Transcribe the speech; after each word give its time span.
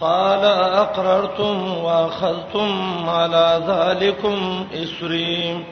قال 0.00 0.44
اقررتم 0.74 1.78
واخذتم 1.84 2.80
على 3.10 3.60
ذلكم 3.68 4.66
اسري 4.74 5.64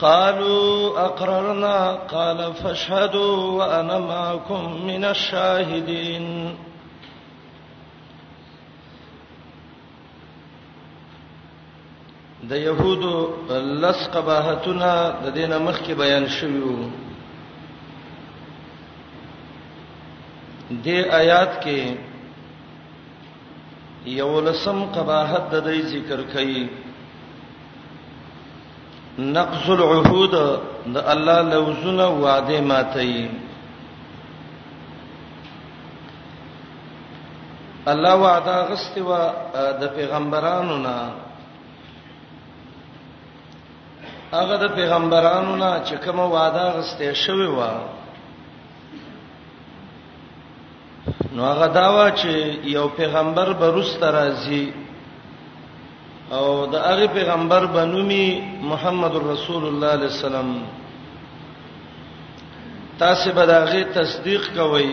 قالوا 0.00 1.00
اقررنا 1.06 1.90
قال 1.92 2.54
فاشهدوا 2.54 3.36
وانا 3.36 3.98
معكم 3.98 4.86
من 4.86 5.04
الشاهدين 5.04 6.54
د 12.50 12.52
يهودو 12.52 13.28
لس 13.82 13.98
قباحتنا 14.14 14.92
د 15.24 15.26
دینه 15.36 15.58
مخکې 15.66 15.92
بیان 16.02 16.28
شویو 16.28 16.76
دې 20.70 21.10
آیات 21.10 21.62
کې 21.62 21.94
یو 24.06 24.40
لسم 24.40 24.84
قباحت 24.94 25.44
د 25.52 25.62
دې 25.66 25.80
ذکر 25.92 26.20
کړي 26.32 26.66
نقض 29.18 29.68
العهود 29.70 30.34
د 30.94 30.96
الله 31.12 31.42
لوزونه 31.42 32.08
وعده 32.24 32.60
ماتي 32.60 33.30
الله 37.86 38.14
وعده 38.16 38.56
غستوا 38.70 39.22
د 39.80 39.86
پیغمبرانو 39.96 40.76
نه 40.78 40.98
هغه 44.32 44.56
د 44.56 44.68
پیغمبرانو 44.74 45.56
نه 45.56 45.70
چې 45.86 45.94
کوم 46.04 46.18
وعده 46.18 46.64
غستې 46.76 47.12
شوی 47.22 47.46
و 47.56 47.94
نو 51.34 51.44
هغه 51.44 51.66
داوا 51.66 52.10
چې 52.10 52.30
یو 52.64 52.88
پیغمبر 52.88 53.52
به 53.52 53.66
روسته 53.70 54.10
راځي 54.10 54.72
او 56.30 56.66
د 56.66 56.74
هغه 56.74 57.06
پیغمبر 57.06 57.66
بنومي 57.66 58.26
محمد 58.70 59.16
رسول 59.32 59.66
الله 59.66 59.86
علیه 59.92 60.10
السلام 60.14 60.46
تاسو 62.98 63.32
به 63.32 63.46
داغه 63.46 63.84
تصدیق 63.84 64.42
کوئ 64.56 64.88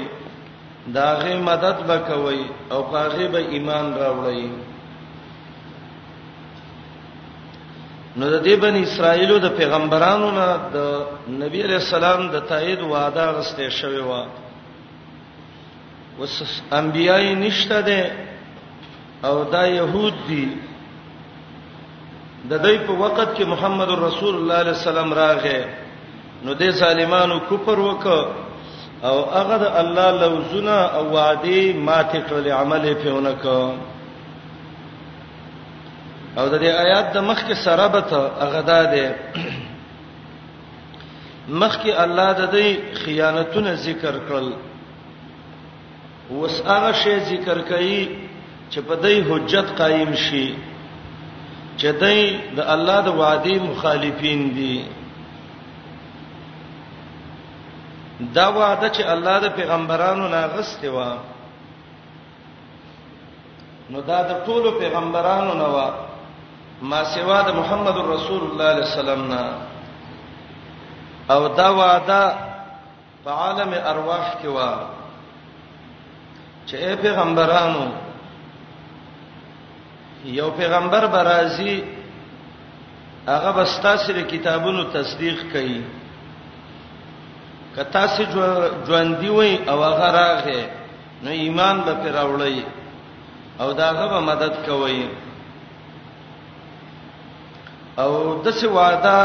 داغه 0.93 1.35
مدد 1.39 1.77
وکوي 1.89 2.41
او 2.71 2.81
پاغه 2.83 3.27
به 3.27 3.37
ایمان 3.49 3.93
راوړی 3.97 4.47
نو 8.17 8.29
د 8.29 8.43
دې 8.47 8.55
بن 8.61 8.75
اسرایلو 8.75 9.37
د 9.39 9.47
پیغمبرانو 9.57 10.31
نه 10.31 10.47
د 10.73 10.79
نبی 11.43 11.61
علی 11.63 11.73
السلام 11.73 12.27
د 12.31 12.39
تایید 12.47 12.81
وعده 12.81 13.25
غسته 13.37 13.69
شوی 13.69 13.99
و 13.99 14.11
وس 16.19 16.61
انبیای 16.73 17.35
نشته 17.35 17.81
ده 17.81 18.11
او 19.27 19.43
دا 19.43 19.67
يهود 19.67 20.13
دي 20.27 20.47
د 22.49 22.53
دوی 22.63 22.77
په 22.77 22.91
وخت 22.93 23.35
کې 23.37 23.41
محمد 23.43 23.89
رسول 23.89 24.35
الله 24.35 24.55
عليه 24.55 24.75
السلام 24.79 25.13
راغې 25.13 25.57
نو 26.45 26.53
د 26.53 26.71
سالمانو 26.75 27.39
کوپر 27.49 27.79
وک 27.79 28.05
او 29.03 29.17
هغه 29.37 29.57
د 29.63 29.65
الله 29.81 30.07
لوزنا 30.21 30.79
او 30.97 31.03
وعده 31.15 31.73
ماته 31.73 32.19
کړل 32.27 32.47
عمل 32.51 32.93
په 32.93 33.09
اونک 33.11 33.45
او 36.37 36.49
د 36.49 36.53
دې 36.61 36.69
آیات 36.83 37.13
د 37.13 37.17
مخ 37.21 37.43
کې 37.47 37.53
سره 37.53 37.87
به 37.87 38.01
ته 38.01 38.21
هغه 38.43 38.61
ده 38.61 39.15
مخ 41.49 41.79
کې 41.81 41.91
الله 42.03 42.31
د 42.33 42.51
دې 42.51 42.97
خیانتونه 43.03 43.73
ذکر 43.73 44.13
کړل 44.29 44.47
اوس 46.31 46.61
هغه 46.65 46.91
شی 47.03 47.19
ذکر 47.19 47.57
کړي 47.69 48.29
چې 48.71 48.79
په 48.87 48.95
دای 48.95 49.21
حجت 49.29 49.67
قائم 49.77 50.13
شي 50.15 50.55
چې 51.79 51.87
دای 52.03 52.21
د 52.57 52.69
الله 52.75 52.97
د 53.07 53.15
وادي 53.15 53.55
مخالفین 53.65 54.49
دي 54.57 54.85
دا 58.37 58.47
وعده 58.49 58.89
چې 58.89 59.03
الله 59.13 59.39
د 59.39 59.45
پیغمبرانو 59.55 60.27
ناغسته 60.35 60.89
و 60.91 60.97
نو 63.91 64.01
دا 64.01 64.21
د 64.31 64.33
ټولو 64.45 64.71
پیغمبرانو 64.79 65.53
نه 65.53 65.67
و 65.75 65.77
ما 66.81 67.03
سوا 67.03 67.41
د 67.41 67.49
محمد 67.59 67.97
رسول 67.97 68.41
الله 68.47 68.71
صلی 68.71 68.71
الله 68.71 68.71
علیه 68.73 68.83
وسلم 68.85 69.21
نه 69.31 69.43
او 71.33 71.47
دا 71.47 71.71
وعده 71.73 72.21
په 73.23 73.31
عالم 73.31 73.73
ارواح 73.85 74.25
کې 74.41 74.47
و 74.47 74.57
چې 76.67 76.75
اے 76.83 76.95
پیغمبرانو 77.01 77.85
یو 80.37 80.49
پیغمبر 80.57 81.05
برازي 81.15 81.83
هغه 83.27 83.51
بستا 83.51 83.95
سره 84.05 84.21
کتابونو 84.23 84.83
تصدیق 84.93 85.39
کړي 85.53 85.81
کتا 87.75 88.05
سي 88.15 88.25
ژوند 88.87 89.15
دی 89.19 89.29
وای 89.29 89.59
او 89.69 89.83
هغه 89.83 90.07
راغې 90.19 90.61
نو 91.23 91.31
ایمان 91.31 91.77
به 91.85 91.93
پر 92.03 92.11
راوړی 92.11 92.57
او 93.59 93.73
داغه 93.73 94.07
به 94.07 94.19
مدد 94.31 94.55
کوي 94.67 95.07
او 97.97 98.11
د 98.43 98.51
څه 98.51 98.65
وعده 98.65 99.19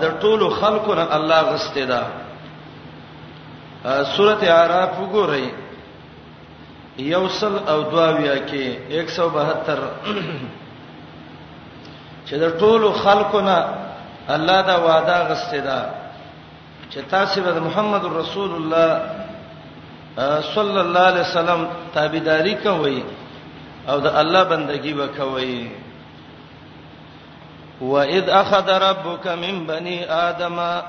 د 0.00 0.20
ټولو 0.22 0.48
خلقو 0.60 0.94
نه 0.94 1.06
الله 1.16 1.40
غسته 1.50 1.84
ده 1.84 2.00
سورته 4.16 4.46
اعراف 4.54 4.92
وګورئ 5.00 5.48
یوصل 6.98 7.58
او 7.68 7.82
دواویا 7.82 8.36
کې 8.46 8.78
172 8.90 9.78
چې 12.26 12.34
د 12.36 12.58
ټولو 12.58 12.92
خلکو 12.92 13.40
نه 13.40 13.58
الله 14.28 14.60
دا 14.62 14.76
وعده 14.78 15.26
غسته 15.28 15.58
ده 15.60 15.90
چې 16.90 16.98
تاسو 17.10 17.40
به 17.42 17.60
محمد 17.60 18.04
رسول 18.04 18.50
الله 18.54 19.00
صلی 20.54 20.80
الله 20.80 21.00
علیه 21.00 21.20
وسلم 21.20 21.68
تابعداري 21.94 22.54
کوئ 22.54 23.02
او 23.88 23.98
د 24.00 24.06
الله 24.06 24.44
بندگی 24.44 24.92
وکوئ 24.92 25.66
وَإِذْ 27.80 28.28
أَخَذَ 28.30 28.68
رَبُّكَ 28.70 29.26
مِنْ 29.28 29.66
بَنِي 29.66 30.04
آدَمَ 30.04 30.82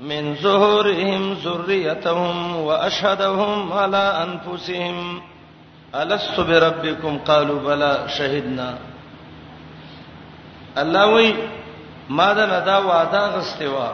مِنْ 0.00 0.34
ظُهُورِهِمْ 0.42 1.32
ذُرِّيَّتَهُمْ 1.44 2.56
وَأَشْهَدَهُمْ 2.66 3.72
عَلَى 3.72 4.04
أَنْفُسِهِمْ 4.26 5.22
الست 5.94 6.40
بربکم 6.40 7.14
قالوا 7.28 7.58
بلا 7.68 8.06
شهدنا 8.08 8.74
الله 10.76 11.04
وی 11.14 11.34
ما 12.08 12.32
دا 12.32 12.46
ندا 12.46 12.78
وعده 12.88 13.20
غسته 13.36 13.68
وا 13.68 13.88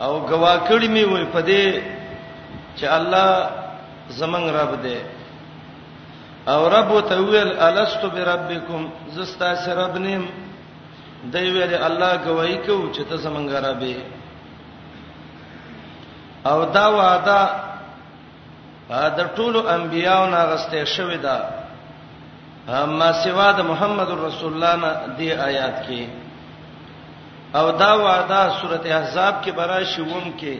او 0.00 0.26
گواکړی 0.28 0.88
می 0.88 1.04
وای 1.04 1.24
پدې 1.24 1.82
چې 2.76 2.84
الله 2.86 3.48
زمنګ 4.10 4.46
رب 4.58 4.72
دې 4.84 4.98
او 6.50 6.68
رب 6.68 7.00
ته 7.08 7.16
ویل 7.20 7.52
الست 7.58 8.00
بربکم 8.04 8.88
زستا 9.14 9.54
سره 9.56 9.84
رب 9.86 9.96
نیم 9.98 10.24
دی 11.32 11.46
ویل 11.50 11.74
الله 11.74 12.12
گواہی 12.26 12.56
کو 12.66 12.92
چې 12.92 13.02
ته 13.08 13.16
زمنګ 13.16 13.48
رب 13.66 13.82
او 16.46 16.64
دا 16.64 16.88
وعده 16.90 17.67
د 19.18 19.20
ټولو 19.36 19.60
انبیانو 19.76 20.26
ناغسته 20.36 20.84
شوې 20.84 21.16
ده 21.26 21.36
اما 22.68 23.10
سوا 23.24 23.48
د 23.58 23.60
محمد 23.70 24.10
رسول 24.26 24.52
الله 24.52 24.76
نه 24.82 24.90
دی 25.18 25.28
آیات 25.48 25.76
کې 25.86 26.04
او 27.58 27.70
دا 27.70 27.92
وعده 28.04 28.40
سورته 28.60 28.88
احزاب 28.98 29.34
کې 29.44 29.50
برا 29.58 29.82
شوم 29.84 30.32
کې 30.40 30.56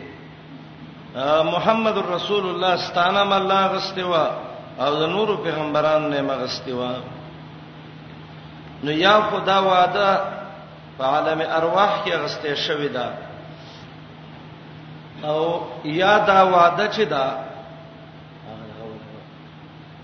محمد 1.55 1.97
رسول 2.17 2.45
الله 2.49 2.77
ستانه 2.77 3.21
الله 3.37 3.63
غسته 3.75 4.05
وا 4.13 4.27
او 4.81 4.91
د 5.01 5.07
نورو 5.15 5.37
پیغمبرانو 5.45 6.09
نه 6.09 6.21
مغسته 6.31 6.73
وا 6.79 6.93
نو 8.85 8.91
یا 8.91 9.17
خدا 9.31 9.59
وعده 9.71 10.11
په 10.99 11.05
عالم 11.05 11.41
ارواح 11.59 11.93
کې 12.05 12.13
غسته 12.23 12.55
شوې 12.67 12.89
ده 12.97 13.07
او 15.29 15.41
یا 15.85 16.15
دا 16.29 16.41
وعده 16.45 16.87
چې 16.97 17.03
ده 17.13 17.48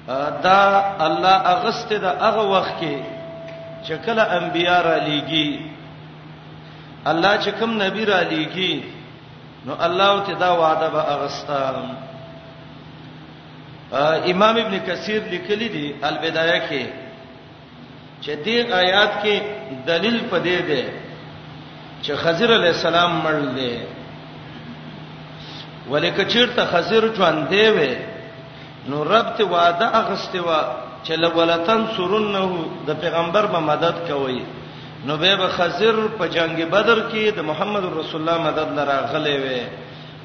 دا 0.07 0.95
الله 1.07 1.37
اغست 1.53 1.93
د 1.93 2.05
هغه 2.05 2.43
وخت 2.55 2.75
کې 2.81 2.97
چې 3.85 3.95
کله 4.07 4.23
انبیا 4.39 4.79
را 4.83 4.97
لیږي 4.99 5.61
الله 7.07 7.37
چې 7.41 7.51
کوم 7.61 7.83
نبی 7.83 8.05
را 8.05 8.21
لیږي 8.21 8.85
نو 9.67 9.73
الله 9.87 10.23
ته 10.27 10.35
دا 10.35 10.53
وعده 10.61 10.89
به 10.89 11.01
اغستا 11.01 11.75
امام 14.33 14.57
ابن 14.57 14.79
کثیر 14.87 15.21
لیکلی 15.31 15.69
دی 15.69 15.95
البدایه 16.03 16.61
کې 16.69 16.85
چې 18.25 18.33
دې 18.45 18.73
آیات 18.73 19.13
کې 19.25 19.37
دلیل 19.87 20.21
پدې 20.31 20.59
ده 20.69 20.85
چې 22.03 22.13
خضر 22.17 22.53
علی 22.55 22.69
السلام 22.69 23.23
مړ 23.25 23.57
دی 23.57 23.79
ولکه 25.91 26.25
چیرته 26.25 26.65
خضر 26.67 27.15
ژوند 27.17 27.49
دی 27.49 27.65
وې 27.77 28.14
نو 28.89 29.03
رب 29.05 29.37
ته 29.37 29.45
وعده 29.51 29.89
اغسته 30.01 30.41
وا 30.47 30.59
چې 31.07 31.13
لولتن 31.17 31.81
سرنه 31.97 32.65
د 32.87 32.89
پیغمبر 33.01 33.45
به 33.55 33.59
مدد 33.69 33.95
کوي 34.09 34.43
نو 35.09 35.15
به 35.23 35.31
خزر 35.57 35.97
په 36.19 36.25
جنگ 36.35 36.59
بدر 36.75 36.99
کې 37.13 37.37
د 37.39 37.41
محمد 37.53 37.85
رسول 37.99 38.19
الله 38.29 38.39
مدد 38.49 38.69
لره 38.81 38.97
غلې 39.15 39.37
وې 39.45 39.61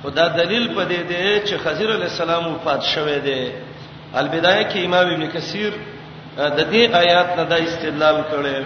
خدا 0.03 0.25
دلیل 0.35 0.65
پدې 0.75 1.00
دی 1.11 1.27
چې 1.45 1.57
خزر 1.63 1.89
علی 1.95 2.03
السلام 2.11 2.44
وفات 2.56 2.81
شوه 2.91 3.17
دی 3.17 3.17
البدايه 4.15 4.69
کې 4.69 4.85
امام 4.85 5.07
ابن 5.13 5.23
کثیر 5.38 5.71
د 6.38 6.59
دې 6.71 6.94
آیات 7.03 7.27
نه 7.38 7.44
د 7.51 7.53
استدلال 7.67 8.17
کړي 8.33 8.57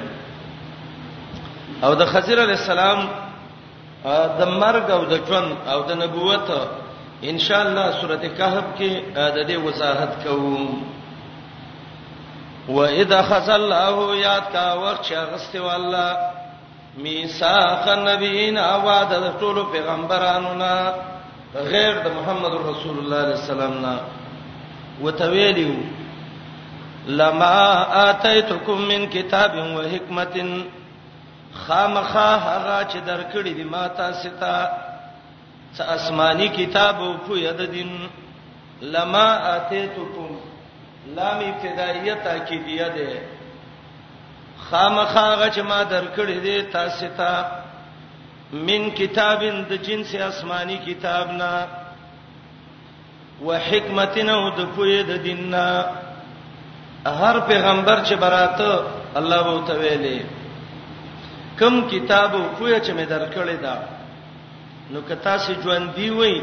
او 1.83 1.91
د 2.01 2.03
خزر 2.15 2.37
علی 2.43 2.51
السلام 2.59 2.99
د 4.41 4.43
مرګ 4.61 4.91
او 4.97 5.01
د 5.11 5.13
ژوند 5.27 5.49
او 5.73 5.79
د 5.89 5.91
نبوت 6.03 6.47
ان 7.29 7.39
شاء 7.39 7.61
الله 7.67 7.91
سورته 8.01 8.29
کهف 8.37 8.63
کې 8.77 8.91
د 9.15 9.47
دې 9.47 9.57
وضاحت 9.65 10.13
کوم 10.23 10.83
واذا 12.69 13.19
خذل 13.29 13.51
الله 13.55 14.15
یاد 14.23 14.49
کا 14.55 14.63
وخت 14.81 15.03
شغست 15.11 15.55
والله 15.55 16.17
میثاق 17.05 17.87
النبیین 17.95 18.57
اواد 18.57 19.09
د 19.27 19.31
ټول 19.39 19.61
پیغمبرانو 19.77 20.53
نه 20.65 20.93
غیر 21.71 22.01
د 22.03 22.07
محمد 22.19 22.53
رسول 22.69 22.97
الله 22.99 23.23
صلی 23.23 23.39
الله 23.39 23.39
علیه 23.39 23.43
وسلم 23.43 23.75
نه 23.85 23.95
وتویلو 25.01 25.73
لما 27.07 27.57
اتیتکم 28.07 28.81
من 28.95 29.05
کتاب 29.19 29.51
و 29.77 29.81
حکمت 29.95 30.33
خامخا 31.53 32.29
هغه 32.47 32.79
چې 32.89 32.97
درکړې 33.07 33.47
دي 33.59 33.63
ما 33.63 33.87
تاسو 33.87 34.29
ته 34.39 34.67
س 35.77 35.81
اسماني 35.95 36.47
کتاب 36.57 36.95
او 37.01 37.11
خو 37.25 37.35
ید 37.37 37.61
دین 37.73 37.91
لما 38.93 39.27
اتیتکم 39.55 40.27
لام 41.17 41.39
ابتدائیه 41.49 42.13
تاکیدیه 42.25 42.87
ده 42.89 43.11
خامخاغه 44.69 45.47
چې 45.49 45.61
ما 45.69 45.79
درکړې 45.83 46.37
دي 46.45 46.61
تاسو 46.75 47.07
ته 47.21 47.45
من 48.67 48.89
کتابین 48.99 49.57
د 49.71 49.81
جنس 49.87 50.13
آسمانی 50.27 50.77
کتابنا 50.85 51.49
وحکمتنا 53.41 54.33
او 54.43 54.49
د 54.59 54.69
پوی 54.75 55.01
د 55.09 55.23
دیننا 55.23 55.63
هر 57.23 57.39
پیغمبر 57.47 57.99
چې 58.05 58.13
براته 58.25 58.85
الله 59.23 59.41
وو 59.49 59.65
ته 59.71 59.81
ویلې 59.81 60.23
کوم 61.59 61.81
کتاب 61.95 62.35
او 62.35 62.45
پوی 62.57 62.79
چې 62.79 62.91
مې 62.97 63.05
درکړې 63.11 63.55
ده 63.67 63.75
نو 64.91 64.99
کتا 65.07 65.37
سي 65.43 65.53
ژوند 65.63 65.89
دی 65.95 66.09
وای 66.19 66.35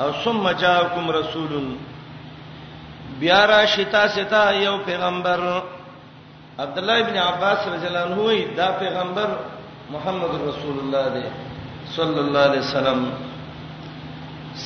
او 0.00 0.10
ثم 0.24 0.44
جاءكم 0.58 1.10
رسول 1.10 1.50
بیا 3.20 3.44
را 3.46 3.64
شتا 3.74 4.06
ستا 4.08 4.50
یو 4.52 4.76
پیغمبر 4.86 5.40
عبد 6.58 6.78
الله 6.78 6.96
ابن 7.04 7.16
عباس 7.30 7.60
رضی 7.72 7.86
الله 7.86 8.02
عنه 8.06 8.18
وای 8.24 8.38
دا 8.56 8.68
پیغمبر 8.80 9.28
محمد 9.92 10.32
رسول 10.48 10.76
الله 10.82 11.06
دی 11.14 11.24
صلی 11.96 12.18
الله 12.24 12.42
علیه 12.50 12.60
وسلم 12.60 13.00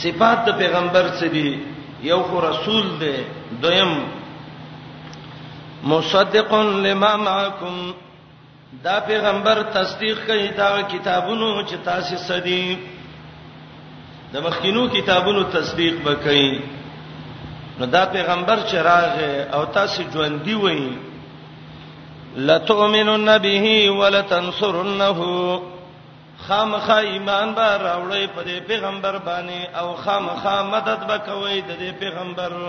صفات 0.02 0.40
د 0.46 0.58
پیغمبر 0.58 1.06
څه 1.20 1.26
دي 1.34 1.48
یو 2.10 2.22
خو 2.22 2.40
رسول 2.50 2.86
دی 3.00 3.16
دویم 3.62 3.92
مصدق 5.92 6.52
لما 6.84 7.16
معکم 7.16 7.76
دا 8.84 8.98
پیغمبر 9.06 9.62
تصدیق 9.72 10.26
کوي 10.26 10.48
دا 10.56 10.70
کتابونو 10.92 11.46
چې 11.66 11.74
تاسو 11.84 12.16
سدي 12.26 12.76
د 14.32 14.36
مخکینو 14.44 14.86
کتابونو 14.94 15.42
تصدیق 15.56 15.96
وکړي 16.06 16.60
نو 17.78 17.84
دا 17.96 18.04
پیغمبر 18.16 18.58
چې 18.70 18.74
راغې 18.74 19.54
او 19.54 19.64
تاسو 19.76 20.02
ژوند 20.12 20.40
دی 20.44 20.54
وایي 20.64 20.88
لتؤمنن 22.36 23.38
به 23.38 23.68
ولتنصرنه 23.90 25.62
خامخا 26.46 26.98
ایمان 27.12 27.52
به 27.54 27.78
راوړی 27.78 28.26
په 28.34 28.42
دې 28.44 28.68
پیغمبر 28.68 29.18
باندې 29.18 29.78
او 29.80 29.96
خامخا 30.04 30.60
مدد 30.74 30.98
وکوي 31.10 31.60
د 31.60 31.76
دې 31.78 31.90
پیغمبر 32.00 32.60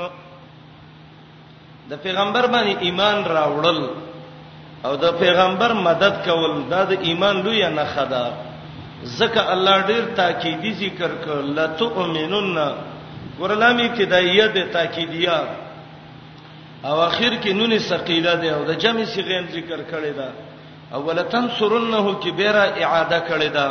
د 1.92 1.96
پیغمبر 2.04 2.48
باندې 2.48 2.82
ایمان 2.90 3.24
راوړل 3.26 3.88
او 4.86 4.94
د 4.96 5.08
پیغمبر 5.20 5.74
مدد 5.88 6.14
کول 6.28 6.54
دا 6.74 6.82
د 6.90 6.92
ایمان 7.10 7.36
لوی 7.46 7.64
نه 7.78 7.86
خدا 7.94 8.26
ځکه 9.20 9.42
الله 9.54 9.76
ډیر 9.92 10.04
تاکیدی 10.20 10.72
ذکر 10.82 11.12
کړ 11.26 11.38
لا 11.60 11.66
تؤمنون 11.82 12.50
ورلامی 13.40 13.84
ابتدائیه 13.90 14.46
د 14.56 14.58
تاکیدیه 14.78 15.40
او 16.90 16.98
اخر 17.10 17.34
کې 17.44 17.50
نون 17.60 17.72
ثقيله 17.80 18.34
ده 18.44 18.50
او 18.58 18.62
د 18.72 18.74
جمع 18.86 19.06
صیغه 19.16 19.38
ذکر 19.56 19.80
کړی 19.92 20.12
ده 20.22 20.30
اولتن 21.00 21.46
سرنه 21.60 22.06
کې 22.22 22.30
بیره 22.42 22.66
اعاده 22.86 23.20
کړی 23.32 23.50
ده 23.58 23.68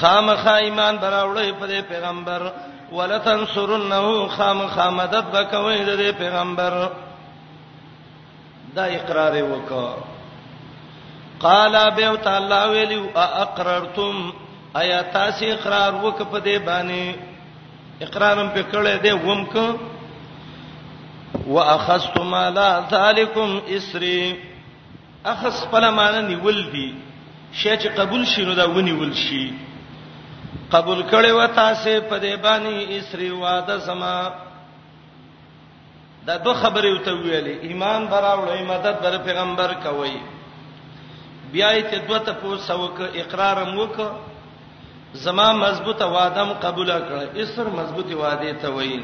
خامخا 0.00 0.54
ایمان 0.66 0.94
براوړې 1.02 1.48
په 1.60 1.66
پیغمبر 1.94 2.40
ولتن 2.92 3.40
سرنه 3.54 4.06
خامخا 4.36 4.86
مدد 5.00 5.24
وکوي 5.36 5.80
د 5.88 5.90
پیغمبر 6.18 6.72
دا 8.76 8.84
اقرار 8.98 9.34
وکړه 9.42 9.92
قال 11.46 11.74
به 11.96 12.10
تعالی 12.26 12.58
ویلو 12.74 13.00
اقررتم 13.42 14.16
ایا 14.80 14.98
تاسو 15.16 15.42
اقرار 15.54 15.92
وکړه 16.04 16.26
په 16.32 16.38
دې 16.46 16.56
باندې 16.68 17.02
اقرارم 18.06 18.48
په 18.54 18.62
کړه 18.72 18.92
دې 19.04 19.12
ومکه 19.26 19.66
واخذتم 21.54 22.28
على 22.34 22.68
ذلكم 22.90 23.48
اسري 23.76 24.22
اخذ 25.32 25.54
په 25.70 25.88
معنی 25.98 26.20
نیول 26.28 26.58
دي 26.72 26.88
شی 27.52 27.76
چې 27.82 27.86
قبول 27.96 28.22
شینو 28.26 28.52
دا 28.54 28.64
ونیول 28.70 29.12
شي 29.24 29.46
قبول 30.72 31.02
کړي 31.10 31.30
و 31.32 31.46
تاسو 31.46 32.00
په 32.00 32.18
دې 32.24 32.34
باندې 32.44 32.92
اسري 32.98 33.30
واده 33.30 33.76
سما 33.86 34.16
دا 36.28 36.34
دوه 36.44 36.54
خبرې 36.62 36.90
وته 36.96 37.12
ویلې 37.24 37.54
ایمان 37.68 38.00
براوړې 38.12 38.60
مدد 38.72 38.96
بر 39.04 39.14
پیغمبر 39.26 39.70
کوي 39.84 40.16
بیا 41.52 41.68
یې 41.78 41.82
ته 41.90 41.96
دوه 42.08 42.18
ته 42.26 42.32
پوسوک 42.42 42.96
اقرار 43.22 43.56
موک 43.74 43.96
زما 45.24 45.48
مضبوطه 45.64 46.06
وعده 46.16 46.42
قبول 46.64 46.90
کړه 47.08 47.24
اسر 47.42 47.66
مضبوطه 47.78 48.14
وعده 48.22 48.50
ته 48.62 48.68
وایي 48.76 49.00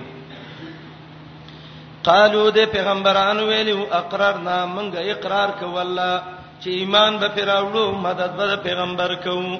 قالو 2.08 2.44
د 2.56 2.60
پیغمبرانو 2.74 3.42
ویلو 3.50 3.78
اقرارنا 4.00 4.56
مونږه 4.76 5.00
اقرار 5.14 5.48
کو 5.58 5.66
والله 5.76 6.22
چې 6.62 6.68
ایمان 6.80 7.18
به 7.18 7.28
پیراوړو 7.28 7.84
مدد 8.06 8.30
به 8.38 8.56
پیغمبر 8.66 9.14
کوو 9.24 9.58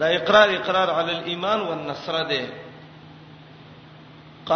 دا 0.00 0.06
اقرار 0.18 0.48
اقرار 0.58 0.88
علی 0.98 1.14
الايمان 1.18 1.60
والنصر 1.60 2.16
ده 2.30 2.42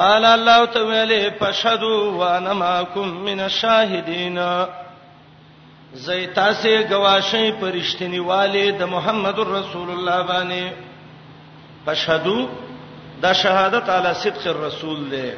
قال 0.01 0.25
الله 0.25 0.65
تعالی 0.67 1.31
فشهدوا 1.41 2.01
وانا 2.21 2.53
معكم 2.55 3.09
من 3.09 3.41
الشاهدين 3.41 4.67
زئی 5.95 6.27
تاسو 6.27 6.69
گواشه 6.93 7.51
پرشتنی 7.61 8.19
والي 8.19 8.73
د 8.73 8.83
محمد 8.83 9.39
رسول 9.41 9.91
الله 9.91 10.23
باندې 10.27 10.73
فشهدوا 11.87 12.47
دا 13.23 13.33
شهادت 13.33 13.89
علی 13.89 14.15
صدق 14.23 14.47
الرسول 14.47 15.09
دی 15.11 15.31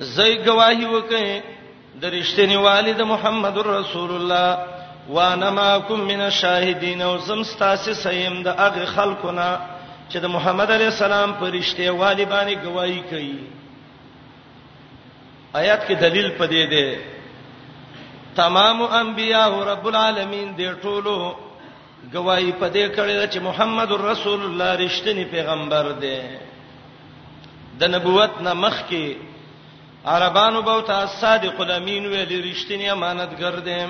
زئی 0.00 0.44
گواہی 0.46 0.84
وکئ 0.84 1.40
د 2.00 2.04
رشتنی 2.04 2.56
والي 2.56 2.92
د 2.92 3.02
محمد 3.02 3.58
رسول 3.58 4.10
الله 4.10 4.58
وانا 5.10 5.50
معكم 5.50 6.00
من 6.00 6.20
الشاهدين 6.20 7.02
او 7.02 7.16
زم 7.18 7.42
تاسو 7.58 7.94
سیم 7.94 8.42
د 8.42 8.48
اغه 8.58 8.84
خلقونه 8.84 9.58
چې 10.10 10.18
د 10.20 10.26
محمد 10.30 10.70
علی 10.70 10.84
السلام 10.84 11.32
پرشته 11.40 11.90
والی 12.00 12.24
باندې 12.32 12.56
گواہی 12.64 13.00
کوي 13.10 13.36
آیات 15.54 15.86
کې 15.88 15.94
دلیل 16.00 16.28
پدې 16.38 16.64
ده 16.72 16.84
تمام 18.40 18.82
انبیاء 19.00 19.50
رب 19.72 19.86
العالمین 19.90 20.48
دې 20.56 20.70
ټولو 20.82 21.14
گواہی 22.14 22.52
پدې 22.52 22.88
کړې 22.96 23.28
چې 23.32 23.38
محمد 23.48 23.90
رسول 24.04 24.44
الله 24.48 24.76
رښتینی 24.86 25.24
پیغمبر 25.30 25.92
دی 26.02 26.18
د 27.80 27.84
نبوت 27.94 28.40
نه 28.40 28.52
مخ 28.64 28.76
کې 28.90 29.16
عربانو 30.14 30.62
به 30.62 30.80
ته 30.88 31.06
صادق 31.20 31.60
الامین 31.60 32.06
ویل 32.06 32.54
رښتینی 32.54 32.86
امانتګر 32.90 33.58
دی 33.58 33.86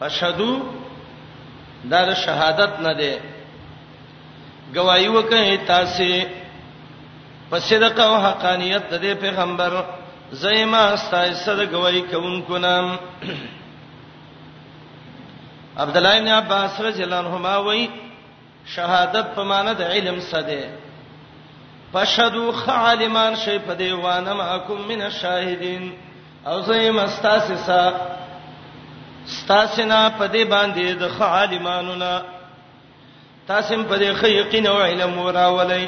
فشهدو 0.00 0.62
دا 1.92 2.14
شهادت 2.14 2.80
نه 2.80 2.92
ده 3.00 3.35
گواہی 4.74 5.08
وکړي 5.08 5.58
تاسو 5.66 6.26
په 7.50 7.58
صدق 7.68 8.00
او 8.00 8.14
حقانیت 8.26 8.88
د 8.92 9.02
دې 9.02 9.12
پیغمبر 9.24 9.72
زېما 10.42 10.82
استایسه 10.94 11.54
د 11.56 11.60
گواہی 11.72 12.00
کوونکو 12.10 12.58
نام 12.58 12.96
عبد 15.76 15.96
الله 15.96 16.18
بن 16.20 16.28
عباس 16.38 16.80
رضی 16.80 17.04
الله 17.04 17.18
عنهما 17.18 17.56
وایي 17.56 17.88
شهادت 18.74 19.26
په 19.36 19.42
معنی 19.44 19.74
د 19.74 19.82
علم 19.94 20.20
سده 20.20 20.70
فشهدوا 21.92 22.52
خالمان 22.52 23.34
شی 23.44 23.58
په 23.66 23.74
دیوانه 23.74 24.32
معکم 24.34 24.80
من 24.88 25.02
الشاهدین 25.02 25.90
او 26.46 26.60
زیم 26.62 26.98
استاسسا 26.98 27.82
استاسنا 29.26 30.08
په 30.18 30.26
دی 30.32 30.44
باندې 30.44 30.92
د 31.00 31.18
خالمانو 31.18 31.94
نه 31.94 32.22
تاسو 33.46 33.74
په 33.90 33.96
دې 34.00 34.10
خې 34.20 34.28
یقین 34.40 34.66
او 34.66 34.78
علم 34.82 35.12
وراولئ 35.26 35.84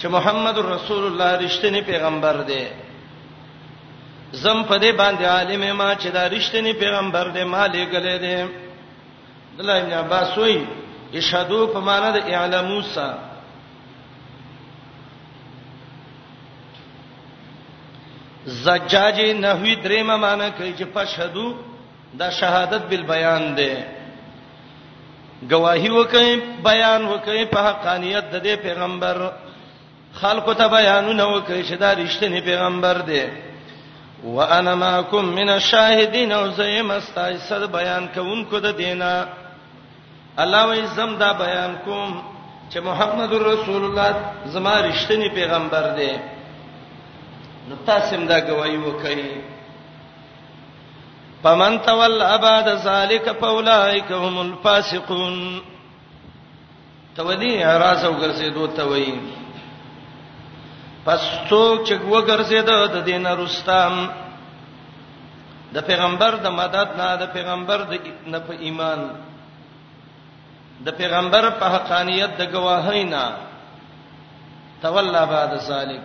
چې 0.00 0.06
محمد 0.16 0.56
رسول 0.74 1.02
الله 1.10 1.30
رښتینی 1.44 1.80
پیغمبر 1.90 2.36
دی 2.50 2.64
زم 4.42 4.62
په 4.62 4.78
دې 4.82 4.90
باندې 5.00 5.24
عالم 5.34 5.62
ما 5.76 5.90
چې 5.94 6.08
دا 6.16 6.28
رښتینی 6.36 6.72
پیغمبر 6.82 7.28
دی 7.34 7.44
مالک 7.54 7.90
له 7.94 8.16
دی 8.24 8.36
دلای 9.58 9.82
نه 9.90 10.02
باسوي 10.02 10.56
یشهدو 11.12 11.60
په 11.72 11.80
معنا 11.88 12.10
د 12.16 12.18
اعلام 12.30 12.64
موسی 12.72 13.08
زجاج 18.46 19.20
نحوی 19.20 19.74
درېما 19.76 20.16
معنا 20.16 20.48
کوي 20.50 20.74
چې 20.78 20.82
پشهدو 20.94 21.54
دا 22.18 22.30
شهادت 22.30 22.82
بالبیان 22.90 23.44
دی 23.56 23.74
گواہی 25.48 25.88
وکړي 25.98 26.32
بیان 26.64 27.02
وکړي 27.12 27.44
په 27.52 27.58
حقانيت 27.68 28.24
د 28.34 28.42
دې 28.44 28.54
پیغمبر 28.66 29.18
خلکو 30.20 30.52
ته 30.58 30.66
بیانونه 30.74 31.24
وکړي 31.34 31.62
چې 31.68 31.74
دا 31.76 31.90
رښتینی 31.92 32.40
پیغمبر 32.40 32.96
دی 33.08 33.22
وانا 34.24 34.74
معکم 34.74 35.24
من 35.24 35.48
الشاهدین 35.48 36.32
او 36.32 36.44
زیم 36.60 36.90
استایصد 36.90 37.70
بیان 37.72 38.08
کوونکو 38.14 38.56
د 38.60 38.76
دینه 38.80 39.26
الله 40.42 40.62
وی 40.70 40.86
زم 40.96 41.10
دا 41.20 41.32
بیان 41.32 41.72
کوم 41.84 42.10
چې 42.72 42.78
محمد 42.82 43.32
رسول 43.32 43.82
الله 43.84 44.12
زما 44.54 44.74
رښتینی 44.88 45.28
پیغمبر 45.34 45.84
دی 45.98 46.12
نو 47.68 47.74
تاسو 47.86 48.16
هم 48.16 48.26
دا 48.26 48.38
گواہی 48.48 48.76
وکړئ 48.86 49.18
فمن 51.42 51.72
تولى 51.82 52.38
بعد 52.38 52.68
ذلك 52.68 53.26
فاولئك 53.40 54.12
هم 54.12 54.36
الفاسقون 54.40 55.36
تودی 57.16 57.52
راز 57.64 58.04
وګرځیدو 58.04 58.66
ته 58.76 58.82
وایي 58.90 59.14
پس 61.04 61.22
څوک 61.48 61.76
چې 61.86 61.94
وګرځیدو 62.12 62.78
د 62.94 63.04
دین 63.08 63.26
رستم 63.40 63.94
د 65.74 65.84
پیغمبر 65.88 66.32
د 66.44 66.52
مدد 66.60 66.88
نه 67.00 67.08
د 67.22 67.32
پیغمبر 67.34 67.80
د 67.92 68.12
نه 68.32 68.38
په 68.48 68.52
ایمان 68.68 69.00
د 70.86 70.96
پیغمبر 71.00 71.44
په 71.60 71.66
حقانیت 71.74 72.32
د 72.40 72.52
گواهینا 72.54 73.24
تولا 74.82 75.24
بعد 75.32 75.52
ذلک 75.70 76.04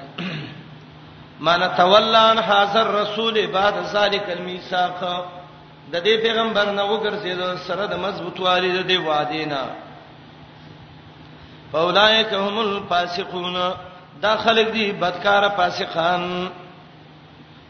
مان 1.40 1.76
تولان 1.78 2.40
حاضر 2.42 2.94
رسول 3.02 3.48
بعد 3.48 3.74
ذلك 3.94 4.30
الميثاق 4.30 5.02
د 5.92 5.96
دې 6.04 6.22
پیغمبر 6.24 6.72
نه 6.72 6.84
وګرځید 6.84 7.56
سره 7.68 7.86
د 7.86 7.96
مضبوطوالي 7.98 8.72
د 8.76 8.88
دې 8.88 8.98
وعده 9.08 9.46
نه 9.46 9.62
فاولائک 11.74 12.34
هم 12.34 12.60
الفاسقون 12.60 13.58
دا 14.22 14.36
خلک 14.38 14.68
دي 14.72 14.92
بدکار 14.92 15.50
فاسقان 15.58 16.50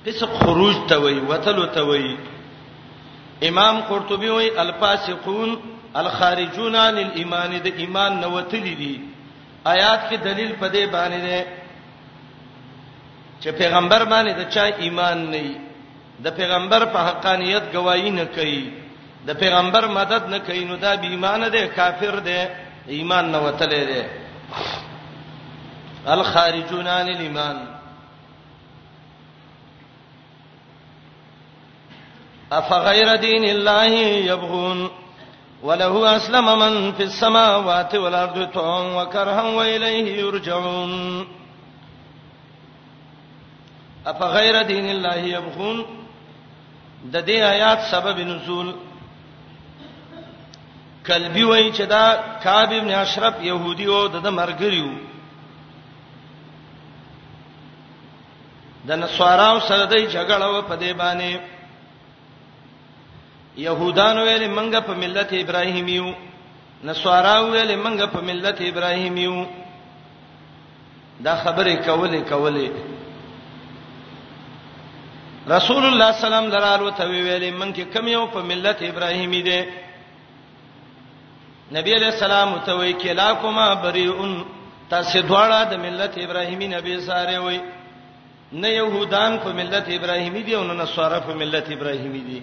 فسق 0.05 0.31
خروج 0.39 0.75
ته 0.89 0.97
وی 0.99 1.19
وتل 1.19 1.65
ته 1.73 1.81
وی 1.83 2.17
امام 3.47 3.81
قرطبي 3.89 4.29
وی 4.29 4.57
الفاسقون 4.61 5.59
الخارجون 5.95 6.75
عن 6.75 6.97
الايمان 6.97 7.59
د 7.63 7.67
ایمان 7.77 8.19
نه 8.21 8.27
وتل 8.27 8.63
دي 8.75 9.01
آیات 9.67 10.09
کې 10.09 10.15
دلیل 10.15 10.53
پدې 10.61 10.85
باندې 10.91 11.23
ده 11.27 11.64
چې 13.41 13.49
پیغمبر 13.59 14.03
باندې 14.11 14.31
د 14.39 14.43
چا 14.53 14.63
ایمان 14.83 15.17
نه 15.31 15.39
وي 15.47 15.51
د 16.23 16.27
پیغمبر 16.39 16.81
په 16.93 16.99
حقانيت 17.07 17.63
گواہی 17.75 18.09
نه 18.09 18.25
کوي 18.35 18.61
د 19.27 19.39
پیغمبر 19.41 19.83
مدد 19.97 20.23
نه 20.33 20.37
کوي 20.39 20.63
نو 20.65 20.75
دا 20.75 20.95
بې 20.95 21.07
ایمان 21.09 21.41
دی 21.53 21.67
کافر 21.77 22.15
دی 22.27 22.39
ایمان 22.97 23.25
نه 23.33 23.39
وتلې 23.45 23.83
دی 23.89 24.01
الخارجون 26.13 26.87
عن 26.87 27.07
الايمان 27.15 27.57
افغیر 32.51 33.15
دین 33.15 33.43
الله 33.43 33.91
یبغون 34.31 34.89
وله 35.63 36.15
اسلم 36.15 36.45
من 36.59 36.91
فی 36.97 37.03
السماوات 37.03 37.95
والارض 37.95 38.47
طوعا 38.53 38.81
وكرها 38.97 39.41
والیه 39.57 40.17
یرجعون 40.21 40.91
اف 44.11 44.21
غیر 44.33 44.55
دین 44.71 44.85
الله 44.93 45.21
یبغون 45.29 45.77
د 47.05 47.25
دې 47.25 47.39
آیات 47.53 47.79
سبب 47.91 48.19
نزول 48.27 48.69
کلبی 51.07 51.43
وای 51.49 51.71
چې 51.73 51.81
دا 51.93 52.03
کعب 52.43 52.71
ابن 52.79 52.91
اشرف 52.99 53.41
يهودي 53.47 53.85
او 53.95 54.01
د 54.15 54.27
مرګریو 54.27 54.89
د 58.87 58.91
نسواراو 59.03 59.59
سره 59.67 59.85
د 59.85 59.95
جګړه 59.95 60.49
و 60.49 60.61
په 60.71 60.75
دې 60.75 60.93
باندې 60.93 61.39
يهودانو 63.57 64.23
ویل 64.23 64.49
منګه 64.51 64.79
په 64.87 64.93
ملت 65.05 65.33
ابراهیم 65.43 65.87
یو 65.99 66.09
نسواراو 66.89 67.49
ویل 67.51 67.75
منګه 67.77 68.05
په 68.17 68.21
ملت 68.29 68.61
ابراهیم 68.71 69.17
یو 69.27 69.37
دا 71.27 71.35
خبره 71.35 71.75
کولې 71.75 72.29
کولې 72.33 72.93
رسول 75.49 75.83
الله 75.85 76.11
سلام 76.11 76.49
درالو 76.49 76.89
ته 76.97 77.05
ویلې 77.05 77.51
منکه 77.53 77.83
کم 77.93 78.07
یو 78.07 78.25
په 78.33 78.39
ملت 78.51 78.81
ابراهیمی 78.81 79.41
دی 79.47 79.59
نبی 81.75 81.91
علیہ 81.95 82.07
السلام 82.13 82.55
ته 82.65 82.73
وی 82.77 82.93
کلا 83.01 83.31
کوما 83.41 83.73
بریئون 83.85 84.33
تاسو 84.89 85.21
دواړه 85.21 85.63
د 85.69 85.73
ملت 85.85 86.17
ابراهیمی 86.17 86.67
نبی 86.67 86.99
ساره 87.01 87.39
وی 87.45 87.61
نه 88.53 88.67
يهودان 88.69 89.37
په 89.39 89.49
ملت 89.61 89.89
ابراهیمی 89.89 90.41
دي 90.43 90.55
او 90.55 90.63
نه 90.63 90.73
نصارا 90.83 91.19
په 91.19 91.33
ملت 91.35 91.69
ابراهیمی 91.71 92.19
دي 92.29 92.41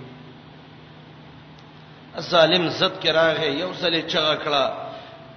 ظالم 2.30 2.68
زد 2.68 2.99
کې 3.02 3.11
راغې 3.11 3.47
یو 3.47 3.75
سلې 3.75 4.02
چغه 4.12 4.35
کړه 4.44 4.73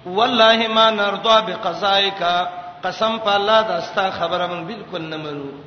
والله 0.06 0.68
ما 0.68 0.90
نرضى 0.90 1.52
بقضائك 1.52 2.22
قسم 2.82 3.18
په 3.18 3.34
الله 3.36 3.62
دا 3.62 3.80
ستا 3.80 4.10
خبره 4.10 4.46
من 4.46 4.66
بالکل 4.66 5.02
نه 5.02 5.16
منو 5.16 5.65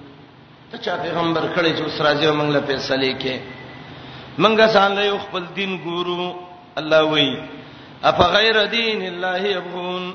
ته 0.72 0.78
چا 0.78 0.96
پیغمبر 1.02 1.46
کړي 1.56 1.74
چې 1.78 1.82
اوس 1.84 2.02
راځي 2.06 2.32
موږ 2.40 2.50
له 2.56 2.62
فیصله 2.62 3.12
کې 3.22 3.36
موږ 4.38 4.58
ځان 4.74 4.92
له 4.96 5.18
خپل 5.26 5.44
دین 5.60 5.72
ګورو 5.86 6.18
الله 6.82 7.04
وایي 7.12 7.32
اف 8.10 8.20
غیر 8.36 8.58
دین 8.74 9.02
الله 9.08 9.42
یبغون 9.58 10.06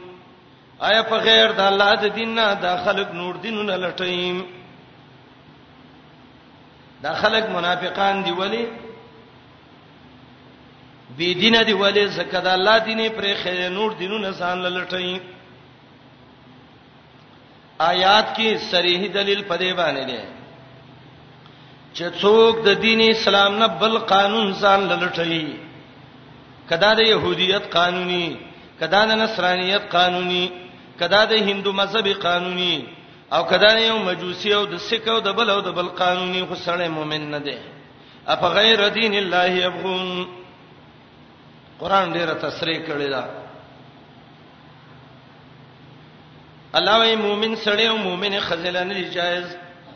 آیا 0.88 1.00
په 1.12 1.16
غیر 1.24 1.52
د 1.60 1.60
الله 1.70 1.88
د 2.02 2.06
دین 2.18 2.30
نه 2.34 2.44
د 2.66 2.76
خلق 2.84 3.14
نور 3.22 3.34
دینونه 3.46 3.76
لټیم 3.86 4.38
دا 7.02 7.12
خلق 7.24 7.50
منافقان 7.56 8.24
دی 8.24 8.32
ولی 8.38 8.64
بی 11.16 11.32
دینه 11.42 11.64
دی 11.70 11.74
ولی 11.82 12.06
زکه 12.18 12.40
د 12.46 12.56
الله 12.60 12.78
دینه 12.90 13.08
پر 13.18 13.28
خیر 13.42 13.60
نور 13.80 13.92
دینونه 14.04 14.30
ځان 14.30 14.58
لټیم 14.70 15.18
آیات 17.90 18.26
کې 18.36 18.56
صریح 18.70 19.10
دلیل 19.14 19.42
پدې 19.42 19.72
باندې 19.82 20.04
دی 20.10 20.20
چې 21.96 22.04
څوک 22.22 22.54
د 22.66 22.82
دین 22.84 23.00
اسلام 23.14 23.52
نه 23.62 23.66
بل 23.82 23.94
قانون 24.12 24.48
ځان 24.62 24.80
لټړي 24.90 25.46
کدا 26.70 26.90
د 27.00 27.08
يهوديت 27.12 27.64
قانوني 27.76 28.26
کدا 28.80 29.00
د 29.10 29.20
نصرانيت 29.22 29.84
قانوني 29.96 30.44
کدا 31.02 31.22
د 31.32 31.50
هندو 31.50 31.70
مذهبي 31.80 32.14
قانوني 32.26 32.74
او 33.36 33.42
کدا 33.52 33.70
یو 33.88 33.98
مجوسی 34.08 34.50
او 34.58 34.64
د 34.72 34.82
سکه 34.88 35.10
او 35.14 35.18
د 35.26 35.38
بل 35.38 35.48
او 35.54 35.60
د 35.68 35.78
بل 35.78 35.88
قانوني 36.02 36.40
خو 36.48 36.54
سره 36.66 36.84
مؤمن 36.98 37.22
نه 37.36 37.40
دی 37.46 37.56
اف 38.34 38.42
غیر 38.58 38.80
دین 38.98 39.14
الله 39.22 39.46
يبغون 39.64 40.04
قران 41.80 42.06
ډیره 42.16 42.34
تصریح 42.46 42.78
کړی 42.88 43.08
دا 43.14 43.24
الله 46.78 46.94
وی 47.02 47.16
مؤمن 47.26 47.52
سره 47.66 47.82
او 47.90 47.96
مؤمن 48.06 48.40
خزلانه 48.46 49.00
جایز 49.18 49.46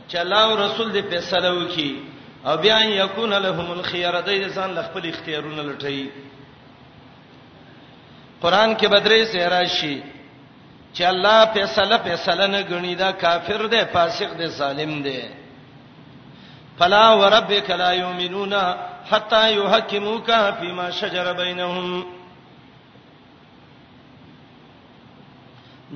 چې 0.08 0.16
الله 0.24 0.42
او 0.50 0.56
رسول 0.64 0.92
دې 0.92 1.02
فیصله 1.10 1.50
وکړي 1.50 1.96
او 2.46 2.56
بیا 2.56 2.76
ان 2.84 2.88
یکون 2.92 3.32
لهم 3.46 3.70
الخيار 3.70 4.14
دې 4.28 4.48
ځان 4.58 4.70
له 4.74 4.82
خپل 4.82 5.08
اختیارونه 5.08 5.62
لټي 5.62 6.10
قران 8.42 8.76
کې 8.76 8.86
بدرې 8.92 9.24
سه 9.32 9.48
راشي 9.48 10.02
چې 10.94 11.02
الله 11.12 11.44
فیصله 11.54 11.96
فیصله 11.98 12.46
نه 12.46 12.60
غني 12.70 12.94
دا 12.94 13.12
کافر 13.12 13.66
دی 13.66 13.82
فاسق 13.92 14.34
دی 14.38 14.46
ظالم 14.60 15.02
دی 15.02 15.20
فلا 16.78 17.14
وربک 17.16 17.70
لا 17.70 17.92
یؤمنون 17.94 18.54
حتا 19.10 19.48
یحکموک 19.50 20.30
فیما 20.60 20.90
شجر 20.90 21.32
بینهم 21.32 22.04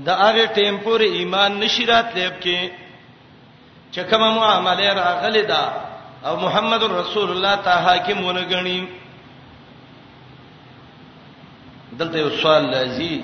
دا 0.06 0.14
هغه 0.14 0.46
ټیم 0.46 0.78
پورې 0.84 1.02
ایمان 1.02 1.52
نشی 1.60 1.86
راتلب 1.86 2.40
کې 2.40 2.81
چې 3.94 4.00
کومه 4.10 4.28
معاملې 4.38 4.88
راغلې 5.02 5.44
ده 5.52 5.62
او 6.28 6.34
محمد 6.44 6.82
رسول 7.00 7.28
الله 7.34 7.54
ته 7.66 7.72
حاکم 7.86 8.18
ونګنی 8.28 8.78
دلته 12.00 12.16
یو 12.18 12.30
سوال 12.42 12.64
لازم 12.74 13.20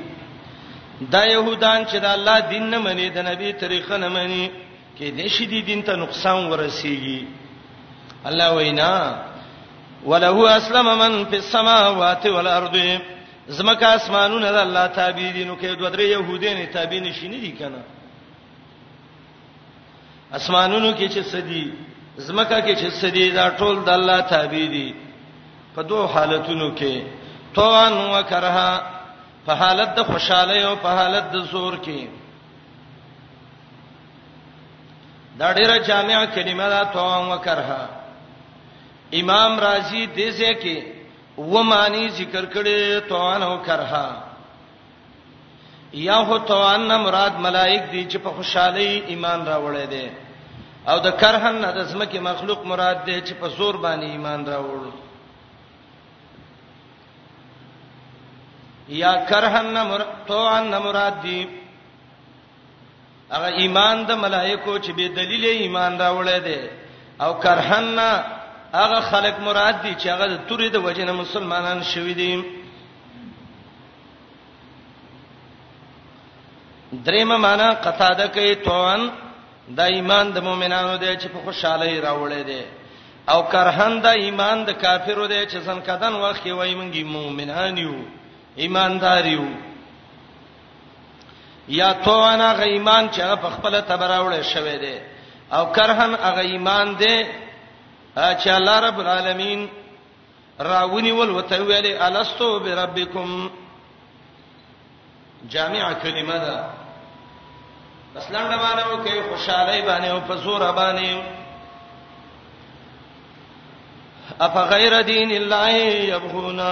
دا 1.14 1.25
يهودان 1.34 1.80
چې 1.90 1.96
د 2.04 2.04
الله 2.04 2.38
دین 2.52 2.70
نه 2.70 2.78
مني 2.84 3.08
د 3.16 3.28
نبی 3.30 3.52
طریقه 3.64 3.96
نه 4.04 4.08
مني 4.08 4.50
کې 4.98 5.06
د 5.20 5.34
شې 5.37 5.44
دین 5.72 5.82
ته 5.87 5.94
نقصان 6.02 6.38
ورسیږي 6.50 7.20
الله 8.30 8.48
وینا 8.56 8.94
وله 10.04 10.56
اسلم 10.58 10.87
من 11.04 11.25
فی 11.30 11.37
السماوات 11.37 12.26
والارض 12.26 12.76
زمکه 13.48 13.88
اسمانونه 13.98 14.50
د 14.52 14.56
الله 14.56 14.87
تابع 14.87 15.30
دي 15.37 15.44
نو 15.44 15.56
کې 15.62 15.78
دوه 15.78 15.90
درې 15.90 16.06
يهودین 16.16 16.66
تابع 16.72 16.98
نشینې 17.00 17.40
دي 17.44 17.52
کنه 17.58 17.80
اسمانونو 20.37 20.92
کې 20.92 21.08
چې 21.08 21.20
سدي 21.30 21.64
زمکه 22.26 22.61
کې 22.61 22.75
چې 22.75 22.90
سدي 23.00 23.30
دا 23.37 23.49
ټول 23.61 23.85
د 23.85 23.88
الله 23.99 24.20
تابع 24.32 24.64
دي 24.76 24.88
په 25.75 25.82
دوه 25.92 26.08
حالتونو 26.14 26.70
کې 26.75 27.02
توان 27.58 27.92
وکره 28.14 28.64
په 29.47 29.54
حالت 29.61 29.94
د 29.97 30.02
خوشاله 30.11 30.61
او 30.70 30.75
په 30.85 30.88
حالت 31.00 31.25
د 31.35 31.38
زور 31.52 31.76
کې 31.76 32.06
دا 35.40 35.52
ډیره 35.52 35.78
جامع 35.88 36.25
کلمه 36.37 36.68
ده 36.75 36.85
توان 36.99 37.28
وکره 37.32 37.80
امام 39.23 39.58
رازی 39.66 40.06
دې 40.16 40.30
ځکه 40.30 40.85
و 41.50 41.62
معنی 41.73 42.08
ذکر 42.08 42.44
کړي 42.54 43.08
توان 43.08 43.42
وکره 43.42 44.00
یا 45.92 46.16
هو 46.25 46.38
توان 46.38 46.88
مراد 46.97 47.38
ملائک 47.40 47.83
دي 47.92 48.04
چې 48.11 48.18
په 48.23 48.30
خوشحالي 48.37 49.02
ایمان 49.09 49.47
راوړی 49.47 49.87
دي 49.90 50.11
او 50.88 50.99
د 50.99 51.11
کرهن 51.21 51.61
د 51.76 51.85
زمکه 51.85 52.21
مخلوق 52.21 52.64
مراد 52.66 53.04
دي 53.04 53.21
چې 53.21 53.33
په 53.40 53.47
زور 53.57 53.75
باندې 53.76 54.04
ایمان 54.11 54.45
راوړل 54.47 54.90
یا 58.88 59.14
کرهن 59.28 59.83
مراد 59.88 60.26
توان 60.26 60.68
مراد 60.78 61.21
دي 61.23 61.49
هغه 63.33 63.47
ایمان 63.47 64.04
د 64.07 64.11
ملائکو 64.16 64.78
چې 64.78 64.90
به 64.92 65.09
دلیل 65.09 65.45
ایمان 65.45 65.99
راوړی 65.99 66.38
دي 66.45 66.71
او 67.21 67.33
کرهن 67.38 67.99
هغه 68.75 69.00
خلق 69.00 69.40
مراد 69.40 69.83
دي 69.83 69.95
چې 69.95 70.07
هغه 70.09 70.26
د 70.26 70.38
تورې 70.49 70.68
د 70.71 70.76
وجنه 70.85 71.12
مسلمانان 71.12 71.83
شوي 71.83 72.14
دي 72.14 72.33
درېمه 77.04 77.36
معنا 77.36 77.70
قطاده 77.74 78.26
کوي 78.26 78.54
توان 78.54 79.10
دا 79.76 79.84
ایمان 79.84 80.32
د 80.34 80.38
مؤمنانو 80.42 80.96
دی 80.96 81.16
چې 81.16 81.26
په 81.28 81.38
خوشحالي 81.44 82.00
راوړي 82.00 82.42
دی 82.44 82.62
او 83.32 83.42
کرهن 83.42 84.00
دا 84.00 84.10
ایمان 84.10 84.64
د 84.64 84.70
کافرو 84.72 85.26
دی 85.26 85.46
چې 85.46 85.58
څنګهدان 85.66 86.14
وخت 86.14 86.42
کې 86.44 86.50
وای 86.52 86.74
مونږی 86.74 87.04
مؤمنان 87.04 87.78
یو 87.78 87.94
ایماندار 88.56 89.24
یو 89.26 89.44
یا 91.68 91.92
توان 91.92 92.40
هغه 92.40 92.62
ایمان 92.62 93.11
چې 93.11 93.20
هغه 93.20 93.37
په 93.37 93.50
خپل 93.50 93.80
تبراوړې 93.80 94.42
شوی 94.54 94.78
دی 94.78 94.98
او 95.52 95.66
کرهن 95.72 96.14
هغه 96.14 96.40
ایمان 96.40 96.96
دی 96.96 97.26
چې 98.16 98.48
الله 98.48 98.80
رب 98.80 99.00
العالمین 99.00 99.68
راونی 100.61 101.12
ول 101.12 101.30
وته 101.30 101.58
ویلې 101.64 102.02
الستو 102.02 102.61
بربکم 102.61 103.48
جامع 105.50 105.92
کلمه 105.92 106.38
ده 106.44 106.77
بس 108.16 108.31
لنډ 108.31 108.51
باندې 108.62 108.83
او 108.90 108.97
کې 109.05 109.27
خوشاله 109.29 109.81
باندې 109.88 110.09
او 110.11 110.21
په 110.29 110.35
زور 110.44 110.62
باندې 110.73 111.23
اف 114.47 114.57
غیر 114.73 114.94
دین 115.12 115.31
الله 115.33 115.77
یبغونا 116.14 116.71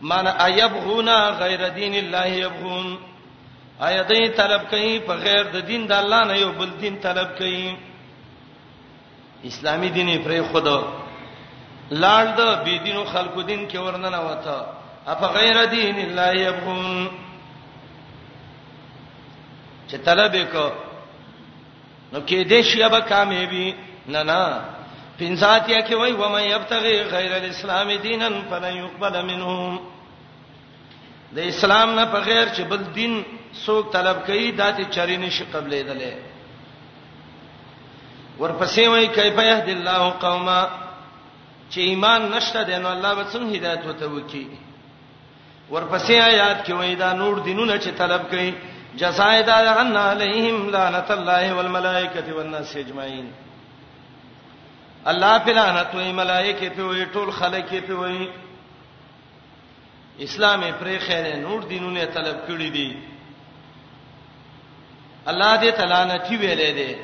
من 0.00 0.26
ایبغونا 0.26 1.18
غیر 1.42 1.62
دین 1.78 1.94
الله 2.02 2.26
یبغون 2.30 2.88
آیا 3.86 4.02
دې 4.08 4.36
طلب 4.36 4.62
کوي 4.70 4.98
په 5.08 5.14
غیر 5.26 5.42
د 5.54 5.60
دین 5.70 5.86
د 5.86 5.92
الله 5.92 6.24
نه 6.24 6.34
یو 6.40 6.50
بل 6.58 6.70
دین 6.80 6.98
طلب 7.06 7.36
کوي 7.38 7.76
اسلامي 9.50 9.88
دین 9.88 10.08
پرې 10.24 10.52
خود 10.52 10.66
لاړ 12.02 12.24
د 12.38 12.62
بيدینو 12.64 13.04
خلقو 13.04 13.42
دین 13.42 13.68
کې 13.70 13.76
ورننه 13.76 14.20
وته 14.28 14.56
اف 15.12 15.20
غیر 15.38 15.64
دین 15.74 15.98
الله 16.06 16.30
یبغون 16.48 17.10
چې 19.88 19.96
طلب 20.04 20.32
وکړو 20.38 20.68
نو 22.12 22.18
کې 22.28 22.44
دې 22.50 22.60
شی 22.72 22.88
به 22.94 23.00
کامیابی 23.12 23.66
نه 24.14 24.22
نه 24.30 24.40
پینځاتیا 25.18 25.78
کې 25.86 25.94
وای 26.00 26.12
و 26.12 26.24
مې 26.34 26.44
یبتغي 26.54 26.96
غیر 27.14 27.32
الاسلام 27.40 27.88
دینن 28.04 28.34
فلن 28.50 28.74
يقبل 28.82 29.14
منهم 29.28 29.80
د 31.36 31.48
اسلام 31.52 31.90
نه 31.98 32.04
په 32.12 32.18
غیر 32.28 32.46
چې 32.54 32.62
بل 32.70 32.82
دین 32.98 33.22
څوک 33.64 33.92
طلب 33.96 34.18
کوي 34.26 34.52
داتې 34.58 34.84
چری 34.98 35.16
نشي 35.22 35.44
قبلې 35.44 35.80
دله 35.88 36.12
ورپسې 38.40 38.82
وای 38.88 39.06
کیف 39.06 39.36
یهد 39.50 39.68
الله 39.76 40.10
قوما 40.24 40.60
چې 41.70 41.78
ایمان 41.90 42.22
نشته 42.34 42.62
دین 42.70 42.86
الله 42.92 43.14
به 43.18 43.24
څنګه 43.32 43.56
هدایت 43.56 43.84
وته 43.84 44.06
وکي 44.14 44.46
ورپسې 45.72 46.10
آیات 46.30 46.66
کې 46.66 46.70
وای 46.72 46.94
دا 46.96 47.12
نور 47.22 47.38
دینونه 47.38 47.78
چې 47.78 47.88
طلب 48.02 48.30
کوي 48.30 48.52
جزاء 49.00 49.34
دا 49.46 49.56
ان 49.80 49.96
علیہم 49.96 50.56
لعنت 50.74 51.10
الله 51.14 51.52
والملائکۃ 51.56 52.28
والناس 52.36 52.70
اجمعین 52.82 53.26
الله 55.12 55.34
په 55.48 55.56
لعنت 55.58 55.94
وي 55.96 56.06
ملائکه 56.20 56.68
په 56.68 56.82
وي 56.92 57.04
ټول 57.16 57.32
خلک 57.40 57.74
په 57.88 57.94
وي 58.02 58.28
اسلام 60.28 60.60
پر 60.78 60.98
خیر 61.08 61.28
نور 61.42 61.64
دینونه 61.74 62.04
طلب 62.16 62.38
کړی 62.48 62.70
دي 62.78 62.88
الله 65.26 65.56
دې 65.56 65.74
تلانتی 65.82 66.36
ویلې 66.36 66.70
دي 66.80 66.96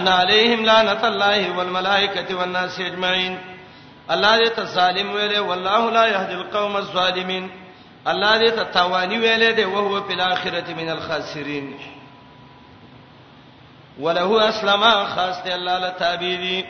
ان 0.00 0.08
علیہم 0.16 0.64
لعنت 0.72 1.04
الله 1.12 1.54
والملائکۃ 1.60 2.30
والناس 2.42 2.80
اجمعین 2.88 3.38
الله 4.08 4.44
دې 4.44 4.50
ته 4.60 4.64
ظالم 4.80 5.14
ویلې 5.16 5.38
والله 5.38 5.90
لا 6.00 6.06
يهدي 6.16 6.34
القوم 6.42 6.76
الظالمین 6.84 7.50
الله 8.06 8.38
دې 8.38 8.50
ته 8.56 8.64
توانی 8.64 9.18
ویلې 9.18 9.52
ده 9.56 9.62
او 9.64 9.74
هو 9.94 10.00
په 10.00 10.12
الاخرته 10.12 10.74
من 10.74 10.88
الخاسرین 10.88 11.74
وله 14.00 14.48
اسلم 14.48 14.82
خاص 15.14 15.42
دې 15.44 15.50
الله 15.52 15.78
له 15.78 15.90
تابع 15.90 16.26
دي 16.34 16.64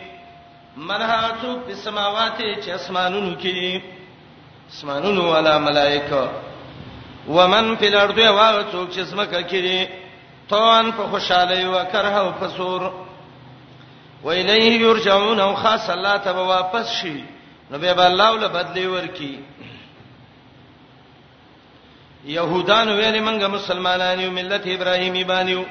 منهاتو 0.77 1.57
په 1.69 1.75
سماواته 1.75 2.55
چې 2.65 2.69
اسمانونو 2.71 3.37
کې 3.41 3.83
اسمانونو 4.71 5.31
والا 5.33 5.59
ملائکه 5.59 6.31
ومن 7.29 7.77
په 7.77 7.87
الارض 7.89 8.19
واغ 8.19 8.65
څوک 8.73 8.91
چې 8.91 9.01
سمکه 9.03 9.43
کړي 9.43 9.89
توان 10.49 10.93
په 10.93 11.03
خوشاله 11.07 11.61
او 11.67 11.85
کره 11.93 12.17
او 12.19 12.33
فسور 12.33 13.05
وإليه 14.25 14.81
يرجعون 14.81 15.41
او 15.41 15.55
خاص 15.55 15.91
الله 15.91 16.17
ته 16.17 16.33
واپس 16.33 16.91
شي 16.93 17.25
نو 17.71 17.79
به 17.79 18.05
الله 18.07 18.39
له 18.39 18.47
بدلی 18.49 18.87
ورکی 18.87 19.39
يهودان 22.25 22.89
ویل 22.99 23.23
منګه 23.23 23.49
مسلمانان 23.49 24.21
یو 24.21 24.31
ملت 24.31 24.65
ابراهيمي 24.67 25.25
باندې 25.25 25.67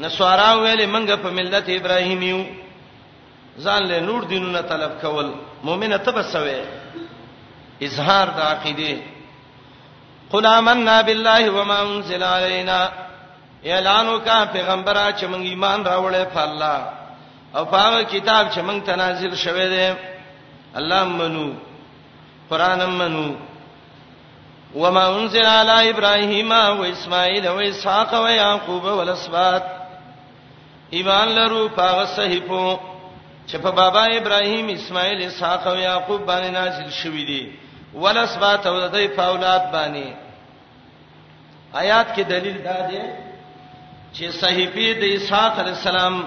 نصارا 0.00 0.50
ویل 0.62 0.86
منګه 0.86 1.14
په 1.22 1.30
ملت 1.30 1.66
ابراهيمي 1.68 2.28
یو 2.30 2.44
ځان 3.58 3.82
له 3.90 4.00
نور 4.00 4.24
دینونه 4.24 4.60
طلب 4.60 4.92
کول 5.02 5.32
مؤمنه 5.64 5.96
تبسوي 5.96 6.60
اظهار 7.82 8.26
د 8.30 8.40
عقیده 8.40 8.98
قل 10.30 10.46
آمنا 10.46 11.00
بالله 11.00 11.50
وما 11.50 11.78
انزل 11.82 12.22
علينا 12.22 12.90
اعلان 13.66 14.06
وکا 14.08 14.44
پیغمبره 14.52 15.10
چې 15.12 15.24
موږ 15.26 15.42
ایمان 15.50 15.84
راوړې 15.84 16.24
په 16.34 16.40
الله 16.44 16.78
او 17.56 17.64
په 17.64 18.02
کتاب 18.02 18.44
چې 18.54 18.60
موږ 18.60 18.78
تنازل 18.86 19.36
شوه 19.36 19.68
دی 19.68 19.94
الله 20.78 21.04
منو 21.04 21.54
قران 22.50 22.88
منو 22.98 23.49
وما 24.74 25.08
انزل 25.18 25.46
على 25.46 25.90
ابراهيم 25.90 26.50
و 26.52 26.84
اسماعيل 26.84 27.48
و 27.48 27.58
اسحاق 27.60 28.14
و 28.24 28.26
يعقوب 28.28 28.84
و 28.84 28.98
الاسباط 29.02 29.62
ایمان 30.90 31.28
لرو 31.28 31.68
پاغه 31.68 32.04
صحیفو 32.06 32.76
چې 33.46 33.54
په 33.56 33.70
بابا 33.70 34.04
ابراهيم 34.04 34.68
اسماعيل 34.68 35.22
اسحاق 35.26 35.66
او 35.66 35.74
يعقوب 35.74 36.20
باندې 36.26 36.50
نازل 36.54 36.90
شوې 37.02 37.26
دي 37.30 37.52
ولسبات 37.94 38.66
او 38.66 38.80
د 38.80 38.92
دې 38.96 39.16
فاولات 39.16 39.62
باندې 39.72 40.14
آیات 41.74 42.14
کې 42.16 42.20
دلیل 42.28 42.62
دا 42.62 42.88
دی 42.90 43.02
چې 44.14 44.30
صحیفه 44.30 45.00
د 45.00 45.04
اسحاق 45.04 45.58
عليه 45.58 45.72
السلام 45.72 46.22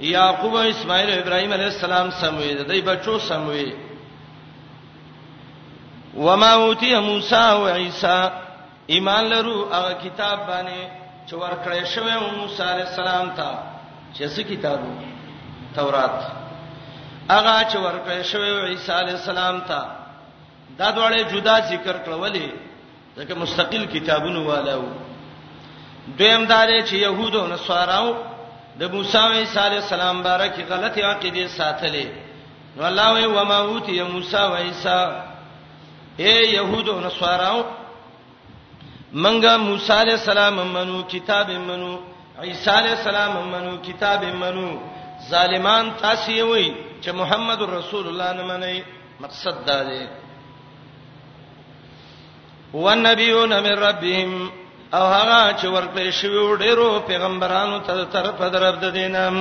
یعقوب 0.00 0.56
او 0.56 0.70
اسماعيل 0.70 1.10
او 1.10 1.18
ابراهيم 1.20 1.52
عليه 1.52 1.66
السلام 1.66 2.10
سموي 2.10 2.54
دي 2.54 2.80
بچو 2.80 3.18
سموي 3.18 3.72
وما 6.18 6.52
اوتی 6.52 6.94
موسی 7.00 7.34
او 7.34 7.66
عیسی 7.68 8.16
ایمان 8.86 9.24
لرو 9.30 9.70
هغه 9.72 9.92
کتاب 10.02 10.38
باندې 10.46 10.80
چې 11.26 11.34
ورکړې 11.34 11.84
شوی 11.94 12.16
موسی 12.38 12.62
علی 12.62 12.82
السلام 12.82 13.28
ته 13.36 13.50
چې 14.14 14.28
څه 14.36 14.42
کتاب 14.50 14.78
تورات 15.74 16.16
هغه 17.30 17.62
چې 17.62 17.76
ورکړې 17.76 18.22
شوی 18.22 18.50
عیسی 18.70 18.92
علی 18.92 19.10
السلام 19.12 19.60
ته 19.60 19.82
دا 20.78 20.90
ډول 20.92 21.14
جدا 21.32 21.60
ذکر 21.60 21.96
کړولې 22.04 22.48
ځکه 23.18 23.34
مستقل 23.36 23.86
کتابونه 23.86 24.40
والو 24.48 24.84
دویم 26.18 26.46
داري 26.46 26.82
چې 26.82 26.94
يهودو 26.94 27.46
نو 27.46 27.56
سواراو 27.56 28.14
د 28.78 28.82
موسی 28.92 29.18
عیسی 29.18 29.58
علی 29.58 29.76
السلام 29.76 30.22
بارکه 30.22 30.62
غلطي 30.70 31.02
عقیده 31.02 31.46
ساتلې 31.48 32.06
نو 32.76 32.86
الله 32.86 33.12
وی 33.14 33.26
و 33.26 33.44
ما 33.44 33.56
اوتی 33.56 34.02
موسی 34.02 34.36
و 34.36 34.54
عیسی 34.56 34.98
اے 36.22 36.32
يهودو 36.56 36.94
نصاراو 37.06 37.58
منګه 39.24 39.54
موسی 39.66 39.92
عليه 40.00 40.16
السلام 40.20 40.56
منو 40.76 40.96
کتاب 41.12 41.48
منو 41.68 41.90
عيسى 42.44 42.70
عليه 42.78 42.92
السلام 42.98 43.32
منو 43.54 43.72
کتاب 43.86 44.22
منو 44.42 44.68
ظالمان 45.32 45.84
تاسو 46.02 46.32
وي 46.52 46.66
چې 47.02 47.10
محمد 47.20 47.60
رسول 47.78 48.04
الله 48.10 48.30
نه 48.38 48.44
منئ 48.52 48.76
مقصد 49.22 49.56
دا 49.68 49.78
دی 49.88 50.02
والنبيون 52.84 53.52
من 53.66 53.74
ربهم 53.88 54.30
او 54.98 55.04
هغه 55.16 55.42
چې 55.58 55.66
ورکړې 55.76 56.08
شوی 56.20 56.42
ډیرو 56.62 56.88
پیغمبرانو 57.10 57.78
ته 57.86 58.04
طرف 58.14 58.38
درب 58.54 58.76
د 58.84 58.92
دینم 58.98 59.36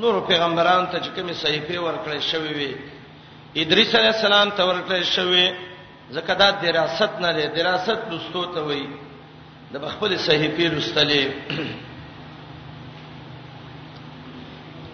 نور 0.00 0.14
پیغمبرانو 0.30 0.86
ته 0.92 0.98
چې 1.04 1.10
کومې 1.16 1.34
صحیفه 1.44 1.74
ورکړې 1.84 2.20
شوی 2.32 2.52
وي 2.58 2.72
ادریس 3.60 3.94
علی 3.94 4.06
السلام 4.08 4.50
ته 4.56 4.62
ورکړل 4.64 5.02
شوی 5.04 5.48
زکه 6.10 6.34
دا 6.40 6.50
دراست 6.62 7.20
نه 7.20 7.32
دی 7.32 7.46
دراست 7.56 7.98
لستو 8.12 8.44
ته 8.54 8.60
وای 8.66 8.86
د 9.72 9.86
خپل 9.88 10.16
صحیفه 10.26 10.68
لستلې 10.80 11.24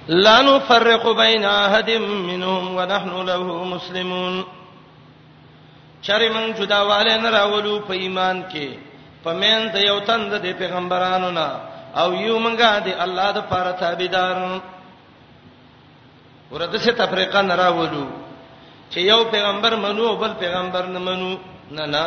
لا 0.09 0.43
نفرق 0.43 1.09
بین 1.23 1.45
احد 1.45 1.91
منهم 2.01 2.75
ونحن 2.77 3.15
له 3.31 3.63
مسلمون 3.75 4.45
چرې 6.03 6.31
مون 6.35 6.53
جداواله 6.61 7.17
نه 7.17 7.31
راولو 7.39 7.79
په 7.81 7.91
ایمان 7.93 8.43
کې 8.51 8.69
پمن 9.25 9.73
د 9.75 9.87
یو 9.87 9.99
تند 10.07 10.35
د 10.47 10.55
پیغمبرانو 10.59 11.31
نه 11.31 11.49
او 12.03 12.13
یو 12.15 12.39
مونږه 12.39 12.83
د 12.85 12.95
الله 13.07 13.31
د 13.33 13.39
پاره 13.51 13.73
تابعدار 13.73 14.39
ورته 16.53 16.79
څه 16.79 16.93
تفریقه 17.03 17.43
نه 17.43 17.55
راولو 17.67 18.09
چې 18.91 18.99
یو 19.11 19.25
پیغمبر 19.31 19.77
منو 19.77 20.05
او 20.09 20.17
بل 20.17 20.33
پیغمبر 20.39 20.87
نه 20.87 20.99
منو 20.99 21.31
نه 21.77 21.87
نه 21.95 22.07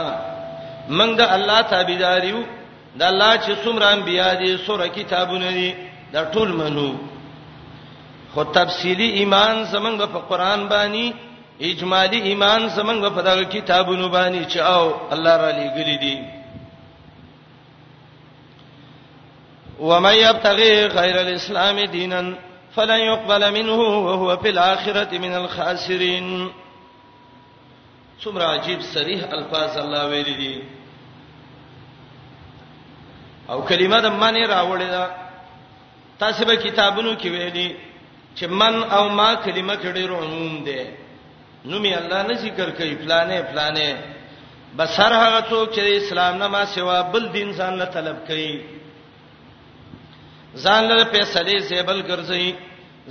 موږ 0.97 1.11
د 1.19 1.33
الله 1.37 1.61
تابعداریو 1.61 2.39
د 2.99 3.03
الله 3.11 3.33
چې 3.43 3.51
څومره 3.63 3.85
انبیا 3.85 4.33
دي 4.43 4.57
سوره 4.67 4.87
کتابونه 4.87 5.49
دي 5.57 5.73
دا 6.13 6.23
ټول 6.31 6.49
منو 6.61 6.87
خو 8.33 8.43
تفصیلی 8.43 9.09
ایمان 9.21 9.63
زمنګ 9.73 9.99
په 10.13 10.19
قران 10.29 10.67
باندې 10.69 11.13
اجمالی 11.69 12.19
ایمان 12.19 12.67
زمنګ 12.69 13.09
په 13.15 13.21
دغه 13.21 13.43
کتابونو 13.43 14.09
باندې 14.09 14.43
چې 14.53 14.59
او 14.59 14.93
الله 15.11 15.37
را 15.37 15.51
لېګل 15.51 15.99
دي 16.05 16.17
ومن 19.79 20.13
يبتغي 20.15 20.85
غير 20.87 21.21
الاسلام 21.21 21.79
دينا 21.91 22.21
فلن 22.75 22.99
يقبل 22.99 23.51
منه 23.53 23.73
وهو 24.07 24.37
في 24.37 24.49
الاخره 24.49 25.17
من 25.17 25.33
الخاسرين 25.35 26.49
څومره 28.23 28.45
عجیب 28.55 28.79
صریح 28.95 29.19
الفاظ 29.37 29.73
الله 29.83 30.01
ویل 30.11 30.29
دي 30.41 30.53
او 33.51 33.57
کلمه 33.69 33.97
د 34.05 34.07
معنی 34.21 34.43
راوړې 34.53 34.89
ده 34.95 35.03
تاسو 36.21 36.41
به 36.49 36.55
کتابونو 36.65 37.11
کې 37.21 37.27
ویلي 37.35 37.69
چې 38.37 38.45
من 38.59 38.73
او 38.97 39.03
ما 39.19 39.29
کلمه 39.45 39.75
کې 39.81 39.89
ډېر 39.97 40.09
عموم 40.21 40.53
ده 40.67 40.81
نومي 41.71 41.93
الله 42.01 42.19
نه 42.29 42.35
ذکر 42.43 42.67
کوي 42.81 42.93
فلانه 43.01 43.37
فلانه 43.49 43.89
بس 44.77 44.99
هر 44.99 45.13
هغه 45.23 45.41
څوک 45.49 45.67
چې 45.75 45.81
اسلام 46.01 46.33
نه 46.43 46.47
ما 46.57 46.63
سوا 46.75 47.01
بل 47.15 47.23
دین 47.37 47.49
ځان 47.59 47.73
له 47.81 47.85
طلب 47.97 48.17
کوي 48.29 48.51
ځان 50.65 50.81
له 50.97 51.03
فیصله 51.15 51.59
زیبل 51.69 51.99
ګرځي 52.09 52.47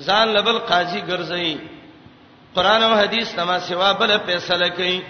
ځان 0.09 0.27
له 0.35 0.41
بل 0.49 0.59
قاضي 0.71 1.01
ګرځي 1.13 1.51
قران 2.57 2.83
او 2.83 2.97
حديث 2.99 3.35
تما 3.37 3.59
سوا 3.59 3.93
بل 3.93 4.21
فیصله 4.21 4.69
کوي 4.69 5.03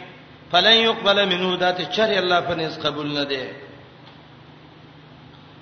فلن 0.53 0.72
يقبل 0.88 1.18
منه 1.29 1.48
ذات 1.61 1.92
شر 1.92 2.12
الله 2.18 2.40
فنس 2.40 2.79
قبول 2.85 3.14
نه 3.14 3.22
دي 3.24 3.42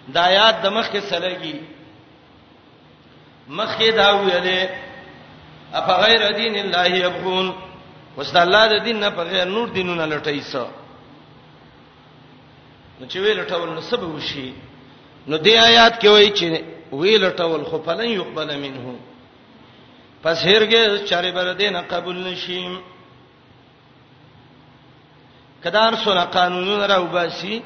دایات 0.08 0.56
د 0.64 0.66
مخ 0.66 0.88
کې 0.92 0.98
سلګي 1.10 1.56
مخ 3.48 3.78
کې 3.78 3.90
دا 3.90 4.12
ویلې 4.12 4.68
اف 5.74 5.88
غیر 6.04 6.22
دین 6.36 6.54
الله 6.56 6.86
يبغون 6.86 7.54
وست 8.16 8.36
الله 8.36 8.66
د 8.66 8.84
دین 8.84 9.00
نه 9.00 9.08
په 9.10 9.22
غیر 9.30 9.44
نور 9.44 9.68
دینونه 9.68 10.06
لټای 10.06 10.40
سو 10.42 10.66
نو 13.00 13.06
چې 13.06 13.16
وی 13.16 13.34
لټول 13.34 13.68
نو 13.74 13.80
سبب 13.80 14.14
وشي 14.14 14.52
نو 15.26 15.36
دی 15.36 15.58
آیات 15.58 16.02
کې 16.02 16.06
وایي 16.06 16.30
چې 16.30 16.62
وی 16.92 17.18
لټول 17.18 17.64
خو 17.70 17.78
فلن 17.82 18.08
يقبل 18.10 18.58
منه 18.58 18.94
پس 20.22 20.44
هرګه 20.46 21.04
چاري 21.08 21.30
بر 21.32 21.52
دین 21.52 21.76
قبول 21.82 22.18
نشیم 22.30 22.78
کدار 25.64 25.94
سره 26.04 26.24
قانونونه 26.24 26.86
راو 26.86 27.06
باسي 27.06 27.62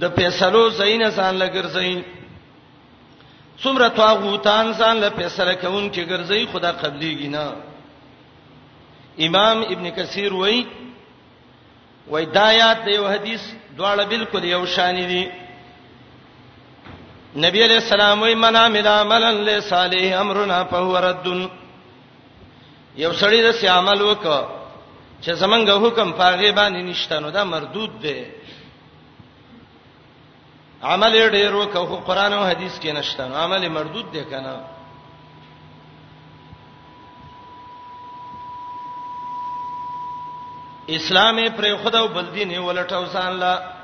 د 0.00 0.04
پیسلو 0.16 0.62
زین 0.80 1.02
ځان 1.10 1.34
لګرځي 1.42 2.02
څومره 3.62 3.88
طاغوتان 3.88 4.72
ځان 4.72 4.96
له 5.04 5.08
پیسره 5.18 5.54
کوم 5.62 5.84
چې 5.94 6.00
ګرځي 6.10 6.42
خدا 6.52 6.72
قبليږي 6.72 7.28
نه 7.28 7.46
امام 9.26 9.58
ابن 9.62 9.90
کثیر 9.90 10.32
وای 10.34 10.64
وای 12.10 12.24
دایات 12.26 12.80
یو 12.88 13.06
حدیث 13.14 13.42
دواړه 13.76 14.04
بالکل 14.10 14.44
یو 14.44 14.66
شان 14.66 14.94
دي 15.08 15.22
نبی 17.38 17.62
علیہ 17.64 17.76
السلام 17.76 18.22
وی 18.22 18.34
من 18.34 18.56
عمل 18.56 18.86
عملا 18.86 19.30
لصالح 19.32 20.14
امرنا 20.20 20.62
فهو 20.70 20.96
رد 21.02 21.26
یو 23.00 23.10
سړی 23.12 23.40
د 23.42 23.66
عمل 23.74 24.00
وکړه 24.02 24.48
چې 25.20 25.32
زمنګ 25.42 25.70
حکم 25.86 26.12
پاغه 26.22 26.50
باندې 26.58 26.82
نشته 26.90 27.20
نو 27.20 27.30
دا 27.30 27.44
مردود 27.44 28.00
دی 28.02 28.18
عمل 30.82 31.12
ډیر 31.30 31.54
وکړه 31.54 31.86
خو 31.88 31.96
قران 31.96 32.32
او 32.32 32.44
حدیث 32.44 32.78
کې 32.80 32.88
نشته 32.98 33.28
نو 33.28 33.34
عمل 33.44 33.68
مردود 33.78 34.10
دی 34.12 34.24
کنه 34.30 34.60
اسلام 40.98 41.36
پر 41.56 41.76
خداو 41.84 42.08
بلدی 42.08 42.44
نه 42.44 42.58
ولټاو 42.66 43.06
ځان 43.14 43.32
لا 43.38 43.79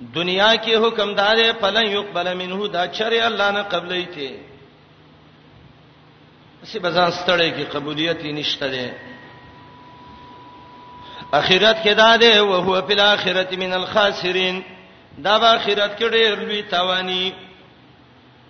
دنیا 0.00 0.54
کې 0.62 0.76
حکم 0.84 1.14
دار 1.14 1.36
فلن 1.60 1.86
يقبل 1.92 2.34
منه 2.34 2.68
دا 2.72 2.86
چر 2.88 3.12
الله 3.26 3.50
نه 3.50 3.62
قبلې 3.62 4.06
ته 4.14 4.30
سی 6.66 6.78
بزان 6.78 7.10
ستړې 7.12 7.50
کې 7.56 7.64
قبولیت 7.74 8.24
نشته 8.24 8.68
ده 8.68 8.90
اخرت 11.32 11.76
کې 11.84 11.90
دا 11.94 12.16
ده 12.16 12.38
او 12.38 12.52
هو 12.54 12.82
په 12.82 12.92
الاخرت 12.92 13.54
من 13.54 13.72
الخاسرین 13.72 14.62
دا 15.18 15.38
به 15.38 15.54
اخرت 15.56 15.98
کې 15.98 16.04
ډېر 16.04 16.40
لوی 16.40 16.62
توانی 16.62 17.32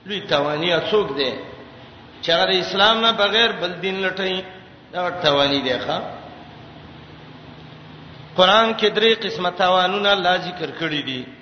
لوی 0.06 0.20
توانی 0.20 0.72
اڅوک 0.72 1.12
ده 1.16 1.32
چې 2.22 2.30
غیر 2.30 2.48
اسلام 2.58 3.00
نه 3.00 3.12
بغیر 3.12 3.52
بل 3.60 3.72
دین 3.82 4.06
لټای 4.10 4.42
دا 4.92 5.10
توانی 5.10 5.60
دی 5.60 5.78
ښا 5.78 6.00
قران 8.36 8.74
کې 8.76 8.86
درې 8.86 9.26
قسمه 9.26 9.50
توانونه 9.50 10.08
الله 10.10 10.36
ذکر 10.36 10.70
کړی 10.80 11.02
دي 11.04 11.35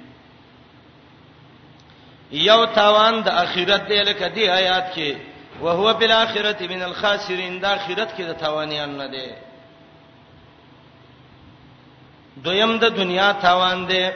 یو 2.31 2.65
تاوان 2.75 3.21
د 3.25 3.29
اخرت 3.29 3.87
دی 3.89 4.03
لکه 4.03 4.29
دی 4.29 4.49
آیات 4.49 4.95
کې 4.95 5.15
وهو 5.63 5.95
بالاخره 5.95 6.57
من 6.71 6.83
الخاسرین 6.83 7.61
دا 7.63 7.69
اخرت 7.73 8.17
کې 8.17 8.23
د 8.23 8.33
تاوانیان 8.41 8.99
نه 8.99 9.07
دی 9.07 9.27
دویم 12.45 12.79
د 12.79 12.85
دنیا 12.97 13.33
تاوان 13.41 13.87
دی 13.89 14.09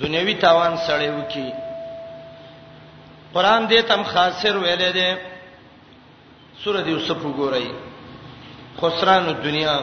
دنیوي 0.00 0.34
تاوان 0.34 0.76
سره 0.86 1.10
وکی 1.16 1.52
قران 3.34 3.68
دې 3.68 3.82
تم 3.88 4.02
خاسر 4.04 4.56
ویلې 4.56 4.92
دي 4.92 5.16
سورۃ 6.64 6.86
یوسف 6.86 7.18
وګورئ 7.24 7.72
خسران 8.80 9.26
الدنیا 9.28 9.80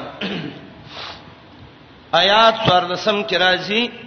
آیات 2.14 2.54
14 2.68 3.28
کې 3.28 3.36
راځي 3.38 4.07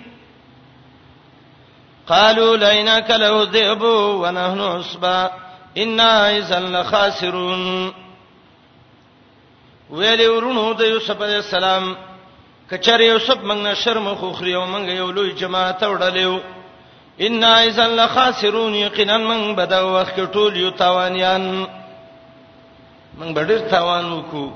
قالوا 2.15 2.53
لئنك 2.57 3.09
لو 3.25 3.37
ذئب 3.55 3.83
ونحن 4.23 4.61
عصبا 4.61 5.21
ان 5.83 6.01
اذا 6.39 6.61
لخاسرون 6.75 7.65
ویل 9.99 10.21
ورونو 10.31 10.67
د 10.81 10.81
یوسف 10.93 11.23
علی 11.27 11.39
السلام 11.47 11.85
کچره 12.71 13.05
یوسف 13.13 13.39
موږ 13.51 13.61
نه 13.67 13.75
شرم 13.83 14.07
خو 14.21 14.33
خریو 14.39 14.63
موږ 14.73 14.85
یو 15.01 15.09
لوی 15.17 15.33
جماعت 15.43 15.83
وړلیو 15.85 16.39
ان 17.27 17.45
اذا 17.45 17.87
لخاسرون 17.99 18.75
یقینا 18.87 19.19
موږ 19.31 19.55
بده 19.61 19.81
وخت 19.97 20.21
ټول 20.37 20.57
یو 20.63 20.71
تاوانیان 20.83 21.45
موږ 23.21 23.47
ډېر 23.49 23.61
تاوان 23.75 24.13
وکړو 24.13 24.49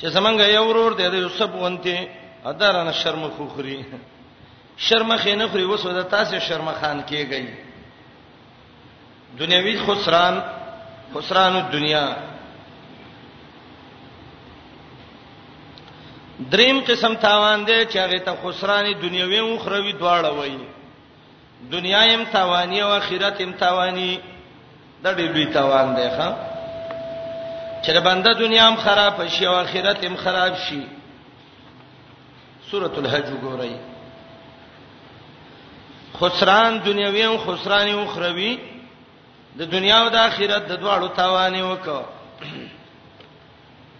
چې 0.00 0.06
څنګه 0.14 0.42
یو 0.56 0.66
ورور 0.68 0.92
د 0.98 1.22
یوسف 1.24 1.50
ونته 1.54 2.08
ادارانه 2.50 2.92
شرم 3.04 3.22
خو 3.36 3.46
خریو 3.56 3.82
شرمخې 4.76 5.34
نه 5.36 5.46
خوري 5.48 5.64
وسو 5.64 5.92
د 5.92 6.02
تاسو 6.08 6.38
شرمخان 6.46 7.02
کیږي 7.02 7.54
دنیوي 9.38 9.76
خسران 9.86 10.40
خسران 11.14 11.56
الدنیا 11.56 12.06
دریم 16.52 16.80
قسم 16.86 17.14
تاوان 17.14 17.64
دی 17.66 17.78
چې 17.86 17.96
هغه 17.98 18.18
ته 18.28 18.32
خسرانی 18.44 18.94
دنیوي 18.94 19.38
او 19.40 19.54
اخروی 19.56 19.92
دواړه 19.92 20.30
وایي 20.32 20.68
دنیا 21.72 22.04
يم 22.12 22.24
تاوانی 22.32 22.80
او 22.80 22.90
آخرت 22.96 23.40
يم 23.40 23.52
تاوانی 23.52 24.20
دا 25.02 25.12
ډېر 25.14 25.30
لوی 25.34 25.46
تاوان 25.58 25.94
دی 25.96 26.08
ښا 26.18 26.28
چې 27.84 27.98
بنده 28.04 28.32
دنیا 28.32 28.68
هم 28.68 28.76
خراب 28.76 29.26
شي 29.28 29.46
او 29.46 29.54
آخرت 29.54 30.04
هم 30.04 30.16
خراب 30.16 30.54
شي 30.68 30.80
سورۃ 32.70 32.96
الحج 32.98 33.24
وګورئ 33.32 33.95
خسران 36.20 36.72
دنیوي 36.84 37.22
او 37.24 37.38
خسران 37.44 37.88
اخروی 37.98 38.52
د 39.58 39.60
دنیا 39.74 39.98
او 40.02 40.08
د 40.14 40.16
آخرت 40.28 40.62
د 40.68 40.70
دواړو 40.82 41.08
تاوانې 41.18 41.62
وکړه 41.70 42.02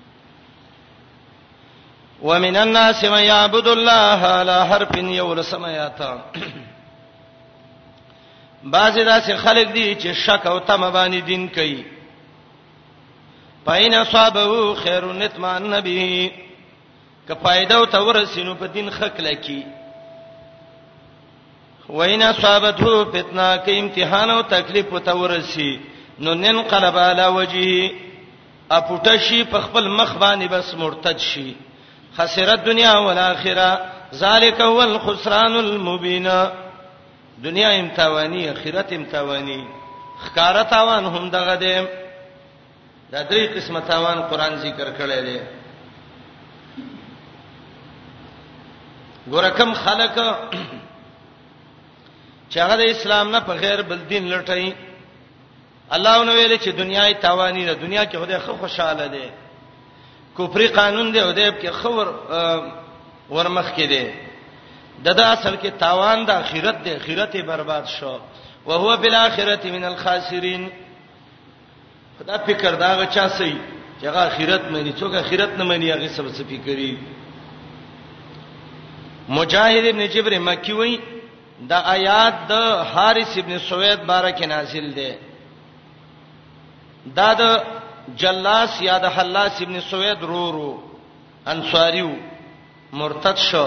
ومن 2.28 2.54
الناس 2.56 3.04
من 3.04 3.22
يعبد 3.32 3.66
الله 3.68 4.18
على 4.38 4.56
حرف 4.70 4.92
يولسم 4.96 5.64
ياتا 5.66 6.12
بعضی 8.64 9.04
داسې 9.04 9.32
خلک 9.46 9.66
دي 9.72 9.94
چې 9.94 10.10
شک 10.12 10.46
او 10.46 10.58
تم 10.58 10.90
باندې 10.90 11.20
دین 11.26 11.48
کوي 11.48 11.84
پاین 13.64 14.04
صابو 14.10 14.74
خیر 14.82 15.04
نتمان 15.22 15.62
نبی 15.74 15.96
که 17.28 17.34
فائدہ 17.42 17.72
او 17.74 17.84
تورسینو 17.94 18.54
په 18.54 18.66
دین 18.74 18.90
خک 18.98 19.16
لکی 19.26 19.62
وینا 21.88 22.32
صابته 22.42 23.04
فتنه 23.04 23.56
کې 23.66 23.70
امتحان 23.80 24.30
او 24.30 24.42
تکلیف 24.42 24.92
وته 24.92 25.12
ورسی 25.16 25.76
نو 26.18 26.34
نن 26.34 26.62
قلب 26.70 26.98
علی 26.98 27.24
وجهه 27.28 27.90
اپټه 28.70 29.16
شي 29.28 29.44
په 29.44 29.60
خپل 29.60 29.88
مخ 29.88 30.14
باندې 30.18 30.44
بس 30.50 30.74
مرتد 30.74 31.18
شي 31.18 31.54
خسرت 32.16 32.64
دنیا 32.66 32.90
او 32.92 33.10
اخرت 33.10 33.80
ذالک 34.14 34.60
هو 34.60 34.80
الخسران 34.82 35.56
المبین 35.56 36.28
دنیا 37.44 37.68
امتوانی 37.70 38.48
اخرت 38.48 38.92
امتوانی 38.92 39.62
خکاره 40.18 40.62
تاوان 40.62 41.04
هم 41.04 41.30
دغه 41.30 41.54
دی 41.54 41.76
دا 43.12 43.22
درې 43.30 43.54
قسمه 43.56 43.80
تاوان 43.80 44.22
قران 44.30 44.54
ذکر 44.56 44.90
کړی 44.98 45.22
دی 45.26 45.38
ګورکم 49.30 49.74
خلک 49.84 50.18
چې 52.50 52.56
هغه 52.58 52.74
د 52.82 52.84
اسلام 52.90 53.26
نه 53.30 53.40
په 53.40 53.52
غیر 53.62 53.82
بل 53.82 53.98
دین 54.10 54.28
لټای 54.32 54.72
الله 55.96 56.24
نو 56.24 56.32
ویل 56.32 56.56
چې 56.58 56.68
دنیاي 56.82 57.14
تاوانی 57.14 57.64
ده 57.66 57.72
دنیا 57.74 58.04
کې 58.04 58.16
خدای 58.22 58.38
خو 58.38 58.52
خوشاله 58.52 59.06
ده 59.08 59.30
کوپری 60.36 60.66
قانون 60.78 61.12
دی 61.12 61.20
او 61.20 61.32
دې 61.32 61.60
کې 61.62 61.68
خور 61.70 62.06
ورمخ 63.30 63.68
کې 63.76 63.82
دی 63.92 64.06
ددا 65.04 65.26
اصل 65.32 65.54
کې 65.56 65.70
تاوان 65.80 66.24
د 66.26 66.30
اخرت 66.30 66.76
دی 66.84 66.90
اخرت 66.94 67.36
برباد 67.36 67.84
شو 67.86 68.18
وهو 68.66 68.96
بالاخره 68.96 69.60
من 69.72 69.84
الخاسرین 69.84 70.68
خدا 72.20 72.36
فکر 72.46 72.74
دا 72.74 72.94
غچا 73.00 73.28
سي 73.28 73.54
چې 74.00 74.04
هغه 74.06 74.22
اخرت 74.28 74.70
مانی 74.70 74.92
څوک 74.92 75.14
اخرت 75.14 75.58
نه 75.58 75.64
مانی 75.64 75.90
هغه 75.92 76.08
سب 76.08 76.28
څه 76.28 76.44
فکرې 76.50 76.94
مجاهد 79.28 79.84
ابن 79.86 80.06
جبر 80.08 80.38
مکی 80.38 80.72
وایي 80.72 81.00
دا 81.60 81.76
آیات 81.94 82.34
د 82.48 82.52
حارث 82.94 83.36
ابن 83.38 83.58
سوید 83.68 84.04
بارکه 84.06 84.46
نازل 84.46 84.94
ده 84.94 85.12
دا 87.16 87.28
د 87.40 87.42
جلاس 88.22 88.80
یا 88.82 88.98
د 88.98 89.06
حلاس 89.18 89.62
ابن 89.62 89.80
سوید 89.80 90.22
رورو 90.22 90.70
انصاریو 91.52 92.10
مرتد 92.92 93.36
شو 93.38 93.66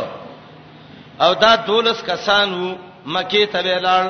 او 1.23 1.33
دا 1.33 1.55
دولس 1.67 2.01
کسانو 2.05 2.75
مکی 3.05 3.45
ته 3.45 3.59
ویلال 3.63 4.07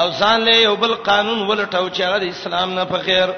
او 0.00 0.10
ځان 0.10 0.40
له 0.40 0.54
یو 0.56 0.76
بل 0.76 0.94
قانون 0.94 1.38
ولټاو 1.48 1.90
چې 1.92 2.00
هغه 2.06 2.18
د 2.20 2.24
اسلام 2.28 2.70
نه 2.74 2.84
په 2.84 2.98
خیر 3.04 3.28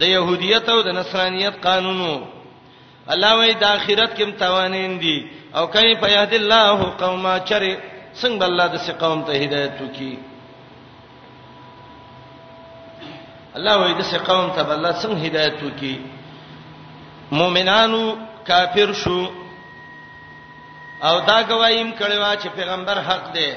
د 0.00 0.02
يهودیت 0.04 0.68
او 0.68 0.80
د 0.82 0.88
نصرانیت 0.98 1.54
قانونو 1.66 2.12
الله 3.14 3.32
وای 3.36 3.54
د 3.62 3.64
اخرت 3.76 4.10
کې 4.16 4.24
متوانین 4.30 4.92
دي 5.02 5.16
او 5.56 5.64
کای 5.74 5.94
په 6.02 6.08
یاد 6.16 6.32
الله 6.34 6.78
قوما 7.02 7.34
چر 7.48 7.62
څنګه 8.20 8.44
الله 8.50 8.66
د 8.74 8.76
سې 8.84 8.92
قوم 9.02 9.18
ته 9.26 9.32
هدایت 9.44 9.74
وکي 9.84 10.12
الله 13.56 13.74
وای 13.80 13.94
د 14.00 14.02
سې 14.10 14.18
قوم 14.30 14.46
ته 14.54 14.60
الله 14.76 14.92
څنګه 15.02 15.16
هدایت 15.26 15.56
وکي 15.68 15.94
مؤمنانو 17.38 18.02
کافر 18.50 18.90
شو 19.02 19.20
او 21.08 21.14
دا 21.28 21.38
گوایم 21.50 21.90
کړي 21.98 22.18
چې 22.42 22.48
پیغمبر 22.58 22.96
حق 23.08 23.24
دی 23.34 23.50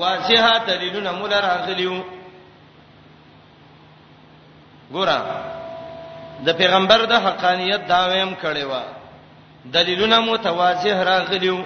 واضحه 0.00 0.52
دلیلونه 0.68 1.10
مولا 1.18 1.38
راغلیو 1.42 1.96
ګورم 4.92 5.24
د 6.44 6.48
پیغمبر 6.60 7.04
د 7.04 7.12
حقانیت 7.26 7.82
داویم 7.88 8.30
کړي 8.42 8.64
و 8.70 8.74
دلیلونه 9.74 10.18
متواضح 10.20 10.96
راغلیو 11.12 11.58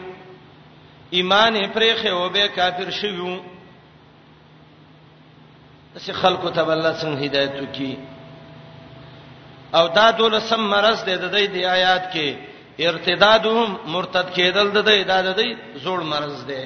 ایمان 1.11 1.55
پرې 1.75 1.91
خو 2.01 2.29
به 2.29 2.49
کافر 2.49 2.91
شویو 2.91 3.41
چې 5.99 6.13
خلکو 6.13 6.51
ته 6.55 6.63
الله 6.75 6.93
څنګه 7.03 7.23
هدایت 7.27 7.55
وکي 7.63 7.99
او 9.75 9.89
دا 9.89 10.11
دولسم 10.11 10.61
مرز 10.61 11.05
دی 11.07 11.17
د 11.17 11.33
دې 11.33 11.63
آیات 11.65 12.05
کې 12.13 12.29
ارتدادهم 12.79 13.79
مرتد 13.87 14.27
کېدل 14.35 14.69
د 14.73 14.87
دې 14.89 15.05
د 15.11 15.37
دې 15.39 15.49
زوړ 15.85 16.01
مرز 16.03 16.47
دی 16.47 16.65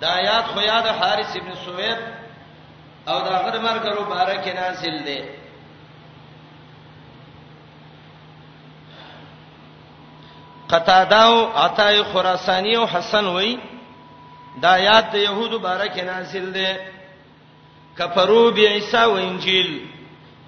دا 0.00 0.08
آیات 0.08 0.46
خو 0.46 0.60
یاد 0.60 0.86
حارث 1.00 1.36
ابن 1.36 1.54
سوید 1.64 2.21
او 3.08 3.18
دا 3.20 3.36
غره 3.42 3.58
مرګ 3.58 3.84
ورو 3.88 4.04
بارک 4.04 4.48
نازل 4.56 5.04
دی 5.06 5.18
قتاده 10.70 11.22
او 11.22 11.48
عطای 11.64 12.02
خراسانی 12.04 12.76
او 12.76 12.86
حسن 12.86 13.24
وای 13.26 13.58
دا 14.62 14.78
یاد 14.78 15.04
د 15.10 15.14
يهودو 15.14 15.58
بارک 15.58 15.98
نازل 15.98 16.52
دی 16.52 16.68
کفرو 17.98 18.50
بی 18.50 18.66
عیسی 18.66 19.04
و 19.04 19.10
انجیل 19.14 19.80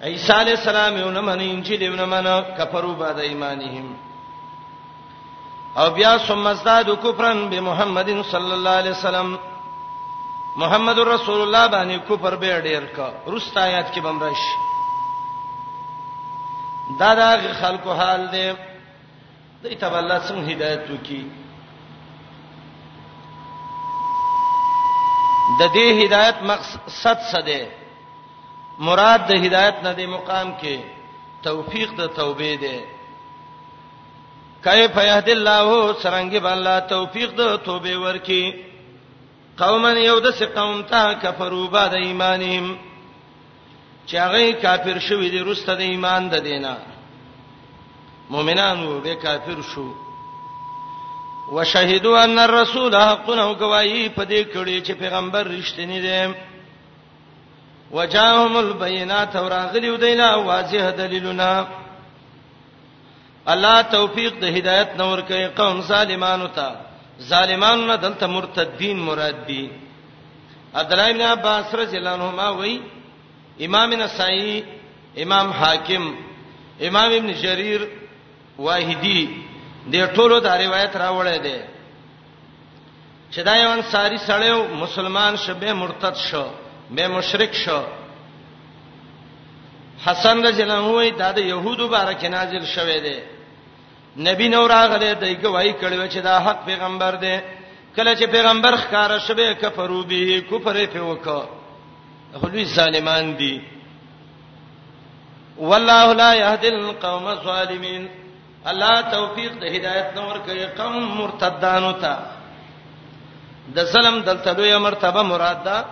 عیسی 0.03 0.33
علی 0.33 0.51
السلام 0.51 0.97
یو 0.97 1.09
نه 1.11 1.21
مانی 1.21 1.51
انجیل 1.51 1.81
یو 1.81 1.95
نه 1.95 2.05
مانه 2.05 2.41
کفرو 2.59 2.93
بعد 2.93 3.19
ایمانهم 3.19 3.95
او 5.77 5.89
بیا 5.89 6.17
ثم 6.17 6.47
ازداد 6.47 6.87
کفرن 7.03 7.49
بمحمد 7.49 8.21
صلی 8.21 8.51
الله 8.53 8.69
علیه 8.79 8.91
وسلم 8.91 9.39
محمد 10.61 10.99
رسول 11.07 11.39
الله 11.41 11.67
باندې 11.67 11.97
کفر 12.09 12.35
به 12.41 12.59
ډیر 12.67 12.83
کا 12.95 13.09
رست 13.35 13.57
آیات 13.67 13.87
کې 13.93 14.01
بمرش 14.05 14.41
دا 16.99 17.13
دا 17.19 17.31
خلکو 17.61 17.91
حال 18.01 18.21
دی 18.35 18.47
دې 19.63 19.75
ته 19.81 19.97
الله 20.01 20.19
څنګه 20.27 20.45
هدایت 20.51 20.83
وکي 20.91 21.21
د 25.59 25.63
دې 25.75 25.87
هدایت 26.01 26.37
مقصد 26.51 27.17
څه 27.31 27.39
دی 27.49 27.61
مراد 28.87 29.21
د 29.31 29.45
هدایت 29.45 29.77
نه 29.87 29.91
د 29.99 30.07
مقام 30.13 30.47
کې 30.61 30.77
توفیق 31.49 31.89
د 31.99 32.07
توبې 32.21 32.53
دی 32.63 32.77
کیف 34.67 34.95
یهد 35.09 35.29
الله 35.35 35.67
سرنګ 35.93 36.33
بالله 36.47 36.79
توفیق 36.93 37.29
د 37.41 37.43
توبې 37.65 37.95
ورکی 38.05 38.43
قومن 39.57 39.97
یو 39.97 40.17
د 40.25 40.27
څه 40.37 40.45
قوم 40.57 40.81
ته 40.91 41.03
کفرو 41.23 41.67
بعد 41.75 41.93
ایمانهم 42.07 42.77
چې 44.09 44.15
هغه 44.23 44.41
کافر 44.61 44.97
شوی 45.07 45.29
دی 45.29 45.39
روسته 45.39 45.75
د 45.75 45.81
ایمان 45.81 46.29
د 46.29 46.35
دینه 46.47 46.75
مؤمنانو 48.29 48.99
به 49.05 49.13
کافر 49.23 49.61
شو 49.73 49.87
وشهدوا 51.55 52.21
ان 52.23 52.39
الرسول 52.39 52.95
حق 52.95 53.29
نو 53.39 53.47
گواہی 53.61 54.09
پدې 54.17 54.41
کړي 54.53 54.77
چې 54.85 54.91
پیغمبر 55.01 55.43
رښتینی 55.47 55.99
دی 56.07 56.33
وجاهم 57.91 58.55
البينات 58.57 59.35
وراغلی 59.35 59.89
ودیلا 59.89 60.35
واضح 60.35 60.89
دلیلنا 60.97 61.65
الله 63.47 63.81
توفیق 63.81 64.33
د 64.41 64.57
هدایت 64.57 64.89
نور 64.97 65.21
کوي 65.21 65.47
قوم 65.47 65.81
ظالمانو 65.81 66.47
ته 66.47 66.67
ظالمانو 67.21 67.87
نه 67.87 67.95
دلته 67.95 68.27
مرتدین 68.27 68.97
مراد 68.99 69.45
دي 69.47 69.69
عبدالله 70.75 71.11
بن 71.13 71.21
عباس 71.21 71.75
رضی 71.75 71.97
الله 71.97 72.09
عنهما 72.17 72.47
وای 72.51 72.79
امام 73.61 73.89
نسائی 73.93 74.63
امام 75.23 75.47
حاکم 75.53 76.05
امام 76.87 77.09
ابن 77.13 77.31
جرير 77.43 77.81
واحدی 78.59 79.21
د 79.91 79.95
ټولو 80.15 80.39
دا 80.45 80.53
روایت 80.65 80.93
راوړی 80.95 81.39
دی 81.45 81.57
چې 83.31 83.39
دا 83.47 83.55
یو 83.57 83.69
انصاری 83.69 84.17
سړیو 84.17 84.59
مسلمان 84.83 85.35
شبه 85.37 85.73
مرتد 85.73 86.15
شو 86.27 86.43
به 86.95 87.07
مشرک 87.07 87.53
شو 87.65 87.79
حسن 90.05 90.45
رضی 90.47 90.61
الله 90.63 90.77
عنه 90.79 90.93
وای 90.93 91.11
دا 91.11 91.31
د 91.31 91.37
يهودو 91.39 91.87
بارک 91.87 92.25
نازل 92.25 92.65
شوه 92.65 92.99
دی 93.05 93.34
نبی 94.17 94.47
نور 94.49 94.69
راغله 94.69 95.13
دای 95.21 95.35
گواہی 95.43 95.71
کړو 95.81 96.07
چې 96.09 96.19
دا 96.23 96.37
حق 96.45 96.65
پیغمبر 96.65 97.15
دی 97.15 97.37
کله 97.95 98.15
چې 98.15 98.25
پیغمبر 98.27 98.75
ښکارا 98.77 99.19
شبه 99.27 99.53
کفرو 99.53 100.03
به 100.03 100.41
کفر 100.51 100.85
په 100.85 100.99
وکړه 100.99 101.43
غلوی 102.41 102.65
ظالمان 102.65 103.35
دي 103.37 103.61
والله 105.57 106.13
لا 106.13 106.33
يهدي 106.33 106.67
القوم 106.67 107.27
الظالمين 107.27 108.09
الله 108.65 109.01
توفیق 109.01 109.51
د 109.59 109.63
هدایت 109.75 110.07
نور 110.15 110.37
کوي 110.37 110.65
قوم 110.65 111.03
مرتدانو 111.21 111.91
ته 111.91 112.15
د 113.75 113.83
سلام 113.85 114.19
دلته 114.21 114.53
دوی 114.53 114.77
مرتبه 114.77 115.21
مراد 115.23 115.63
ده 115.63 115.85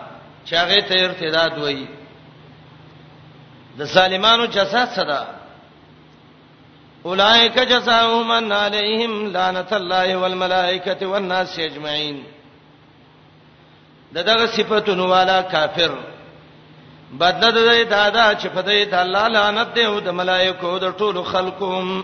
چې 0.47 0.53
هغه 0.53 0.79
ته 0.81 0.95
ارتداد 1.05 1.57
وایي 1.59 1.87
د 3.77 3.83
ظالمانو 3.83 4.45
جزاء 4.45 4.85
صدا 4.85 5.42
اولئک 7.11 7.57
جزاؤهم 7.69 8.31
ان 8.37 8.51
علیہم 8.57 9.13
لعنت 9.31 9.71
الله 9.77 10.15
والملائکه 10.21 11.05
والناس 11.13 11.57
اجمعین 11.65 12.21
دغه 14.15 14.45
صفاتونو 14.55 15.07
والا 15.09 15.35
کافر 15.55 15.97
بدل 15.97 17.49
د 17.49 17.59
دې 17.59 17.91
دادا 17.95 18.25
چې 18.35 18.45
په 18.55 18.61
دې 18.61 18.87
د 18.95 18.97
الله 19.01 19.27
لعنت 19.35 19.73
دی 19.75 19.85
او 19.89 19.99
د 20.07 20.17
ملائکو 20.21 20.73
د 20.85 20.95
ټولو 20.97 21.23
خلقهم 21.33 22.01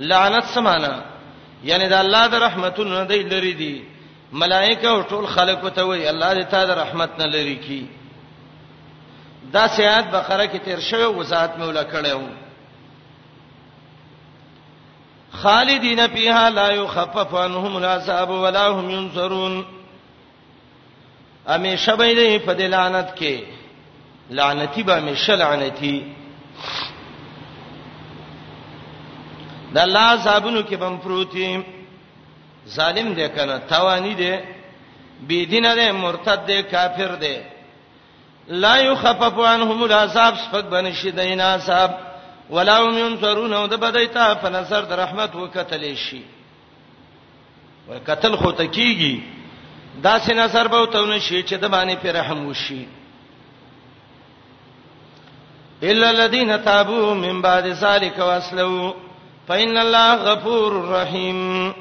لعنت 0.00 0.44
سمانا 0.54 0.94
یعنی 1.72 1.88
د 1.94 2.00
الله 2.06 2.24
د 2.38 2.46
رحمتونو 2.48 2.90
نه 3.00 3.04
دی 3.12 3.22
لري 3.36 3.52
دي 3.64 3.76
ملائکه 4.32 4.88
او 4.96 4.98
ټول 5.02 5.26
خلق 5.38 5.68
ته 5.76 5.84
وي 5.86 6.02
الله 6.10 6.34
دې 6.40 6.44
ته 6.50 6.64
د 6.74 6.84
رحمت 6.86 7.10
نه 7.24 7.34
لري 7.36 7.56
کی 7.68 7.84
دا 9.52 9.66
سیات 9.78 10.06
بقره 10.12 10.44
کې 10.46 10.64
تیر 10.64 10.80
شوی 10.92 11.06
وزات 11.18 11.58
مولا 11.58 11.82
کړو 11.92 12.28
خالدین 15.32 16.06
فیها 16.06 16.48
لا 16.48 16.72
یخفف 16.72 17.34
عنهم 17.34 17.76
العذاب 17.76 18.30
ولا 18.30 18.78
هم 18.78 18.90
ينصرون 18.90 19.64
امی 21.48 21.76
شبیدې 21.78 22.44
په 22.46 22.54
دلانت 22.54 23.14
کې 23.16 23.42
لعنتی 24.30 24.82
به 24.82 25.00
می 25.00 25.16
شلعنتی 25.16 26.06
د 29.74 29.78
الله 29.78 30.16
صاحبونو 30.24 30.62
کې 30.62 30.74
بم 30.74 30.96
پروتي 30.96 31.64
ظالم 32.68 33.14
دی 33.14 33.28
کنه 33.28 33.58
توانی 33.58 34.14
دی 34.14 34.38
بی 35.28 35.46
دین 35.46 35.74
دی 35.74 35.90
مرتد 35.90 36.46
دی 36.46 36.62
کافر 36.62 37.14
دی 37.14 37.36
لا 38.48 38.78
یخفف 38.78 39.38
عنهم 39.38 39.82
العذاب 39.82 40.34
سپک 40.34 40.64
بنشي 40.64 41.10
دینه 41.10 41.44
عذاب 41.44 42.07
ولهم 42.50 42.98
ينصرون 42.98 43.52
او 43.52 43.66
د 43.66 43.74
بدایتا 43.74 44.34
په 44.42 44.48
نظر 44.50 44.82
د 44.90 44.92
رحمت 44.92 45.36
وکتل 45.36 45.82
شي 45.96 46.22
ورکتل 47.88 48.36
خو 48.36 48.50
تکیږي 48.52 49.16
دا 50.02 50.18
سينه 50.26 50.46
سر 50.54 50.68
به 50.72 50.80
وتونه 50.82 51.18
شي 51.18 51.42
چې 51.42 51.54
د 51.62 51.66
باندې 51.74 51.94
پر 52.02 52.12
رحم 52.18 52.46
وشي 52.46 52.82
الا 55.82 56.10
الذين 56.10 56.56
تابوا 56.64 57.14
من 57.14 57.40
بعد 57.42 57.66
ذلك 57.66 58.18
واصلوا 58.18 58.92
فان 59.48 59.78
الله 59.78 60.16
غفور 60.30 60.82
رحيم 60.96 61.72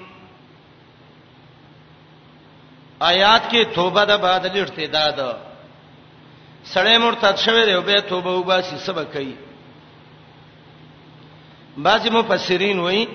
آیات 3.01 3.41
کې 3.51 3.75
توبه 3.75 4.05
د 4.05 4.17
بعد 4.21 4.45
لړته 4.57 4.83
داد 4.91 5.19
سړی 6.63 6.97
مرتد 6.97 7.37
شوی 7.37 7.65
دی 7.65 7.73
او 7.73 7.81
به 7.81 7.99
توبه 8.01 8.31
وباسي 8.31 8.77
سبا 8.77 9.03
کوي 9.03 9.46
بعض 11.77 12.05
مفسرین 12.11 12.79
وایي 12.79 13.05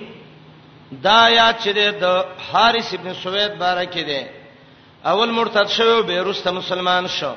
دا 1.04 1.20
یا 1.38 1.50
چې 1.62 1.68
د 2.02 2.04
حارث 2.50 2.88
ابن 2.94 3.14
سوید 3.22 3.52
بارکه 3.58 4.02
دی 4.08 4.22
اول 5.10 5.30
مرتد 5.38 5.68
شو 5.76 6.02
بیرسته 6.08 6.50
مسلمان 6.60 7.06
شو 7.18 7.34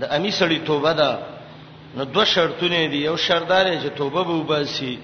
د 0.00 0.02
امی 0.10 0.30
سړی 0.30 0.58
توبه 0.66 0.92
ده 1.00 1.10
نو 1.96 2.04
دوه 2.04 2.24
شرطونه 2.24 2.86
دي 2.92 2.96
یو 3.04 3.16
شرط 3.16 3.46
دا 3.48 3.58
چې 3.82 3.86
توبه 3.98 4.24
به 4.24 4.32
وباسي 4.32 4.98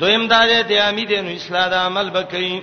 دویم 0.00 0.26
دا 0.28 0.46
دی 0.46 0.62
د 0.62 0.72
امی 0.88 1.04
د 1.06 1.12
نو 1.24 1.30
اصلاح 1.30 1.68
د 1.70 1.74
عمل 1.74 2.10
بکې 2.10 2.62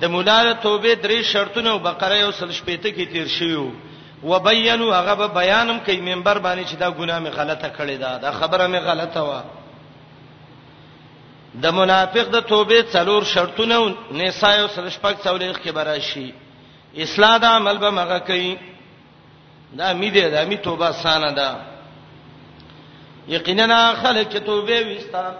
د 0.00 0.04
مولا 0.10 0.52
توبه 0.52 0.94
درې 1.02 1.22
شرطونه 1.32 1.74
وبقره 1.74 2.16
یو 2.18 2.32
سل 2.32 2.50
شپېته 2.50 2.88
کې 2.96 3.12
تیر 3.12 3.26
شویو 3.26 3.66
وبینوا 4.24 4.96
هغه 4.96 5.26
بیانم 5.26 5.78
کوي 5.80 6.00
منبر 6.00 6.38
باندې 6.38 6.64
چې 6.70 6.74
دا 6.76 6.90
ګناه 6.90 7.18
می 7.18 7.28
غلطه 7.30 7.68
کړی 7.68 7.96
دا 7.98 8.18
دا 8.18 8.30
خبره 8.32 8.66
می 8.66 8.78
غلطه 8.78 9.20
و 9.22 9.40
د 11.62 11.66
منافق 11.70 12.28
د 12.30 12.40
توبې 12.46 12.92
څلور 12.92 13.24
شرطونه 13.24 13.94
نساء 14.12 14.60
او 14.60 14.68
سرشپک 14.68 15.16
څولېخ 15.24 15.56
کې 15.64 15.70
براشي 15.70 16.34
اصلاح 16.96 17.38
د 17.38 17.44
عمل 17.44 17.78
به 17.78 17.90
مغه 17.90 18.18
کوي 18.18 18.58
دا 19.76 19.84
امید 19.88 20.14
ده 20.14 20.28
دا 20.30 20.44
می 20.44 20.56
توبه 20.56 20.92
سانه 20.92 21.32
ده 21.32 21.54
یقینا 23.28 23.94
خلک 24.02 24.36
توبه 24.36 24.96
وستا 24.96 25.34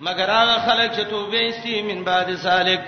مگر 0.00 0.30
هغه 0.30 0.58
خلک 0.66 0.92
چې 0.98 1.10
توبه 1.10 1.50
سي 1.62 1.82
من 1.82 2.04
بعد 2.04 2.36
سالک 2.36 2.80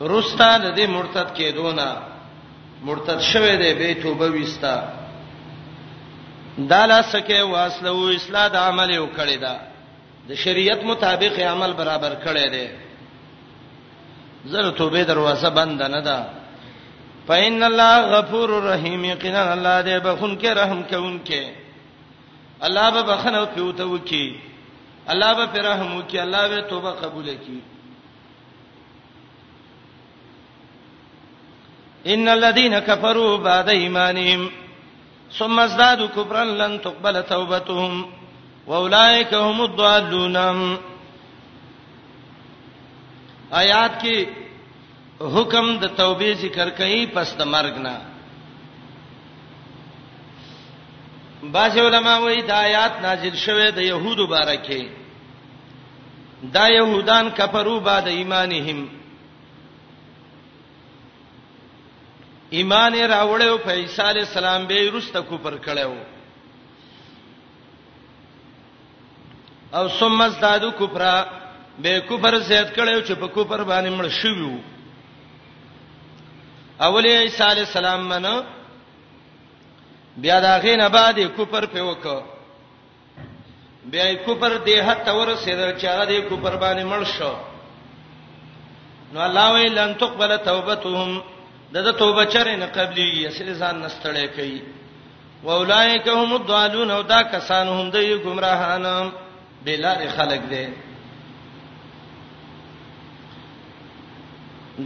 رستا 0.00 0.58
د 0.58 0.74
دې 0.76 0.86
مرتد 0.88 1.26
کېدونه 1.36 2.11
مرتد 2.84 3.18
شوه 3.20 3.56
دی 3.56 3.74
به 3.74 3.94
توبه 4.02 4.28
وستا 4.40 4.74
دا 6.70 6.84
لاسکه 6.86 7.38
واسله 7.42 7.88
او 7.96 8.04
اصلاح 8.16 8.48
د 8.48 8.56
عمل 8.56 8.90
یو 8.94 9.06
کړی 9.16 9.38
دا 9.46 9.56
د 10.28 10.34
شریعت 10.34 10.84
مطابق 10.84 11.38
عمل 11.40 11.72
برابر 11.72 12.14
کړی 12.24 12.48
دی 12.54 12.66
زره 14.44 14.70
توبه 14.70 15.04
دروازه 15.04 15.50
بند 15.50 15.82
نه 15.82 16.00
ده 16.08 16.20
فإِنَّ 17.26 17.62
اللَّهَ 17.62 17.94
غَفُورٌ 18.16 18.48
رَّحِيمٌ 18.62 19.04
یقینا 19.06 19.52
الله 19.52 19.82
دې 19.82 20.04
بخون 20.06 20.38
کې 20.38 20.44
رحم 20.46 20.82
کوونکې 20.82 21.40
الله 22.62 22.90
به 22.90 23.02
بخنه 23.02 23.38
او 23.38 23.46
پیوته 23.46 23.84
وکي 23.84 24.36
الله 25.08 25.34
به 25.34 25.46
پر 25.46 25.60
رحم 25.66 25.96
وکي 25.96 26.18
الله 26.18 26.48
به 26.48 26.60
توبه 26.68 26.90
قبول 26.92 27.26
کړي 27.26 27.60
ان 32.06 32.28
الذين 32.28 32.78
كفروا 32.78 33.36
بعد 33.36 33.68
ايمانهم 33.68 34.50
ثم 35.38 35.60
ازدادوا 35.60 36.06
كفرا 36.06 36.44
لن 36.44 36.80
تقبل 36.80 37.22
توبتهم 37.22 38.06
واولئك 38.66 39.34
هم 39.34 39.60
الضالون 39.62 40.36
آیات 43.52 44.02
کې 44.02 44.26
حکم 45.20 45.78
د 45.78 45.84
توبې 45.96 46.34
ذکر 46.34 46.68
کوي 46.70 47.06
پس 47.06 47.36
د 47.38 47.42
مرګ 47.42 47.74
نه 47.86 47.96
باج 51.52 51.78
علماء 51.78 52.18
وایي 52.20 52.42
دا 52.42 52.54
آیات 52.56 53.00
نازل 53.02 53.36
شوه 53.36 53.70
د 53.70 53.78
يهودو 53.82 54.26
باره 54.26 54.56
کې 54.56 54.86
دا 56.42 56.66
يهودان 56.68 57.30
کفرو 57.30 57.80
بعد 57.80 58.08
ایمانهم 58.08 58.88
ایمان 62.56 62.94
یې 62.94 63.06
راوړیو 63.16 63.56
په 63.66 63.70
عیسی 63.80 64.02
علی 64.10 64.20
السلام 64.20 64.66
به 64.70 64.88
رسته 64.96 65.20
کو 65.28 65.36
پر 65.44 65.54
کړو 65.66 65.92
او 69.78 69.88
ثم 69.98 70.20
زدادو 70.34 70.70
کفر 70.80 71.02
به 71.82 71.92
کفر 72.10 72.34
زیات 72.50 72.68
کړو 72.76 73.00
چې 73.08 73.12
په 73.22 73.26
کفر 73.36 73.64
باندې 73.64 73.90
مړ 73.98 74.06
شویو 74.20 74.58
اول 76.88 77.06
عیسی 77.14 77.42
علی 77.50 77.60
السلام 77.66 78.06
منو 78.12 78.36
بیا 80.22 80.40
دا 80.46 80.52
غین 80.62 80.80
آباد 80.90 81.18
کفر 81.36 81.66
په 81.72 81.80
وک 81.90 82.04
بیا 83.92 84.14
کفر 84.28 84.58
دې 84.66 84.78
هټ 84.88 85.08
اور 85.08 85.34
سره 85.34 85.78
چې 85.78 85.84
هغه 85.92 86.04
دې 86.06 86.20
کفر 86.30 86.56
باندې 86.56 86.84
مړ 86.92 87.02
شو 87.18 87.34
نو 89.12 89.20
الله 89.28 89.52
وی 89.54 89.68
لن 89.78 89.94
تقبل 90.00 90.36
توبتهم 90.48 91.20
د 91.74 91.92
توبه 92.00 92.24
چرې 92.34 92.54
نه 92.62 92.66
قبلي 92.76 93.08
اصل 93.28 93.48
ځان 93.60 93.76
نستړې 93.86 94.26
کوي 94.36 94.60
واولائک 95.46 96.04
هم 96.18 96.30
الضالون 96.38 96.90
او 96.96 97.02
دا 97.14 97.20
کسان 97.32 97.66
هم 97.74 97.86
د 97.90 97.96
ګمراهان 98.24 98.84
بلار 99.64 100.00
خلق 100.16 100.42
دي 100.52 100.66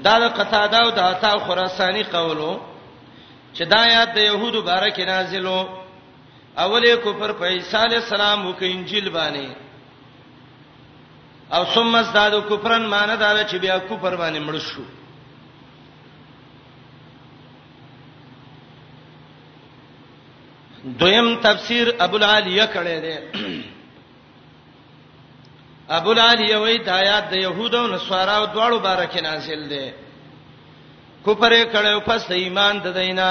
دا 0.07 0.15
د 0.25 0.27
قتاده 0.39 0.79
او 0.85 0.91
د 0.91 0.99
عطا 1.13 1.33
خراسانی 1.47 2.03
قولو 2.17 2.53
چې 3.57 3.63
دا 3.73 3.79
آیات 3.89 4.11
د 4.15 4.19
يهودو 4.19 4.63
بارک 4.63 4.97
نازلو 5.01 5.59
اوله 6.65 6.97
کفر 7.07 7.31
په 7.39 7.45
عیسی 7.45 7.77
علی 7.77 7.97
السلام 7.97 8.47
او 8.47 8.53
کې 8.59 8.65
انجیل 8.77 9.09
باندې 9.17 9.49
او 11.57 11.65
ثم 11.75 12.03
زادو 12.03 12.41
کفرن 12.51 12.83
معنی 12.87 13.17
دا 13.17 13.49
چې 13.51 13.55
بیا 13.65 13.79
کفر 13.79 14.17
باندې 14.17 14.41
مړ 14.49 14.57
شو 14.69 14.83
دویم 20.99 21.35
تفسیر 21.43 21.89
ابو 22.05 22.17
العالیه 22.17 22.65
کړی 22.73 22.99
دی 23.05 23.17
ابو 25.99 26.11
العالیه 26.11 26.57
وایي 26.57 26.79
د 26.79 26.89
آیات 26.89 27.25
د 27.31 27.35
يهودو 27.43 27.79
او 27.81 27.87
نصاراو 27.95 28.47
دواړو 28.55 28.79
بارکه 28.89 29.21
نازل 29.21 29.61
دی 29.71 29.85
کفر 31.27 31.53
کړو 31.73 32.01
پس 32.07 32.31
ایمان 32.31 32.79
د 32.85 32.95
دینه 33.01 33.27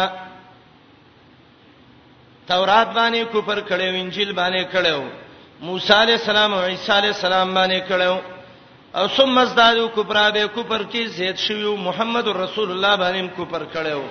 تورات 2.47 2.88
باندې 2.88 3.24
کفر 3.34 3.60
کړو 3.70 3.99
انجیل 4.01 4.32
باندې 4.34 4.64
کړو 4.74 5.01
موسی 5.62 5.93
علی 5.93 6.12
السلام 6.12 6.53
او 6.53 6.62
عیسی 6.68 6.91
علی 6.91 7.08
السلام 7.08 7.53
باندې 7.53 7.89
کړو 7.89 8.20
او 8.97 9.08
ثم 9.16 9.38
ازدادو 9.38 9.88
کفر 9.95 10.18
به 10.32 10.47
کفر 10.56 10.82
کې 10.93 11.03
زید 11.18 11.36
شویو 11.36 11.76
محمد 11.89 12.28
رسول 12.28 12.72
الله 12.72 12.95
باندې 12.97 13.39
کفر 13.39 13.68
کړو 13.74 14.01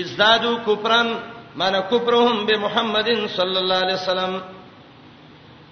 ازدادو 0.00 0.58
کفرن 0.66 1.16
معنا 1.56 1.80
کفرهم 1.80 2.46
بمحمد 2.46 3.06
صلی 3.28 3.56
الله 3.58 3.74
علیه 3.82 3.94
وسلم 3.94 4.42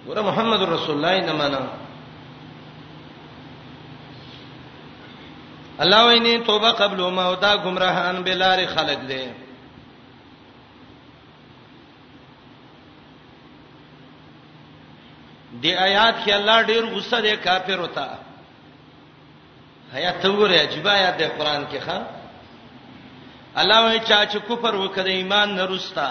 ګوره 0.07 0.23
محمد 0.23 0.63
رسول 0.63 0.97
الله 1.05 1.27
نه 1.27 1.33
معنا 1.33 1.61
الله 5.81 6.07
ویني 6.07 6.39
توبه 6.39 6.71
قبل 6.71 7.03
ما 7.11 7.29
او 7.29 7.35
دا 7.35 7.57
گمراهان 7.57 8.23
بلار 8.23 8.67
خلق 8.67 9.01
دي 9.09 9.29
دی 15.61 15.75
آیات 15.75 16.15
کې 16.25 16.31
الله 16.33 16.63
ډیر 16.63 16.85
غصه 16.95 17.21
دي 17.21 17.37
کافر 17.37 17.81
وتا 17.81 18.09
حیا 19.95 20.11
ته 20.13 20.29
وګوره 20.29 20.59
عجیب 20.61 20.87
آیات 20.89 21.17
دی 21.19 21.27
قران 21.27 21.65
کې 21.73 21.81
ښا 21.87 21.99
الله 23.63 23.83
وایي 23.85 23.99
چا 24.09 24.25
چې 24.31 24.39
کفر 24.49 24.75
وکړي 24.75 25.13
ایمان 25.17 25.55
نه 25.57 25.65
رستا 25.71 26.11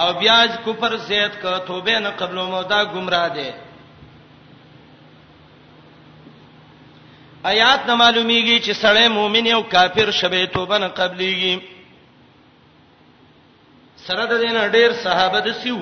او 0.00 0.08
بیا 0.20 0.38
کفر 0.64 0.96
زیات 1.10 1.34
ک 1.42 1.64
توبه 1.66 1.98
نه 1.98 2.10
قبل 2.22 2.34
مو 2.50 2.62
دا 2.72 2.80
گمراه 2.94 3.28
دي 3.36 3.48
آیات 7.52 7.80
نه 7.86 7.94
معلومیږي 8.02 8.56
چې 8.64 8.72
سړی 8.82 9.08
مؤمن 9.18 9.46
او 9.52 9.62
کافر 9.62 10.10
شبه 10.10 10.44
توبه 10.58 10.78
نه 10.84 10.88
قبليږي 10.88 11.60
سره 14.06 14.26
د 14.26 14.38
دین 14.44 14.58
ډېر 14.68 14.92
صحابه 15.04 15.40
د 15.40 15.52
سیو 15.62 15.78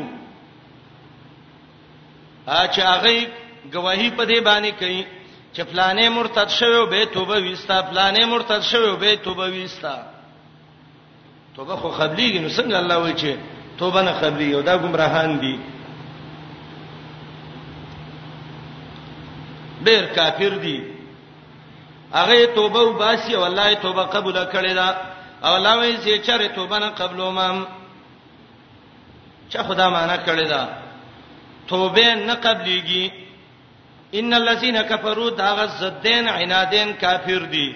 اچ 2.61 2.79
هغه 2.79 3.27
گواہی 3.75 4.09
په 4.11 4.25
دې 4.25 4.41
باندې 4.41 4.73
کوي 4.81 5.03
چې 5.55 5.63
فلانې 5.71 6.09
مرتد 6.11 6.49
شوی 6.51 6.87
به 6.91 7.05
توبه 7.15 7.39
وستا 7.53 7.83
فلانې 7.83 8.25
مرتد 8.27 8.63
شوی 8.63 8.97
به 8.97 9.17
توبه 9.17 9.47
وستا 9.65 9.95
توبه 11.57 11.77
خو 11.77 11.89
قبليږي 11.91 12.39
نو 12.43 12.49
څنګه 12.49 12.77
الله 12.83 12.97
وایي 12.99 13.15
چې 13.15 13.31
توبه 13.79 14.03
نه 14.03 14.13
قبلي 14.23 14.55
او 14.55 14.61
دا 14.63 14.77
گمراهان 14.79 15.39
دي 15.41 15.55
ډېر 19.87 20.03
کافر 20.19 20.55
دي 20.65 20.79
هغه 22.15 22.45
توبه 22.55 22.83
وباسي 22.83 23.37
والله 23.37 23.75
توبه 23.75 24.03
قبول 24.03 24.37
کړي 24.53 24.73
دا 24.75 24.89
او 25.45 25.55
الله 25.57 25.77
وایي 25.77 25.97
چې 25.97 26.27
چره 26.27 26.47
توبه 26.49 26.79
نه 26.79 26.91
قبلو 26.91 27.31
مام 27.31 27.67
چې 29.51 29.57
خدا 29.59 29.91
معنا 29.91 30.17
کړي 30.27 30.47
دا 30.49 30.69
توبه 31.69 32.15
نه 32.15 32.35
قبليږي 32.35 33.24
ان 34.19 34.35
الذين 34.35 34.81
كفروا 34.83 35.31
داغ 35.31 35.67
زدين 35.67 36.29
عنادين 36.29 36.93
کافر 36.93 37.45
دي 37.45 37.67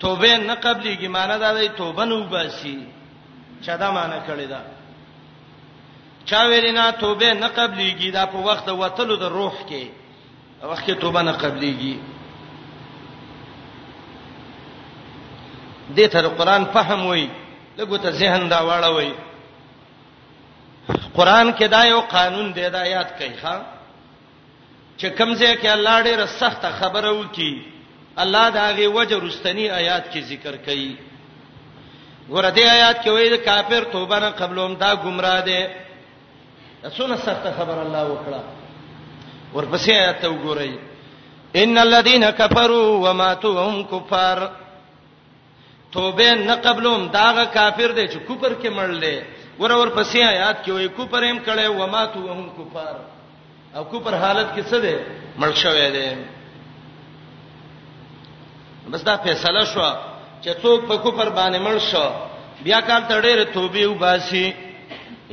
توبه 0.00 0.36
نه 0.36 0.54
قبليږي 0.64 1.08
معنی 1.08 1.36
دا 1.38 1.50
دی 1.58 1.68
توبه 1.68 2.04
نو 2.04 2.22
باسي 2.32 2.78
چا 3.62 3.76
دا 3.76 3.90
معنی 3.92 4.18
کړی 4.28 4.46
دا 4.52 4.60
چا 6.26 6.46
ویرینا 6.48 6.90
توبه 6.90 7.32
نه 7.34 7.48
قبليږي 7.48 8.10
دا 8.12 8.26
په 8.26 8.36
وخت 8.38 8.66
د 8.66 8.70
وتلو 8.78 9.16
د 9.16 9.22
روح 9.22 9.54
کې 9.68 9.84
وخت 10.64 10.84
کې 10.86 10.90
توبه 11.00 11.22
نه 11.22 11.32
قبليږي 11.32 11.96
دې 15.96 16.06
ته 16.12 16.28
قرآن 16.28 16.64
فهم 16.64 17.06
وای 17.06 17.28
لګو 17.78 17.96
ته 18.02 18.10
ذهن 18.10 18.48
دا 18.48 18.60
واړوي 18.60 19.12
قرآن 21.16 21.52
کې 21.52 21.64
دا 21.64 21.84
یو 21.84 22.00
قانون 22.00 22.52
دی 22.52 22.68
دا 22.70 22.84
یاد 22.86 23.06
کړئ 23.18 23.32
ښا 23.44 23.77
چې 25.00 25.08
کمزې 25.18 25.50
کې 25.60 25.68
الله 25.76 25.96
ډېر 26.08 26.20
سخت 26.42 26.62
خبره 26.80 27.10
وکي 27.20 27.52
الله 28.22 28.46
دا 28.58 28.66
غي 28.76 28.86
وجه 28.98 29.18
رستنی 29.28 29.66
آیات 29.80 30.04
کې 30.12 30.20
ذکر 30.30 30.54
کړي 30.66 30.90
ګوره 32.30 32.50
دې 32.56 32.64
آیات 32.76 32.96
کې 33.04 33.10
وایي 33.14 33.38
کافر 33.50 33.82
توبه 33.94 34.18
نه 34.24 34.30
قبلوم 34.40 34.72
دا 34.82 34.90
گمراه 35.04 35.40
دي 35.48 35.60
رسول 36.86 37.10
سخت 37.26 37.44
خبر 37.58 37.78
الله 37.84 38.04
وکړه 38.12 38.40
ورپسې 39.56 39.90
آیات 40.02 40.22
وګورئ 40.24 40.72
ان 41.62 41.78
الذين 41.78 42.24
كفروا 42.30 42.86
وماتوا 43.10 43.60
هم 43.68 43.76
كفار 43.92 44.50
توبه 45.92 46.34
نه 46.34 46.54
قبلوم 46.56 47.06
داغه 47.18 47.44
کافر 47.58 47.92
دی 47.92 48.08
چې 48.08 48.18
کوپر 48.28 48.52
کې 48.62 48.68
مړل 48.78 48.98
دي 49.06 49.20
ور 49.60 49.72
ور 49.72 49.88
پسې 49.96 50.18
آیات 50.32 50.64
کې 50.66 50.70
وایي 50.70 50.88
کوپر 50.88 51.24
هم 51.24 51.38
کړي 51.46 51.66
وماتوا 51.80 52.34
هم 52.34 52.50
كفار 52.58 52.96
او 53.78 53.82
کو 53.90 53.98
پر 54.06 54.14
حالت 54.22 54.46
کې 54.56 54.62
څه 54.70 54.78
دی 54.84 54.94
مړ 55.40 55.50
شوی 55.62 55.86
دی 55.96 56.08
بس 58.92 59.02
دا 59.08 59.16
فیصله 59.26 59.62
شو 59.72 59.86
چې 60.42 60.50
څوک 60.62 60.80
په 60.88 60.94
کوپر 61.04 61.28
باندې 61.38 61.58
مړ 61.66 61.76
شو 61.90 62.06
بیا 62.64 62.80
کال 62.88 63.02
تړې 63.10 63.54
توبې 63.56 63.84
وباسي 63.88 64.46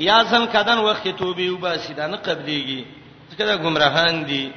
یا 0.10 0.18
ځن 0.30 0.46
کدن 0.54 0.78
وخت 0.88 1.06
توبې 1.22 1.48
وباسي 1.50 1.92
دا 2.00 2.08
نه 2.14 2.18
قبليږي 2.18 2.86
ځکه 3.32 3.44
دا 3.50 3.56
گمراهان 3.66 4.24
دي 4.30 4.52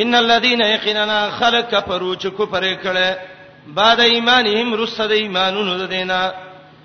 ان 0.00 0.14
الذين 0.14 0.60
يقيننا 0.60 1.20
خلق 1.38 1.70
كفروا 1.70 2.14
چې 2.16 2.26
کوپر 2.36 2.64
کړه 2.82 3.18
بعد 3.80 4.00
ایمانهم 4.00 4.74
رسد 4.82 5.10
ایمانونو 5.22 5.86
دینا 5.96 6.20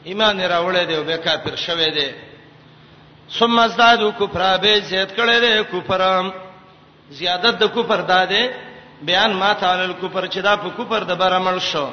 ایمان 0.10 0.42
راوړل 0.54 0.86
دی 0.88 0.96
او 0.96 1.04
به 1.04 1.18
کافر 1.30 1.56
شوه 1.68 1.90
دی 1.98 2.10
ثم 3.38 3.60
ازدادوا 3.60 4.12
کفرا 4.20 4.52
به 4.64 4.74
زیات 4.90 5.12
کړي 5.18 5.38
دي 5.44 5.52
کفر 5.74 6.02
زیادت 7.20 7.56
د 7.62 7.74
کفر 7.76 8.02
داده 8.12 8.42
بیان 9.06 9.34
ما 9.34 9.54
تعالی 9.54 9.82
الکفر 9.84 10.26
چې 10.34 10.38
دا 10.44 10.56
په 10.58 10.70
کفر 10.78 11.04
د 11.04 11.12
برامل 11.18 11.60
شو 11.60 11.88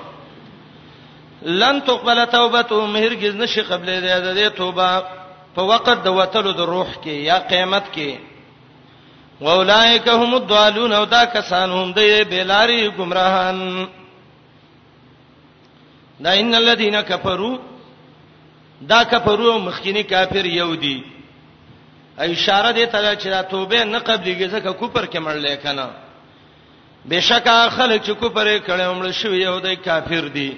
لن 1.42 1.80
تقبل 1.86 2.24
توبته 2.24 2.76
هرگز 3.06 3.34
نشي 3.34 3.62
قبلې 3.62 3.98
ده 4.00 4.20
د 4.34 4.48
توبه 4.56 5.02
په 5.54 5.62
وخت 5.62 6.02
د 6.04 6.08
وتلو 6.18 6.52
د 6.52 6.60
روح 6.60 6.86
کې 7.04 7.16
یا 7.28 7.38
قیامت 7.38 7.84
کې 7.94 8.10
واولائک 9.40 10.08
هم 10.08 10.34
الضالون 10.34 10.92
او 10.92 11.04
دا 11.04 11.24
کسان 11.24 11.70
هم 11.70 11.92
د 11.92 11.98
بیلاری 12.30 12.88
گمراهان 12.98 13.86
دا 16.20 16.30
ان 16.32 16.54
الذين 16.54 17.00
كفروا 17.00 17.56
دا 18.80 19.02
کفرو 19.04 19.58
مخکینی 19.58 20.02
کافر 20.02 20.44
یودی 20.46 20.96
اشاره 22.18 22.72
دې 22.72 22.86
ته 22.92 23.16
چې 23.16 23.26
دا 23.28 23.42
توبه 23.42 23.84
نه 23.84 23.98
قبليږي 23.98 24.48
ځکه 24.48 24.72
کوپر 24.72 25.06
کې 25.06 25.18
مړ 25.18 25.34
لیکنه 25.36 25.90
بشکه 27.10 27.68
خلک 27.70 28.02
چې 28.04 28.10
کوپر 28.14 28.46
کړي 28.66 28.80
عمر 28.82 29.10
شوی 29.10 29.42
یو 29.42 29.58
دی 29.60 29.76
کافر 29.76 30.28
دی 30.34 30.52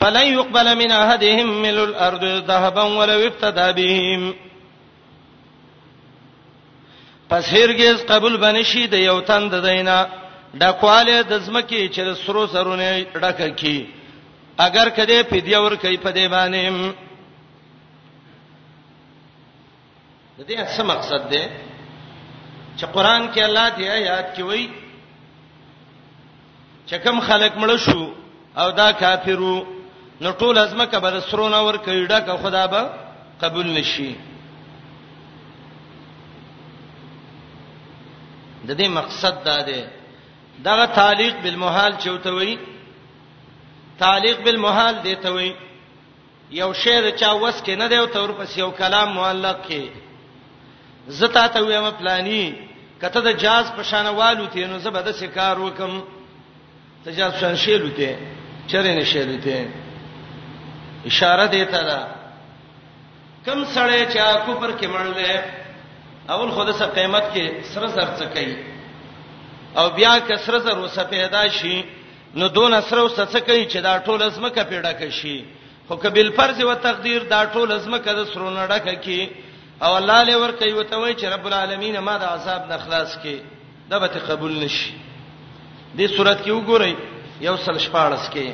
فلن 0.00 0.24
يقبل 0.26 0.74
من 0.78 0.92
احدهم 0.92 1.48
ملء 1.62 1.82
الارض 1.84 2.24
ذهبا 2.48 2.82
ولو 2.82 3.20
افتدى 3.26 3.68
بهم 3.72 4.32
پس 7.30 7.52
هرگز 7.52 8.04
قبول 8.04 8.36
بنشي 8.36 8.86
د 8.86 8.94
یو 8.94 9.20
تن 9.20 9.48
د 9.48 9.62
دینا 9.66 10.06
ډکواله 10.54 11.22
د 11.28 11.38
زمکه 11.38 11.88
چې 11.88 12.26
سرو 12.26 12.46
سرونه 12.46 13.04
ډکه 13.14 13.48
کی 13.56 13.86
اگر 14.58 14.88
کده 14.88 15.22
فدیه 15.30 15.58
ور 15.58 15.74
کوي 15.76 15.96
په 15.96 16.10
دی 16.10 16.28
باندې 16.28 16.92
د 20.44 20.44
دې 20.50 20.58
څه 20.76 20.82
مقصد 20.92 21.22
دی 21.32 21.42
چې 22.78 22.84
قران 22.94 23.22
کې 23.32 23.40
الله 23.48 23.66
دې 23.78 23.84
آیات 23.98 24.28
کې 24.36 24.42
وایي 24.48 24.66
چې 26.88 26.96
کوم 27.04 27.16
خلک 27.28 27.52
مړ 27.62 27.70
شو 27.86 28.02
او 28.62 28.68
دا 28.80 28.88
کافرو 29.02 29.56
نو 30.22 30.28
ټول 30.40 30.56
ازمکه 30.64 30.98
بر 31.04 31.20
سرونه 31.28 31.58
ور 31.66 31.76
کېډه 31.84 32.18
که 32.26 32.32
خدا 32.42 32.64
به 32.72 32.82
قبول 33.42 33.66
نشي 33.76 34.08
د 38.66 38.70
دې 38.78 38.86
مقصد 38.98 39.34
دا 39.46 39.58
دی 39.68 39.82
دغه 40.68 40.84
تعلیق 41.00 41.34
بالمحال 41.42 41.92
چوتوي 42.02 42.54
تعلیق 43.98 44.38
بالمحال 44.44 44.94
دی 45.04 45.14
ته 45.24 45.30
وي 45.34 45.50
یو 46.60 46.70
شعر 46.82 47.04
چا 47.20 47.30
وس 47.32 47.56
کې 47.64 47.70
نه 47.82 47.86
دی 47.88 47.96
او 47.98 48.06
تور 48.14 48.30
پس 48.38 48.58
یو 48.58 48.70
کلام 48.70 49.08
معلق 49.18 49.58
کې 49.68 49.82
زتا 51.08 51.46
ته 51.48 51.60
ویم 51.62 51.86
پلانی 51.98 52.52
کته 53.02 53.20
د 53.20 53.30
جاز 53.44 53.70
په 53.76 53.82
شانوالو 53.82 54.46
ته 54.52 54.66
نو 54.66 54.78
زبد 54.78 55.06
سکار 55.18 55.58
وکم 55.58 56.00
ته 57.04 57.10
جاز 57.12 57.32
شان 57.40 57.56
شیلو 57.56 57.90
ته 57.96 58.16
چرې 58.70 58.94
نه 58.98 59.04
شیلو 59.04 59.38
ته 59.42 59.68
اشاره 61.10 61.46
دی 61.52 61.64
ته 61.64 61.80
دا 61.88 62.02
کم 63.46 63.64
سړی 63.64 64.06
چې 64.12 64.46
کو 64.46 64.52
پر 64.60 64.70
کې 64.78 64.86
مړلې 64.86 65.32
اول 66.30 66.50
خود 66.54 66.70
سره 66.78 66.86
قیمت 66.94 67.24
کې 67.34 67.64
سره 67.74 67.86
زر 67.88 68.08
څه 68.18 68.26
کوي 68.36 68.56
او 69.76 69.90
بیا 69.98 70.18
که 70.26 70.36
سره 70.46 70.58
زر 70.58 70.78
وسه 70.78 71.02
پیدا 71.10 71.46
شي 71.58 71.82
نو 72.34 72.48
دون 72.48 72.80
سره 72.80 73.00
وسه 73.04 73.26
څه 73.26 73.38
کوي 73.46 73.64
چې 73.70 73.76
دا 73.80 73.98
ټول 74.06 74.22
ازمکه 74.22 74.64
پیډه 74.64 74.92
کشي 75.00 75.38
خو 75.88 75.96
کبل 75.96 76.30
فرض 76.38 76.60
او 76.64 76.74
تقدیر 76.74 77.22
دا 77.22 77.44
ټول 77.54 77.72
ازمکه 77.72 78.12
د 78.14 78.20
سرونه 78.32 78.66
ډکه 78.66 78.94
کی 79.04 79.20
او 79.82 79.96
الله 79.98 80.22
له 80.22 80.36
ور 80.38 80.50
کوي 80.50 80.72
وته 80.72 80.98
وای 80.98 81.14
چې 81.16 81.24
رب 81.24 81.46
العالمین 81.46 81.98
ما 81.98 82.18
د 82.18 82.22
عذاب 82.22 82.66
نه 82.68 82.78
خلاص 82.78 83.16
کړي 83.18 83.38
دا 83.90 83.98
به 83.98 84.06
قبول 84.08 84.52
نشي 84.64 84.92
دې 85.98 86.16
صورت 86.16 86.42
کې 86.44 86.50
وګورئ 86.50 86.94
یو 87.40 87.56
سل 87.56 87.78
شپارس 87.78 88.28
کې 88.34 88.50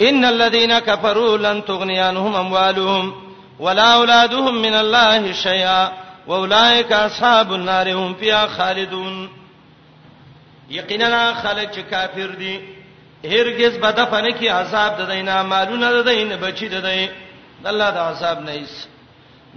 ان 0.00 0.24
الذين 0.24 0.78
كفروا 0.78 1.36
لن 1.38 1.62
تغني 1.64 1.98
عنهم 2.00 2.34
اموالهم 2.36 3.14
ولا 3.58 3.94
اولادهم 3.94 4.62
من 4.62 4.74
الله 4.74 5.32
شيئا 5.32 5.92
واولئك 6.26 6.92
اصحاب 6.92 7.52
النار 7.52 7.88
هم 7.92 8.14
فيها 8.14 8.46
خالدون 8.46 9.28
یقینا 10.70 11.32
خلک 11.42 11.72
چې 11.72 11.78
کافر 11.90 12.26
دي 12.38 12.60
هرگز 13.24 13.74
به 13.78 13.90
دفنه 13.90 14.30
کې 14.40 14.44
عذاب 14.44 15.00
ددینه 15.02 15.42
مالونه 15.42 16.02
ددینه 16.02 16.36
بچی 16.36 16.68
ددینه 16.68 17.12
الله 17.66 17.90
د 17.96 17.98
عذاب 17.98 18.38
نه 18.46 18.50
ایس 18.52 18.74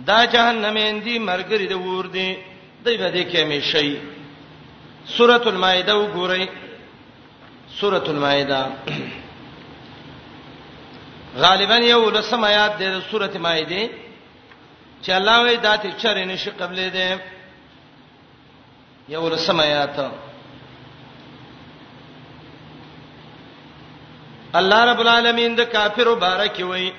دا 0.07 0.25
جهنم 0.25 0.75
اندي 0.89 1.15
مرګري 1.29 1.67
د 1.67 1.73
ور 1.85 2.05
دي 2.15 2.29
دی 2.85 2.97
به 2.97 3.09
دې 3.11 3.23
کې 3.29 3.37
همیشئ 3.43 3.89
سورۃ 5.15 5.43
المائده 5.47 5.93
وګورئ 5.97 6.43
سورۃ 7.79 8.09
المائده 8.09 8.61
غالبا 11.37 11.77
یو 11.77 12.09
لسم 12.09 12.43
آیات 12.45 12.71
د 12.79 12.99
سورۃ 13.09 13.35
مائده 13.35 13.83
چې 15.03 15.11
الله 15.17 15.37
وی 15.43 15.57
داتې 15.57 15.89
چرې 16.01 16.25
نشي 16.25 16.51
قبلې 16.51 16.89
ده 16.95 17.19
یو 19.09 19.29
لسم 19.29 19.59
آیات 19.59 19.99
الله 24.53 24.79
رب 24.89 24.99
العالمین 24.99 25.51
د 25.55 25.61
کافر 25.71 26.07
مبارک 26.15 26.57
وي 26.69 26.91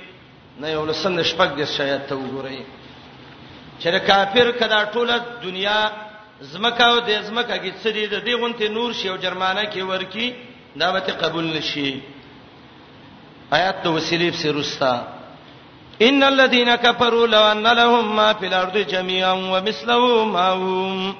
نه 0.61 0.69
یو 0.73 0.85
لسند 0.91 1.19
شپږ 1.31 1.51
د 1.61 1.65
شایعت 1.77 2.03
ته 2.09 2.15
وګورئ 2.17 2.61
چې 3.81 3.99
کافر 4.07 4.47
کدا 4.61 4.81
ټوله 4.93 5.17
دنیا 5.43 5.79
زمکه 6.53 6.85
او 6.89 6.97
د 7.09 7.11
زمکه 7.29 7.57
کې 7.63 7.71
څه 7.83 7.89
دي 7.97 8.05
د 8.07 8.15
دې 8.27 8.35
غونته 8.41 8.69
نور 8.69 8.93
شی 8.95 9.09
او 9.09 9.17
جرمانه 9.25 9.65
کې 9.73 9.83
ورکی 9.91 10.27
دعوت 10.81 11.09
قبول 11.23 11.47
نشي 11.57 12.01
آیات 13.57 13.77
د 13.85 13.87
وسیلې 13.97 14.31
په 14.37 14.49
رستا 14.61 14.93
ان 16.09 16.23
الذين 16.23 16.77
كفروا 16.77 17.27
لو 17.27 17.43
ان 17.53 17.67
لهم 17.67 18.17
ما 18.17 18.33
في 18.33 18.47
الارض 18.47 18.77
جميعا 18.93 19.33
ومثله 19.33 20.25
معه 20.25 21.15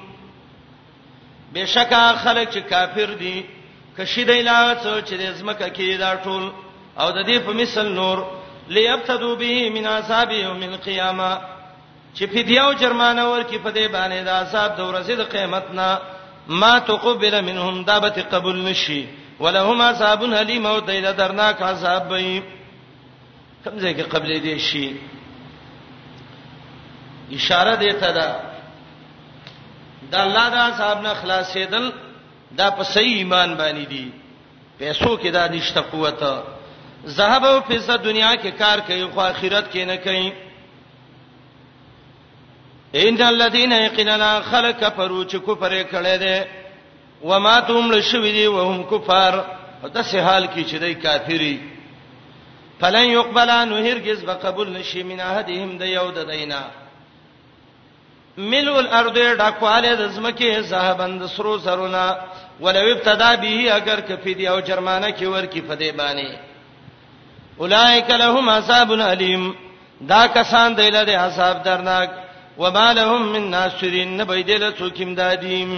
بشکا 1.53 2.13
خلک 2.23 2.49
چې 2.53 2.61
کافر 2.69 3.13
دي 3.19 3.43
کشیدای 3.97 4.41
لا 4.41 4.75
څو 4.83 5.01
چې 5.07 5.15
زمکه 5.41 5.67
کې 5.69 5.97
دا 5.99 6.15
ټول 6.23 6.51
او 6.99 7.11
د 7.11 7.21
دې 7.25 7.37
په 7.45 7.51
مثل 7.61 7.85
نور 7.99 8.17
ليبتدوا 8.69 9.35
به 9.35 9.69
من 9.69 9.87
عذاب 9.87 10.31
يوم 10.31 10.63
القيامه 10.63 11.41
چې 12.15 12.23
فدیه 12.23 12.61
او 12.61 12.73
جرمانه 12.73 13.25
ورکې 13.25 13.55
په 13.65 13.71
دې 13.71 13.87
باندې 13.91 14.23
د 14.23 14.27
عذاب 14.29 14.75
د 14.75 14.81
ورځې 14.89 15.11
د 15.11 15.21
قیامت 15.21 15.65
نه 15.73 15.99
ما 16.47 16.79
تقبل 16.79 17.41
منهم 17.41 17.83
دابت 17.83 18.19
قبول 18.33 18.55
نشي 18.63 19.05
ولهم 19.39 19.81
عذاب 19.81 20.23
الیم 20.23 20.65
او 20.65 20.79
دیل 20.79 21.13
درناک 21.17 21.61
عذاب 21.61 22.11
وي 22.11 22.41
کوم 23.63 23.79
ځای 23.79 23.95
کې 23.97 24.01
قبل 24.01 24.41
دې 24.43 24.57
شي 24.59 24.95
اشاره 27.33 27.75
دې 27.75 27.93
ته 27.99 28.11
ده 28.11 28.41
د 30.11 30.15
الله 30.15 30.49
د 30.49 30.55
عذاب 30.55 31.01
نه 31.01 31.13
خلاصېدل 31.13 31.93
دا 32.51 32.71
په 32.71 32.83
صحیح 32.83 33.15
ایمان 33.17 33.55
باندې 33.57 33.85
دي 33.89 34.09
پیسو 34.79 35.17
کې 35.17 35.27
دا 35.31 35.47
نشته 35.47 35.81
قوت 35.81 36.23
زهب 37.05 37.43
او 37.45 37.59
پیسې 37.61 37.91
دنیا 38.03 38.33
کې 38.41 38.51
کار 38.59 38.79
کوي 38.87 39.05
خو 39.13 39.19
آخرت 39.21 39.71
کې 39.73 39.77
نه 39.85 39.95
کوي 39.97 40.31
ان 42.93 43.21
الذين 43.21 43.71
يقيننا 43.71 44.39
خلق 44.51 44.79
كفروا 44.79 45.23
چې 45.25 45.37
کفر 45.47 45.83
کړي 45.91 46.17
دي 46.17 46.41
وما 47.23 47.59
تم 47.59 47.91
لشوي 47.93 48.31
دي 48.31 48.47
وهم 48.47 48.83
كفار 48.83 49.33
د 49.93 50.03
څه 50.03 50.15
حال 50.19 50.45
کې 50.47 50.63
چې 50.69 50.75
دای 50.79 50.93
کافری 50.95 51.57
فلن 52.81 53.05
يقبل 53.05 53.49
انه 53.49 53.91
هرگز 53.91 54.23
بقبول 54.25 54.69
نشي 54.71 55.03
من 55.03 55.19
احدهم 55.19 55.77
د 55.77 55.81
یو 55.87 56.11
د 56.11 56.19
دینا 56.31 56.61
ملو 58.37 58.77
الارض 58.79 59.17
ډکواله 59.37 59.95
د 59.95 60.07
زمکه 60.07 60.61
زهبند 60.61 61.25
سرو 61.35 61.59
سرونه 61.59 62.15
ولو 62.59 62.85
ابتدا 62.93 63.35
به 63.35 63.73
اگر 63.75 63.99
کفیدی 64.07 64.47
او 64.47 64.59
جرمانه 64.59 65.09
کې 65.17 65.23
ورکی 65.23 65.61
فدی 65.67 65.91
باندې 65.91 66.52
اولائک 67.61 68.09
لهم 68.11 68.49
عذاب 68.49 68.91
الیم 68.91 69.51
دا 70.09 70.25
کسان 70.35 70.75
دیله 70.77 71.03
د 71.03 71.09
عذاب 71.25 71.57
درناک 71.65 72.09
وبالهم 72.57 73.21
من 73.33 73.43
ناصرین 73.51 74.13
نبی 74.21 74.43
دیله 74.49 74.71
څوکیم 74.79 75.15
دادیم 75.15 75.71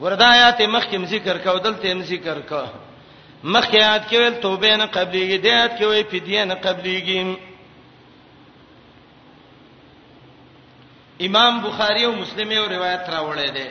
وردايات 0.00 0.60
مخکم 0.60 1.04
ذکر 1.14 1.38
کو 1.44 1.58
دلته 1.58 2.02
ذکر 2.12 2.38
کو 2.48 2.64
مخیات 3.44 4.08
کې 4.10 4.16
ول 4.18 4.34
توبه 4.42 4.76
نه 4.76 4.86
قبليږي 4.86 5.36
دیات 5.38 5.78
کې 5.78 5.84
وې 5.84 6.02
فدیه 6.12 6.44
نه 6.44 6.54
قبليږي 6.54 7.36
امام 11.26 11.60
بخاری 11.62 12.04
او 12.04 12.12
مسلم 12.12 12.52
یو 12.52 12.64
روایت 12.68 13.06
راوړی 13.10 13.50
دی 13.54 13.66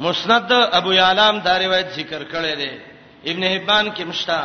مسند 0.00 0.52
ابو 0.72 0.92
یعلام 0.92 1.38
دا 1.38 1.58
روایت 1.58 1.88
ذکر 1.96 2.22
کړی 2.32 2.56
دی 2.56 2.93
ابن 3.32 3.42
حبان 3.48 3.90
کې 3.94 4.04
مشتا 4.04 4.40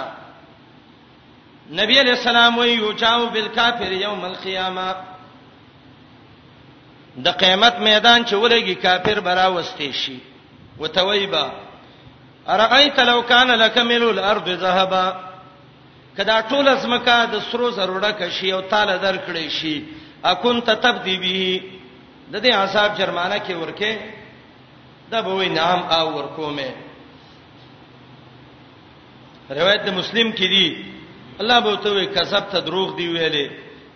نبی 1.80 2.00
علیہ 2.00 2.12
السلام 2.20 2.58
وی 2.58 2.70
یوجاو 2.70 3.26
بالکافر 3.34 3.92
یوم 3.92 4.24
القیامه 4.26 4.88
د 7.26 7.28
قیامت 7.42 7.76
میدان 7.90 8.26
چې 8.26 8.34
ولګي 8.34 8.76
کافر 8.84 9.20
برا 9.28 9.48
وستې 9.56 9.92
شي 10.04 10.18
وتویبا 10.80 11.46
ارغیت 12.54 13.00
لو 13.10 13.22
کان 13.32 13.50
لکمل 13.64 14.04
الارض 14.10 14.48
ذهبا 14.66 15.06
کدا 16.18 16.42
ټول 16.50 16.68
ازمکا 16.68 17.20
د 17.32 17.40
سرو 17.52 17.72
زروړه 17.78 18.12
کشي 18.20 18.52
او 18.54 18.62
تعالی 18.72 18.98
درکړې 19.04 19.50
شي 19.50 19.84
اكون 20.26 20.62
تتبدی 20.70 21.18
به 21.18 21.60
د 22.32 22.44
دې 22.44 22.54
حساب 22.64 22.98
جرمانه 22.98 23.40
کې 23.40 23.52
ورکه 23.52 23.98
دا 25.12 25.22
به 25.22 25.34
وې 25.44 25.52
نام 25.62 25.80
او 25.98 26.06
ورکومه 26.18 26.72
روایت 29.58 29.82
د 29.86 29.90
مسلم 29.98 30.32
کې 30.32 30.48
دی 30.54 30.86
الله 31.44 31.60
به 31.66 31.76
ته 31.84 31.90
وي 31.94 32.06
کذب 32.16 32.50
ته 32.56 32.60
دروغ 32.66 32.96
دی 32.98 33.08
ویلې 33.08 33.50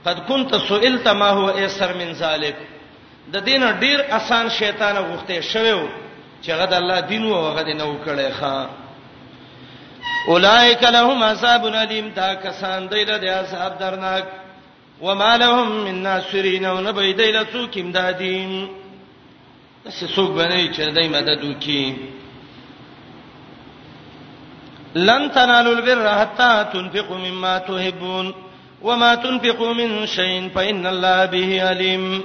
قد 0.05 0.19
كنت 0.27 0.55
سئلت 0.69 1.07
ما 1.07 1.29
هو 1.29 1.49
ايسر 1.49 1.93
من 1.97 2.11
ذلك 2.13 2.55
د 3.33 3.43
دین 3.49 3.65
ډیر 3.83 3.99
اسان 4.19 4.49
شیطان 4.59 4.95
غوښته 4.95 5.39
شوو 5.41 5.81
چې 6.43 6.49
هغه 6.53 6.65
د 6.65 6.73
الله 6.73 6.99
دین 7.09 7.25
او 7.31 7.43
هغه 7.49 7.61
دین 7.63 7.81
او 7.81 7.95
کړي 8.05 8.31
ښا 8.39 8.65
اولائک 10.33 10.83
لهم 10.95 11.23
عذاب 11.23 11.65
الیم 11.65 12.09
دا 12.15 12.33
کسان 12.43 12.87
دیره 12.91 13.17
د 13.17 13.25
عذاب 13.39 13.77
درناک 13.79 14.25
ومالهم 15.01 15.71
من 15.87 15.95
ناصرین 16.07 16.65
او 16.65 16.81
نبی 16.81 17.13
دیله 17.13 17.45
څوک 17.53 17.77
امدادین 17.77 18.51
څه 19.85 20.05
څوک 20.15 20.31
باندې 20.35 20.73
چې 20.75 20.93
دای 20.95 21.07
مدد 21.07 21.39
وکړي 21.43 21.95
لن 24.95 25.31
تنالوا 25.31 25.73
البر 25.75 26.19
حتى 26.19 26.65
تنفقوا 26.73 27.17
مما 27.17 27.57
تحبون 27.57 28.33
وما 28.81 29.15
تنفقوا 29.15 29.73
من 29.73 30.05
شيء 30.05 30.49
فإن 30.55 30.87
الله 30.87 31.25
به 31.25 31.67
عليم 31.69 32.21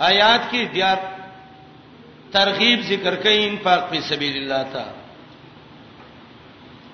آیات 0.00 0.40
کې 0.52 0.68
دیار 0.74 0.96
ترغیب 2.32 2.80
ذکر 2.80 3.14
کړي 3.14 3.48
انفاق 3.48 3.90
په 3.90 4.00
سبیل 4.00 4.36
الله 4.36 4.62
تا 4.72 4.84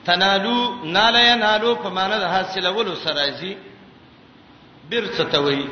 تنالو 0.05 0.85
نال 0.85 1.15
یا 1.15 1.35
نالو 1.35 1.75
په 1.77 1.89
معنا 1.89 2.19
د 2.19 2.25
حاصلولو 2.25 2.95
سره 2.95 3.31
زی 3.41 3.55
بر 4.91 5.07
ستوي 5.13 5.67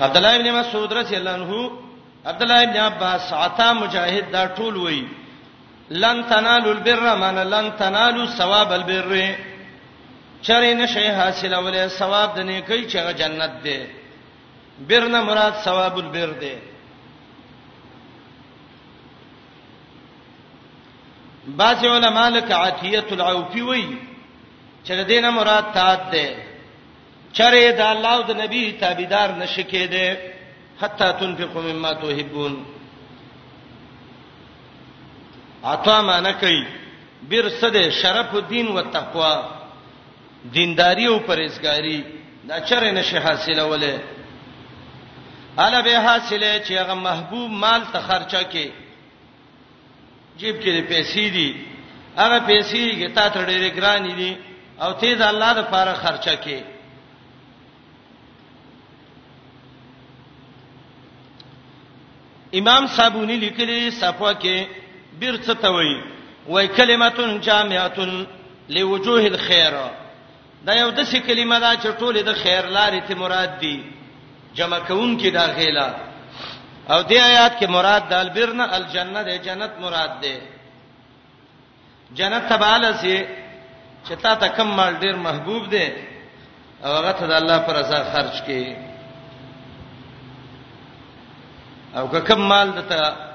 عبد 0.00 0.16
الله 0.16 0.34
ابن 0.36 0.52
مسعود 0.52 0.92
رضی 0.92 1.16
الله 1.16 1.30
عنه 1.32 1.70
عبد 2.26 2.42
الله 2.42 2.62
ابن 2.62 2.76
عباس 2.76 3.32
عطا 3.32 3.72
مجاهد 3.72 4.32
دا 4.32 4.46
ټول 4.56 4.76
وایي 4.76 5.06
لن 5.90 6.26
تنالوا 6.28 6.72
البر 6.74 7.16
من 7.16 7.34
لن 7.34 7.72
تنالوا 7.78 8.26
ثواب 8.26 8.72
البر 8.72 9.34
چرې 10.48 10.74
نشي 10.80 11.06
حاصلولې 11.08 11.88
ثواب 11.98 12.34
د 12.34 12.40
نیکۍ 12.40 12.80
چې 12.90 12.96
هغه 12.96 13.12
جنت 13.12 13.52
دی 13.64 13.78
بر 14.88 15.08
نه 15.08 15.20
مراد 15.24 15.54
ثواب 15.64 15.96
البر 15.98 16.30
دی 16.40 16.54
بعض 21.56 21.84
علماء 21.84 22.28
لك 22.30 22.52
عتیه 22.52 23.04
العوفی 23.12 23.60
وی 23.62 23.84
چې 24.84 24.90
د 24.94 25.00
دینه 25.08 25.30
مراد 25.30 25.72
تات 25.74 26.00
دی 26.12 26.26
چرې 27.34 27.72
د 27.76 27.80
الله 27.80 28.12
او 28.14 28.22
د 28.22 28.30
نبی 28.42 28.72
تابعدار 28.80 29.28
نشکې 29.46 29.82
دی 29.92 30.16
حتا 30.80 31.10
تنفقوا 31.10 31.62
مما 31.62 31.92
تحبون 31.92 32.64
عطا 35.64 36.00
معنی 36.02 36.32
کوي 36.40 36.64
برسد 37.30 37.88
شرف 37.90 38.34
الدین 38.34 38.66
و 38.68 38.80
تقوا 38.82 39.44
دینداری 40.52 41.06
او 41.06 41.18
پرهیزګاری 41.18 42.00
دا 42.48 42.60
چر 42.60 42.90
نه 42.92 43.02
شي 43.02 43.18
حاصله 43.18 43.62
ولې 43.64 44.00
الا 45.58 45.80
به 45.82 46.00
حاصله 46.00 46.60
چې 46.66 46.70
هغه 46.70 46.94
محبوب 46.94 47.50
مال 47.50 47.82
ته 47.92 48.00
خرچه 48.00 48.42
کې 48.52 48.68
جیب 50.36 50.56
کې 50.60 50.88
پیسې 50.88 51.30
دي 51.34 51.54
هغه 52.16 52.38
پیسې 52.38 52.98
کې 52.98 53.14
تا 53.14 53.28
ته 53.28 53.46
ډېرې 53.46 53.76
ګران 53.76 54.16
دي 54.16 54.36
او 54.80 54.92
ته 54.92 55.14
د 55.14 55.22
الله 55.22 55.52
لپاره 55.52 55.94
خرچه 55.94 56.34
کې 56.36 56.64
امام 62.54 62.86
صابونی 62.86 63.36
لیکلي 63.36 63.90
صفوه 63.90 64.34
کې 64.34 64.66
بیرته 65.20 65.54
توي 65.54 66.02
وای 66.48 66.68
کلمتون 66.76 67.30
جامعتون 67.40 68.26
لوجوه 68.74 69.20
الخير 69.32 69.74
دا 70.66 70.74
یو 70.74 70.90
د 70.90 71.04
څه 71.10 71.16
کلمه 71.28 71.58
دا 71.60 71.76
چې 71.76 71.86
ټوله 72.00 72.20
د 72.22 72.32
خیر 72.42 72.64
لارې 72.76 73.00
ته 73.08 73.14
مراد 73.14 73.58
دي 73.60 73.82
جمع 74.54 74.78
کون 74.78 75.20
کې 75.20 75.26
دا 75.32 75.46
غیلا 75.56 75.94
او 76.90 77.02
دې 77.02 77.16
آیات 77.30 77.58
کې 77.60 77.66
مراد 77.68 78.02
د 78.10 78.12
البرنا 78.12 78.76
الجنه 78.76 79.22
ده 79.22 79.36
جنت 79.36 79.70
مراد 79.80 80.20
ده 80.22 80.40
جنت 82.14 82.48
تبعاله 82.48 82.92
سي 82.92 83.26
چې 84.08 84.12
تا 84.22 84.34
ته 84.34 84.48
کم 84.48 84.66
مال 84.66 84.96
ډیر 85.00 85.16
محبوب 85.16 85.70
ده 85.70 85.92
او 86.84 86.92
هغه 86.96 87.12
ته 87.12 87.26
د 87.26 87.32
الله 87.32 87.58
پر 87.58 87.74
رضا 87.76 88.04
خرج 88.12 88.42
کړي 88.48 88.76
او 91.96 92.08
که 92.08 92.20
کم 92.20 92.40
مال 92.40 92.70
دته 92.70 93.27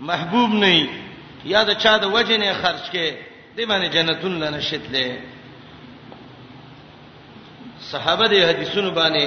محبوب 0.00 0.50
نه 0.54 0.88
یا 1.44 1.62
د 1.64 1.70
چا 1.82 1.96
د 1.98 2.04
وجه 2.14 2.36
نه 2.38 2.52
خرج 2.62 2.84
کې 2.92 3.08
دی 3.56 3.64
باندې 3.70 3.88
جنتون 3.94 4.34
لنه 4.42 4.60
شتله 4.60 5.16
صحابه 7.90 8.26
دې 8.28 8.48
حدیثونو 8.48 8.90
باندې 8.90 9.24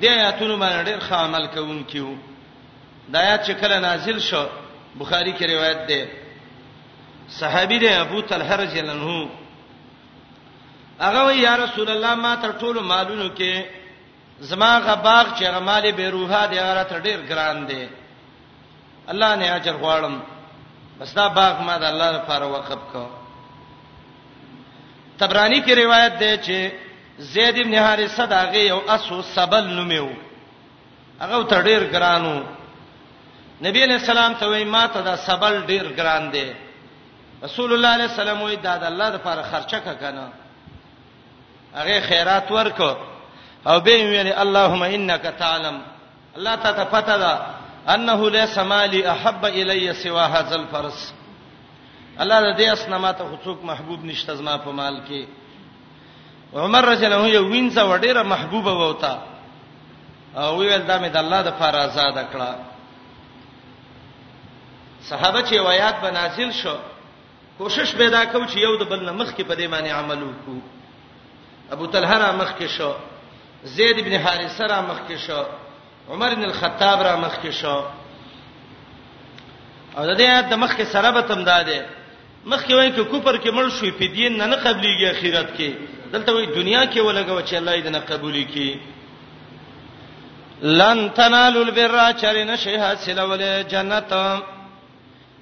دې 0.00 0.08
آیاتونو 0.18 0.56
باندې 0.58 0.84
ډېر 0.88 1.00
ښه 1.00 1.14
عمل 1.16 1.46
کوونکیو 1.46 2.14
دا 3.12 3.18
آیات 3.20 3.44
چې 3.46 3.52
کله 3.60 3.80
نازل 3.80 4.20
شو 4.20 4.46
بخاری 4.98 5.32
کې 5.32 5.44
روایت 5.50 5.78
ده 5.88 6.06
صحابي 7.40 7.78
دې 7.80 7.90
ابو 7.92 8.20
طلحه 8.20 8.56
رضی 8.56 8.78
الله 8.80 8.92
عنه 8.92 9.28
هغه 11.00 11.26
وی 11.26 11.38
یا 11.40 11.56
رسول 11.56 11.90
الله 11.90 12.14
ما 12.14 12.34
تر 12.36 12.52
ټولو 12.58 12.80
مالونو 12.82 13.28
کې 13.36 13.64
زما 14.40 14.78
غ 14.78 14.96
باغ 15.02 15.26
چې 15.38 15.44
غمال 15.54 15.92
بیروها 15.92 16.46
دې 16.50 16.58
غره 16.66 16.82
تر 16.84 17.00
ډېر 17.02 17.18
ګران 17.28 17.66
دی 17.66 17.86
الله 19.10 19.34
نه 19.34 19.54
اجر 19.56 19.72
غواړم 19.82 20.16
بس 21.00 21.12
دا 21.14 21.28
باغ 21.28 21.62
ما 21.62 21.78
د 21.78 21.84
الله 21.84 22.10
لپاره 22.18 22.46
وقف 22.46 22.78
کو 22.92 23.04
تبرانی 25.18 25.60
کی 25.60 25.74
روایت 25.74 26.12
ده 26.22 26.36
چې 26.46 26.58
زید 27.18 27.58
ابن 27.58 27.74
حارثه 27.74 28.24
داغه 28.26 28.56
یو 28.68 28.78
اسو 28.88 29.22
سبل 29.22 29.64
نومیو 29.66 30.08
هغه 31.20 31.42
ته 31.44 31.62
ډیر 31.62 31.82
ګرانو 31.94 32.34
نبی 33.66 33.82
علیہ 33.84 33.96
السلام 34.00 34.34
ته 34.34 34.46
وای 34.48 34.64
ما 34.64 34.86
ته 34.86 35.00
دا 35.00 35.16
سبل 35.16 35.62
ډیر 35.66 35.84
ګران 35.96 36.30
دی 36.32 36.52
رسول 37.44 37.72
الله 37.72 37.88
علیه 37.94 38.04
السلام 38.12 38.42
وای 38.42 38.56
دا 38.56 38.76
د 38.76 38.84
الله 38.84 39.08
لپاره 39.10 39.42
خرچه 39.42 39.78
کا 39.80 39.94
کنه 39.94 40.28
هغه 41.74 42.00
خیرات 42.00 42.50
ورکو 42.50 42.96
او 43.66 43.80
به 43.80 43.94
ویل 44.10 44.32
اللهم 44.32 44.82
انک 44.82 45.26
تعلم 45.38 45.80
الله 46.36 46.56
ته 46.56 46.72
ته 46.72 46.84
پته 46.84 47.18
ده 47.18 47.38
انه 47.88 48.30
لا 48.30 48.46
سمالي 48.46 49.06
احب 49.10 49.44
الي 49.44 49.94
سوا 49.94 50.20
هذا 50.24 50.54
الفرس 50.54 51.14
الله 52.20 52.56
دې 52.56 52.68
اسنامه 52.72 53.10
ته 53.12 53.28
حقوق 53.36 53.64
محبوب 53.64 54.04
نشته 54.04 54.34
زما 54.34 54.56
په 54.58 54.70
مال 54.70 55.00
کې 55.08 55.26
عمر 56.58 56.84
رجل 56.84 57.12
هو 57.12 57.26
یو 57.26 57.48
وینځه 57.50 57.80
وډیره 57.82 58.22
محبوبه 58.22 58.72
ووتا 58.72 59.22
او 60.36 60.56
ویل 60.58 60.82
دا 60.86 60.98
مې 61.00 61.08
د 61.08 61.16
الله 61.16 61.42
د 61.42 61.50
فار 61.58 61.76
آزاد 61.76 62.26
کړه 62.32 62.54
صحابه 65.08 65.40
چې 65.42 65.52
روایت 65.54 65.94
بنازل 66.02 66.50
شو 66.52 66.76
کوشش 67.58 67.94
پیدا 67.96 68.24
کو 68.24 68.44
چې 68.46 68.56
یو 68.58 68.76
د 68.78 68.84
بل 68.88 69.10
مخ 69.10 69.34
کې 69.34 69.42
په 69.44 69.54
دې 69.54 69.66
باندې 69.72 69.90
عمل 69.90 70.22
وکړو 70.22 70.58
ابو 71.72 71.86
طلحه 71.86 72.18
را 72.18 72.32
مخ 72.32 72.52
کې 72.58 72.66
شو 72.68 72.92
زید 73.64 73.98
ابن 73.98 74.18
حارثه 74.20 74.66
را 74.66 74.80
مخ 74.82 74.96
کې 75.08 75.16
شو 75.18 75.42
عمر 76.10 76.34
بن 76.34 76.44
الخطاب 76.44 77.02
را 77.02 77.16
مخ 77.16 77.34
کې 77.42 77.50
شو 77.60 77.80
او 79.96 80.02
د 80.08 80.16
دې 80.18 80.22
آیت 80.34 80.46
د 80.52 80.54
مخ 80.62 80.72
کې 80.78 80.82
سره 80.92 81.10
به 81.10 81.20
تم 81.28 81.44
داده 81.44 81.80
مخ 82.50 82.60
کې 82.66 82.72
وایي 82.74 82.92
چې 82.96 83.00
کوپر 83.10 83.36
کې 83.42 83.50
مړ 83.56 83.66
شوې 83.78 83.92
په 83.98 84.06
دین 84.16 84.32
نه 84.40 84.46
نه 84.52 84.56
قبليږي 84.64 85.06
اخرت 85.10 85.48
کې 85.56 85.70
دلته 86.12 86.30
وایي 86.32 86.46
دنیا 86.60 86.82
کې 86.92 87.00
ولګو 87.00 87.40
چې 87.48 87.54
الله 87.54 87.82
دې 87.84 87.88
نه 87.96 88.00
قبول 88.10 88.36
کړي 88.54 88.72
لن 90.62 91.10
تنالوا 91.14 91.62
البر 91.64 92.12
چرنه 92.22 92.56
شي 92.62 92.76
حاصل 92.78 93.18
ولې 93.20 93.72
جنت 93.72 94.12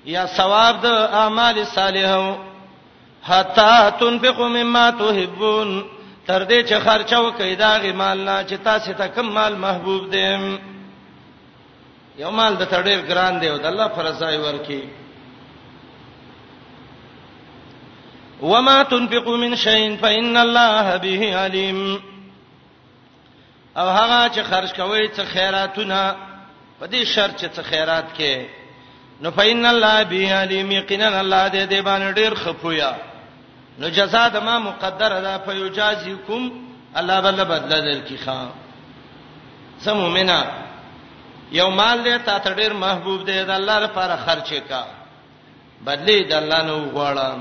یا 0.05 0.27
ثواب 0.27 0.81
د 0.83 0.87
اعمال 1.21 1.65
صالحو 1.67 2.29
حتا 3.23 3.91
تنفقوا 3.91 4.49
مما 4.49 4.91
تحبون 4.91 5.71
تر 6.29 6.43
دې 6.49 6.63
چې 6.69 6.75
خرچو 6.85 7.31
کیدا 7.39 7.77
غي 7.83 7.93
مال 8.01 8.19
نه 8.25 8.41
چې 8.49 8.55
تاسو 8.65 8.93
ته 8.97 9.07
کم 9.19 9.27
مال 9.37 9.55
محبوب 9.61 10.11
دي 10.15 10.25
یو 12.19 12.31
مال 12.31 12.57
د 12.57 12.63
تړې 12.63 13.09
ګران 13.13 13.41
دی 13.41 13.49
او 13.51 13.57
د 13.59 13.67
الله 13.67 13.89
فرزای 13.97 14.37
ورکی 14.43 14.83
وما 18.43 18.77
تنفقوا 18.93 19.37
من 19.45 19.57
شيء 19.57 19.97
فإن 20.03 20.37
الله 20.37 20.97
به 21.07 21.33
عليم 21.39 22.01
او 23.77 23.89
هغه 23.89 24.29
چې 24.35 24.39
خرج 24.39 24.73
کوي 24.73 25.09
چې 25.09 25.21
خیراتونه 25.35 26.17
په 26.81 26.87
دې 26.87 27.05
شرط 27.15 27.45
چې 27.45 27.63
خیرات 27.63 28.07
کې 28.19 28.47
نو 29.23 29.31
فإن 29.31 29.67
الله 29.67 30.05
به 30.05 30.33
عليم 30.41 30.73
یقینا 30.73 31.13
الله 31.19 31.49
دې 31.49 31.71
دې 31.73 31.83
باندې 31.83 32.17
ډېر 32.23 32.35
خپویا 32.35 32.95
نو 33.81 33.87
جزاء 33.99 34.27
د 34.35 34.37
ما 34.47 34.57
مقدر 34.69 35.13
ده 35.27 35.33
فیجازیکم 35.47 36.43
الله 37.01 37.17
بل 37.27 37.39
بدل 37.45 37.81
درکی 37.89 38.19
خام 38.25 38.49
سمو 39.85 40.07
مینا 40.17 40.39
یو 41.59 41.69
مال 41.81 41.97
دې 42.07 42.15
تا 42.27 42.35
ته 42.47 42.53
ډیر 42.61 42.73
محبوب 42.81 43.21
دی 43.27 43.37
د 43.51 43.53
الله 43.57 43.77
لپاره 43.85 44.15
خرچه 44.27 44.61
کا 44.71 44.83
بدلی 45.89 46.19
د 46.31 46.33
الله 46.39 46.61
نو 46.71 46.77
غواړم 46.91 47.39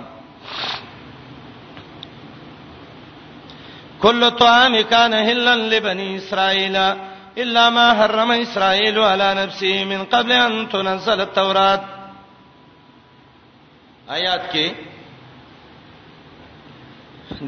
کل 4.01 4.29
طعام 4.39 4.73
کان 4.89 5.13
هللا 5.29 5.53
لبنی 5.71 6.07
اسرائیل 6.15 6.75
الا 7.37 7.63
ما 7.69 7.87
حرم 8.01 8.31
اسرائيل 8.31 8.97
على 8.99 9.33
نفسه 9.41 9.85
من 9.85 10.05
قبل 10.11 10.31
ان 10.37 10.69
تنزل 10.75 11.19
التوراة 11.21 11.79
آیات 14.17 14.41
کې 14.53 14.67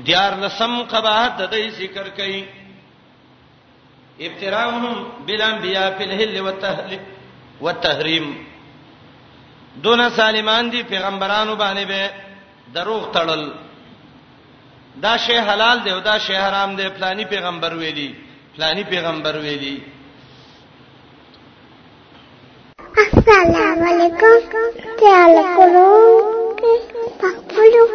دیار 0.08 0.34
لسم 0.44 0.72
قباحت 0.92 1.32
د 1.42 1.50
دې 1.54 1.64
ذکر 1.82 2.06
کړي 2.18 2.40
ابتراهم 4.28 4.86
بالانبیاء 5.28 5.88
فی 5.98 6.04
الهل 6.10 6.34
والتهلیل 6.42 7.04
والتحریم 7.62 8.26
دون 9.86 10.02
سالمان 10.16 10.70
دي 10.72 10.84
پیغمبرانو 10.94 11.56
باندې 11.56 11.84
به 11.84 12.12
دروغ 12.74 13.10
تړل 13.12 13.54
دا 15.06 15.18
شی 15.26 15.38
حلال 15.52 15.78
دی 15.86 15.90
او 15.92 16.00
دا 16.10 16.18
شی 16.20 16.34
حرام 16.36 16.76
دی 16.76 16.90
فلانی 16.98 17.26
پیغمبر 17.34 17.74
ویلی 17.82 18.08
فلانی 18.56 18.84
پیغمبر 18.94 19.36
ویلی 19.44 19.78
السلام 23.04 23.84
علیکم 23.90 24.50
تعال 25.00 25.36
کولو 25.56 25.86
پخپلو 27.22 27.86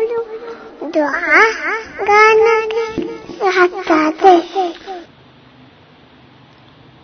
دعا 0.94 1.44
غانا 2.08 2.56
حتاته 3.58 4.64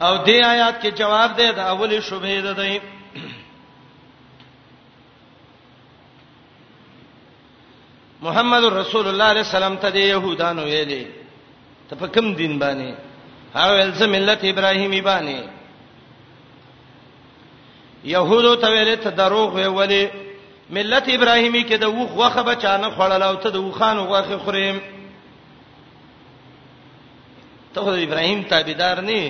او 0.07 0.15
دې 0.27 0.37
آیات 0.45 0.83
کې 0.83 0.91
جواب 1.01 1.31
دی 1.39 1.49
د 1.53 1.59
اولې 1.59 2.01
شوبې 2.09 2.37
ده 2.47 2.53
دی 2.61 2.75
محمد 8.27 8.65
رسول 8.81 9.05
الله 9.09 9.25
علیه 9.33 9.47
السلام 9.49 9.75
ته 9.83 9.89
د 9.99 10.01
يهودانو 10.13 10.63
ویلي 10.71 11.05
ته 11.91 11.95
په 12.01 12.07
کوم 12.15 12.27
دین 12.41 12.55
باندې 12.63 12.91
هاو 13.55 13.71
الزم 13.87 14.11
ملت 14.15 14.41
ابراهیمی 14.51 15.01
باندې 15.11 15.39
يهودو 18.05 18.53
ته 18.65 18.69
ویلي 18.77 18.97
ته 19.05 19.11
دروغ 19.23 19.49
ویلي 19.57 20.05
ملت 20.77 21.07
ابراهیمی 21.13 21.61
کې 21.69 21.77
د 21.83 21.85
وخ 21.99 22.11
وخه 22.23 22.43
بچانه 22.49 22.89
خړل 22.97 23.23
او 23.29 23.35
ته 23.43 23.49
د 23.51 23.57
وخانو 23.69 24.03
غوخه 24.11 24.37
خوریم 24.45 24.77
ته 27.75 27.79
خو 27.87 27.91
د 27.95 27.97
ابراهیم 28.07 28.39
تابعدار 28.51 28.99
نه 29.09 29.23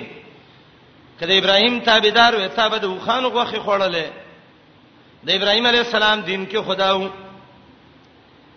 کله 1.19 1.33
ابراهیم 1.39 1.73
تابعدار 1.87 2.31
وې 2.35 2.47
ته 2.57 2.65
د 2.83 2.85
وخانو 2.91 3.27
غوخه 3.29 3.59
خړلې 3.65 4.05
د 5.29 5.31
ابراهیم 5.41 5.65
علی 5.69 5.77
السلام 5.85 6.17
دین 6.21 6.41
کې 6.51 6.57
خداو 6.67 7.01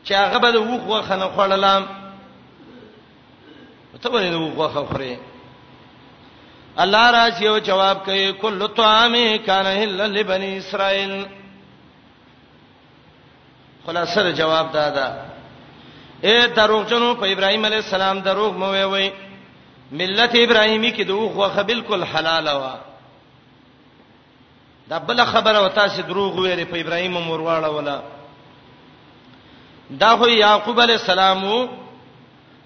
چې 0.06 0.12
هغه 0.22 0.38
به 0.46 0.50
د 0.56 0.58
وخ 0.72 0.82
وخه 0.92 1.14
نه 1.22 1.28
خړلم 1.36 1.82
ته 4.02 4.08
به 4.10 4.18
د 4.34 4.36
وخ 4.42 4.54
وخه 4.58 4.82
خورې 4.90 5.14
الله 6.84 7.06
راځي 7.16 7.46
او 7.52 7.56
جواب 7.70 7.96
کوي 8.04 8.26
کل 8.44 8.60
طعام 8.76 9.14
کان 9.46 9.66
هلل 9.80 10.00
لبنی 10.18 10.50
اسرائیل 10.58 11.14
خلاصه 13.86 14.22
دا 14.22 14.30
جواب 14.40 14.66
دادا 14.74 15.06
اے 16.26 16.34
دروغجنو 16.56 17.08
په 17.20 17.26
ابراهيم 17.32 17.64
عليه 17.64 17.78
السلام 17.84 18.18
دروغ 18.28 18.52
مو 18.58 18.66
وی 18.72 18.84
وی 18.92 19.08
ملت 19.98 20.34
ابراهيمي 20.40 20.90
کې 20.92 21.00
دوغه 21.10 21.48
خو 21.54 21.62
بالکل 21.70 22.04
حلال 22.12 22.48
وا 22.48 22.74
دا 24.90 24.98
بل 24.98 25.24
خبره 25.24 25.60
وتا 25.62 25.86
چې 25.88 26.00
دروغ 26.08 26.36
ویلې 26.36 26.64
په 26.72 26.80
ابراهيم 26.80 27.16
مورواړه 27.16 27.68
ولا 27.76 28.00
دا 29.90 30.16
خو 30.16 30.26
يعقوب 30.26 30.80
عليه 30.80 30.94
السلام 30.94 31.44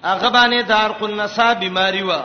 هغه 0.04 0.28
باندې 0.30 0.64
دار 0.68 0.92
قنصا 0.92 1.52
بيماري 1.52 2.02
وا 2.02 2.22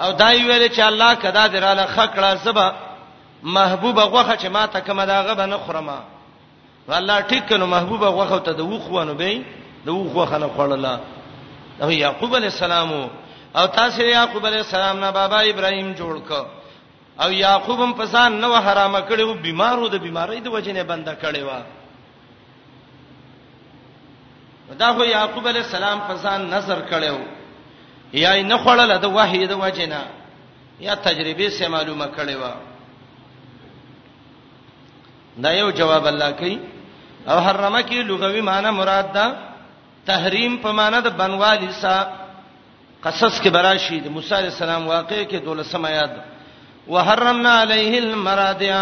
او 0.00 0.10
دای 0.12 0.44
ویل 0.44 0.68
چې 0.74 0.80
الله 0.80 1.14
کدا 1.14 1.46
دراله 1.46 1.86
خکړه 1.86 2.44
زبا 2.44 2.74
محبوب 3.42 3.98
غوخه 4.00 4.36
چې 4.36 4.46
ما 4.46 4.66
ته 4.66 4.80
کوم 4.80 5.02
داغه 5.04 5.34
بنه 5.34 5.56
خرمه 5.58 5.98
الله 6.88 7.20
ټیک 7.28 7.42
کنو 7.48 7.66
محبوبه 7.66 8.06
غوخه 8.10 8.38
ته 8.38 8.52
د 8.52 8.60
وخوانو 8.60 9.14
به 9.14 9.42
د 9.84 9.88
وخوخه 9.88 10.38
نه 10.38 10.48
خړله 10.56 11.00
او 11.82 11.90
یعقوب 11.90 12.34
علی 12.36 12.46
السلام 12.46 13.08
او 13.56 13.66
تاسو 13.66 14.02
یعقوب 14.02 14.46
علی 14.46 14.56
السلام 14.56 14.98
نه 14.98 15.10
بابا 15.10 15.38
ابراهیم 15.40 15.92
جوړ 15.94 16.20
ک 16.28 16.32
او 17.22 17.32
یعقوب 17.32 17.80
هم 17.84 17.92
پسان 17.92 18.32
نو 18.40 18.54
حرامه 18.54 19.00
کړو 19.00 19.34
بیمارو 19.42 19.88
د 19.88 19.94
بیماری 19.96 20.40
د 20.40 20.46
وجنه 20.48 20.82
بنده 20.82 21.14
کړي 21.22 21.42
وا 21.42 21.62
دا 24.78 24.92
خو 24.92 25.04
یعقوب 25.04 25.48
علی 25.48 25.58
السلام 25.58 25.98
پسان 26.08 26.48
نظر 26.48 26.80
کړو 26.90 27.18
یا 28.12 28.42
نه 28.42 28.56
خړله 28.58 28.96
د 28.98 29.04
وحی 29.14 29.46
د 29.46 29.52
وجنه 29.54 30.02
یا 30.80 30.94
تجربه 30.94 31.48
سه 31.48 31.68
معلومه 31.68 32.06
کړي 32.18 32.34
وا 32.36 32.54
دا 35.44 35.50
یو 35.52 35.70
جواب 35.70 36.06
الله 36.06 36.30
کوي 36.38 36.58
او 37.30 37.38
حرمه 37.40 37.80
کې 37.82 38.02
لغوي 38.02 38.40
معنی 38.40 38.70
مراد 38.70 39.12
ده 39.14 39.26
تحریم 40.06 40.56
په 40.62 40.70
معنی 40.72 41.00
د 41.04 41.08
بنوالی 41.18 41.70
سا 41.80 41.94
قصص 43.02 43.40
کې 43.42 43.48
براشي 43.54 44.00
د 44.00 44.08
موسی 44.14 44.34
عليه 44.34 44.48
السلام 44.54 44.86
واقع 44.86 45.20
کې 45.30 45.36
دولسم 45.44 45.84
آیات 45.86 46.10
وحرمنا 46.88 47.52
علیه 47.62 47.98
المرادع 47.98 48.78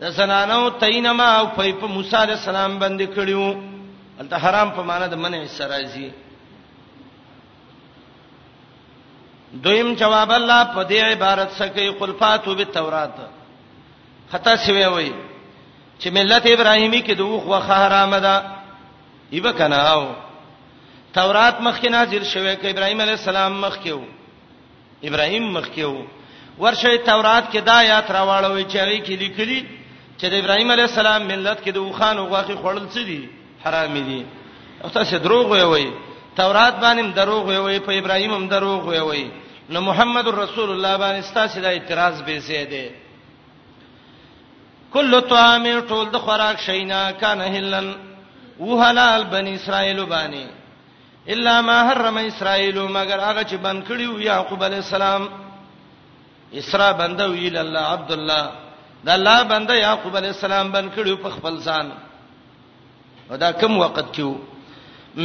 د 0.00 0.10
سنانو 0.16 0.68
تینما 0.70 1.28
او 1.38 1.46
په 1.56 1.86
موسی 1.96 2.16
عليه 2.16 2.32
السلام 2.40 2.78
باندې 2.78 3.06
کړیو 3.16 3.56
انت 4.20 4.32
حرام 4.34 4.70
په 4.70 4.82
معنی 4.82 5.08
د 5.08 5.14
منع 5.16 5.46
سره 5.46 5.68
راځي 5.82 6.10
دویم 9.52 9.94
جواب 9.94 10.30
الله 10.32 10.64
په 10.74 10.88
دې 10.88 10.98
عبارت 11.04 11.50
سره 11.52 11.68
کوي 11.68 11.88
قل 11.88 12.12
فاتو 12.20 12.54
بالتورات 12.54 13.14
خطا 14.32 14.54
شوی 14.56 14.84
وایي 14.86 15.12
چې 15.98 16.08
ملت 16.16 16.44
ابراهیمی 16.50 17.00
کې 17.02 17.12
دوه 17.22 17.40
خوخه 17.44 17.74
حرام 17.86 18.14
ده 18.26 18.34
ایبه 19.30 19.52
کناو 19.60 20.02
تورات 21.14 21.60
مخکې 21.60 21.88
نازل 21.90 22.24
شوه 22.24 22.54
کې 22.54 22.66
ابراهیم 22.72 23.00
علی 23.06 23.14
السلام 23.20 23.52
مخکې 23.60 23.90
وو 23.90 24.06
ابراهیم 25.04 25.44
مخکې 25.56 25.82
وو 25.82 26.02
ورشه 26.58 26.96
تورات 27.10 27.44
کې 27.52 27.58
دا 27.70 27.74
آیات 27.86 28.08
راوړوي 28.10 28.64
چې 28.72 28.76
هغه 28.76 28.98
کې 29.06 29.16
لیکلي 29.24 29.60
چې 30.20 30.26
د 30.34 30.34
ابراهیم 30.42 30.70
علی 30.76 30.82
السلام 30.82 31.22
ملت 31.32 31.64
کې 31.64 31.70
دوه 31.74 31.92
خان 31.98 32.18
وغوخي 32.18 32.56
خړل 32.62 32.82
څه 32.94 33.00
دي 33.10 33.28
حرام 33.64 33.94
دي 34.10 34.24
او 34.84 34.88
تاسو 34.88 35.18
دروغ 35.18 35.46
وایي 35.50 35.92
تورات 36.36 36.74
باندې 36.80 37.14
دروغ 37.16 37.44
وایي 37.64 37.80
په 37.80 37.92
ابراهیم 37.98 38.32
هم 38.34 38.48
دروغ 38.48 38.88
وایي 38.88 39.30
نو 39.70 39.80
محمد 39.80 40.28
رسول 40.28 40.70
الله 40.70 40.96
باندې 40.96 41.24
ستاسو 41.30 41.60
د 41.60 41.64
اعتراض 41.64 42.22
به 42.22 42.38
زیاده 42.38 42.84
کل 44.92 45.18
طعام 45.28 45.64
ټول 45.88 46.06
د 46.12 46.16
خوراک 46.26 46.58
شینا 46.60 47.00
کان 47.20 47.40
هلن 47.54 47.90
و 48.60 48.80
حلال 48.80 49.24
بنی 49.30 49.52
اسرائیل 49.54 50.00
باندې 50.04 50.46
الا 51.32 51.60
ما 51.68 51.78
حرم 51.88 52.16
اسرائیل 52.16 52.78
مگر 52.96 53.20
هغه 53.24 53.42
چې 53.44 53.54
بند 53.66 53.82
کړیو 53.88 54.20
یعقوب 54.26 54.64
علی 54.64 54.76
السلام 54.82 55.26
اسرا 56.60 56.90
بنده 57.00 57.26
ویل 57.32 57.56
الله 57.62 57.80
عبد 57.96 58.12
الله 58.16 58.50
دا 59.08 59.12
الله 59.18 59.42
بنده 59.50 59.76
یعقوب 59.78 60.16
علی 60.20 60.26
السلام 60.34 60.70
بند 60.76 60.90
کړیو 60.96 61.22
په 61.22 61.30
خپل 61.38 61.58
ځان 61.64 61.90
ودا 63.30 63.50
کم 63.64 63.78
وخت 63.80 64.12
کیو 64.18 64.32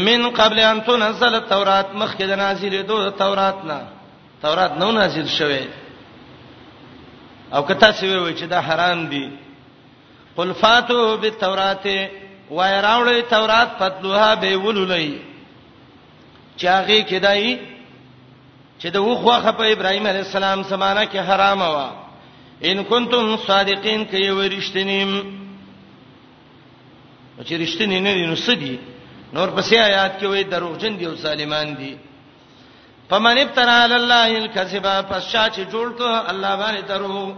من 0.07 0.29
قبل 0.39 0.59
ان 0.71 0.81
تنزل 0.89 1.35
التوراۃ 1.37 1.95
مخکې 2.01 2.23
د 2.33 2.37
نازلې 2.43 2.89
دوه 2.91 3.09
تورات 3.23 3.63
نه 3.65 3.81
تورات 4.41 4.77
نو 4.83 4.91
نازل 4.99 5.27
شوه 5.37 5.61
او 7.55 7.63
کته 7.71 7.91
سی 8.01 8.11
وی 8.17 8.33
چې 8.37 8.43
دا 8.55 8.59
حرام 8.67 9.05
دي 9.15 9.25
قل 10.37 10.53
فاتو 10.53 11.17
بالتورات 11.17 11.83
وای 12.51 12.81
راوړی 12.81 13.21
تورات 13.29 13.77
پتلوها 13.79 14.35
به 14.35 14.55
ولولای 14.57 15.13
چاغي 16.57 17.01
کدای 17.03 17.59
چې 18.83 18.85
د 18.85 18.95
وخوخه 18.95 19.51
په 19.51 19.61
ابراهيم 19.73 20.07
عليه 20.07 20.19
السلام 20.19 20.63
زمانہ 20.63 21.03
کې 21.11 21.15
حرام 21.17 21.61
وا 21.61 21.89
ان 22.63 22.83
کنتم 22.83 23.35
صادقین 23.47 24.05
کې 24.11 24.27
ورشتنیم 24.29 25.11
چې 27.41 27.51
رښتینی 27.53 27.99
نه 27.99 28.13
دي 28.13 28.25
نو 28.25 28.35
سدي 28.35 28.79
نور 29.33 29.49
پسې 29.55 29.73
آیات 29.73 30.19
کې 30.21 30.25
وې 30.25 30.43
دروغجن 30.51 30.97
دي 30.97 31.05
او 31.05 31.15
ظالمان 31.15 31.75
دي 31.75 31.97
فمن 33.09 33.37
ابترا 33.37 33.83
علی 33.83 33.95
الله 33.95 34.37
الکذبا 34.37 35.01
پس 35.01 35.31
چا 35.31 35.49
چې 35.49 35.71
جوړ 35.73 35.87
کړ 35.99 36.29
الله 36.29 36.55
باندې 36.55 36.85
درو 36.87 37.33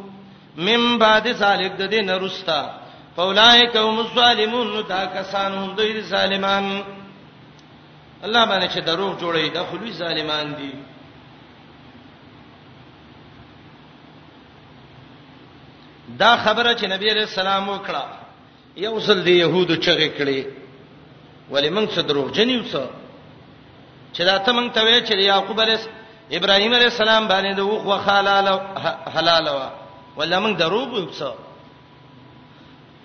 مم 0.57 0.97
بعد 0.97 1.27
ذلک 1.27 1.71
د 1.77 1.89
دې 1.91 2.01
نرستا 2.03 2.84
فاولائک 3.15 3.73
هم 3.87 3.97
الظالمون 4.05 4.69
دا 4.93 5.01
کسان 5.15 5.51
هم 5.59 5.75
دوی 5.79 6.01
ظالمان 6.03 6.83
الله 8.25 8.43
باندې 8.45 8.67
چې 8.73 8.79
دروغ 8.79 9.11
جوړي 9.21 9.49
دا 9.53 9.63
خلوی 9.71 9.91
ظالمان 9.93 10.55
دي 10.55 10.71
دا 16.09 16.37
خبره 16.37 16.73
چې 16.79 16.83
نبی 16.85 17.09
عليه 17.09 17.21
السلام 17.23 17.65
وکړه 17.69 18.03
یو 18.77 18.99
ځل 18.99 19.23
دی 19.23 19.37
يهودو 19.39 19.75
چغې 19.75 20.09
کړې 20.17 20.45
ولی 21.51 21.69
موږ 21.69 21.89
څه 21.95 21.99
دروغ 21.99 22.31
جنیو 22.31 22.63
څه 22.71 22.83
چې 24.13 24.21
دا 24.23 24.37
ته 24.37 24.51
موږ 24.51 24.71
ته 24.73 24.81
وې 24.85 25.07
چې 25.07 25.11
یعقوب 25.13 25.59
عليه 25.59 25.79
ابراهيم 26.31 26.73
عليه 26.73 26.85
السلام 26.87 27.27
باندې 27.27 27.55
د 27.55 27.59
وخ 27.59 27.85
وخالاله 27.85 28.59
حلاله 29.15 29.71
ولا 30.17 30.39
موږ 30.39 30.57
دروغ 30.59 30.99
وڅ 30.99 31.35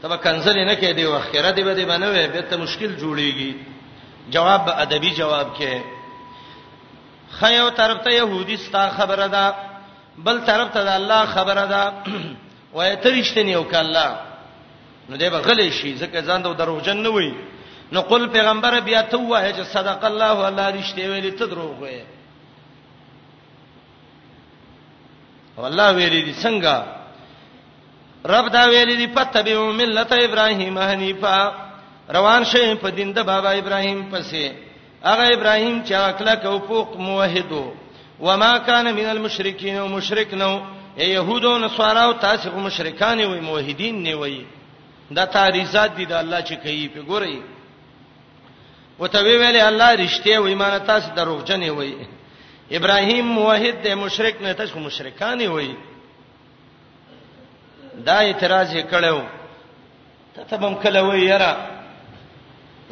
تبه 0.02 0.16
کنزل 0.16 0.64
نه 0.64 0.76
کې 0.76 0.94
دی 0.96 1.04
وخیره 1.04 1.50
دی 1.50 1.62
به 1.62 1.74
دی 1.74 1.84
بنوي 1.84 2.26
به 2.26 2.42
ته 2.42 2.56
مشکل 2.56 2.96
جوړیږي 2.96 3.52
جواب 4.32 4.64
به 4.64 4.82
ادبي 4.82 5.10
جواب 5.10 5.56
کې 5.58 5.80
خیو 7.40 7.68
طرف 7.70 8.02
ته 8.04 8.10
يهودي 8.12 8.56
ستا 8.56 8.88
خبره 8.90 9.26
ده 9.26 9.54
بل 10.18 10.40
طرف 10.46 10.72
ته 10.74 10.96
الله 10.96 11.24
خبره 11.26 11.66
ده 11.66 11.92
وای 12.72 12.96
ترشتنی 12.96 13.54
او 13.54 13.64
کله 13.64 14.14
نو 15.08 15.16
دی 15.16 15.30
به 15.30 15.38
غلی 15.38 15.70
شي 15.70 15.98
ځکه 15.98 16.20
ځان 16.26 16.42
دو 16.42 16.52
دروغجن 16.52 16.96
نه 16.96 17.08
وي 17.10 17.34
نو 17.92 18.00
قل 18.00 18.26
پیغمبر 18.28 18.80
بیا 18.80 19.02
ته 19.02 19.16
وای 19.16 19.52
چې 19.52 19.62
صدق 19.62 20.04
الله 20.04 20.46
الله 20.48 20.70
رښتې 20.82 20.98
ویلې 21.10 21.38
ته 21.38 21.46
دروغ 21.46 21.78
وایې 21.80 22.04
والله 25.56 25.92
ویلې 25.92 26.34
څنګه 26.42 26.99
رب 28.26 28.48
دا 28.52 28.64
ویلي 28.68 28.96
دی 28.96 29.06
فتبعو 29.06 29.72
ملت 29.72 30.12
ابراهیم 30.12 30.78
حنیفا 30.78 31.50
روان 32.14 32.44
شئ 32.44 32.74
په 32.82 32.90
دین 32.96 33.12
د 33.14 33.18
بابا 33.26 33.50
ابراهیم 33.50 34.00
پسې 34.12 34.52
هغه 35.04 35.26
ابراهیم 35.36 35.80
چې 35.88 35.92
اکلا 35.94 36.34
کو 36.34 36.58
فوق 36.68 36.96
موحدو 36.96 37.72
وما 38.20 38.58
كان 38.58 38.94
من 38.94 39.04
المشرکین 39.06 39.76
او 39.76 39.86
مشرک 39.88 40.34
نو 40.34 40.50
يهودو 40.98 41.58
نصاراو 41.58 42.12
تاسو 42.12 42.50
مشرکان 42.60 43.20
وي 43.20 43.40
موحدین 43.40 44.02
نه 44.02 44.14
وي 44.14 44.44
دا 45.10 45.24
تعریزات 45.24 45.90
دي 45.96 46.04
د 46.04 46.12
الله 46.12 46.40
چې 46.44 46.54
کوي 46.54 46.88
په 46.88 47.02
ګوري 47.02 47.42
وته 48.98 49.22
ویل 49.22 49.56
الله 49.56 49.94
رښتیا 50.06 50.38
وي 50.40 50.54
مان 50.54 50.80
تاسو 50.86 51.14
دروغجن 51.16 51.62
وي 51.70 51.94
ابراهیم 52.80 53.26
موحد 53.38 53.82
دی 53.84 53.94
مشرک 53.94 54.42
نه 54.42 54.52
تاسو 54.58 54.78
مشرکان 54.78 55.42
وي 55.46 55.72
دا 58.08 58.18
اعتراض 58.20 58.74
یې 58.74 58.82
کړو 58.90 59.20
ته 60.34 60.42
ته 60.50 60.56
هم 60.56 60.74
کله 60.82 61.00
وې 61.02 61.16
یاره 61.16 61.52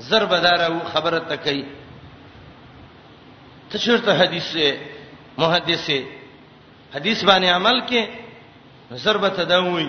ضربدار 0.00 0.60
خبره 0.92 1.18
تکي 1.28 1.64
ته 3.70 3.78
شرط 3.78 4.08
حدیث 4.08 4.56
محدثه 5.38 6.00
حدیث 6.94 7.22
باندې 7.24 7.46
عمل 7.46 7.86
کې 7.90 8.04
ضربه 9.04 9.28
تدوي 9.28 9.88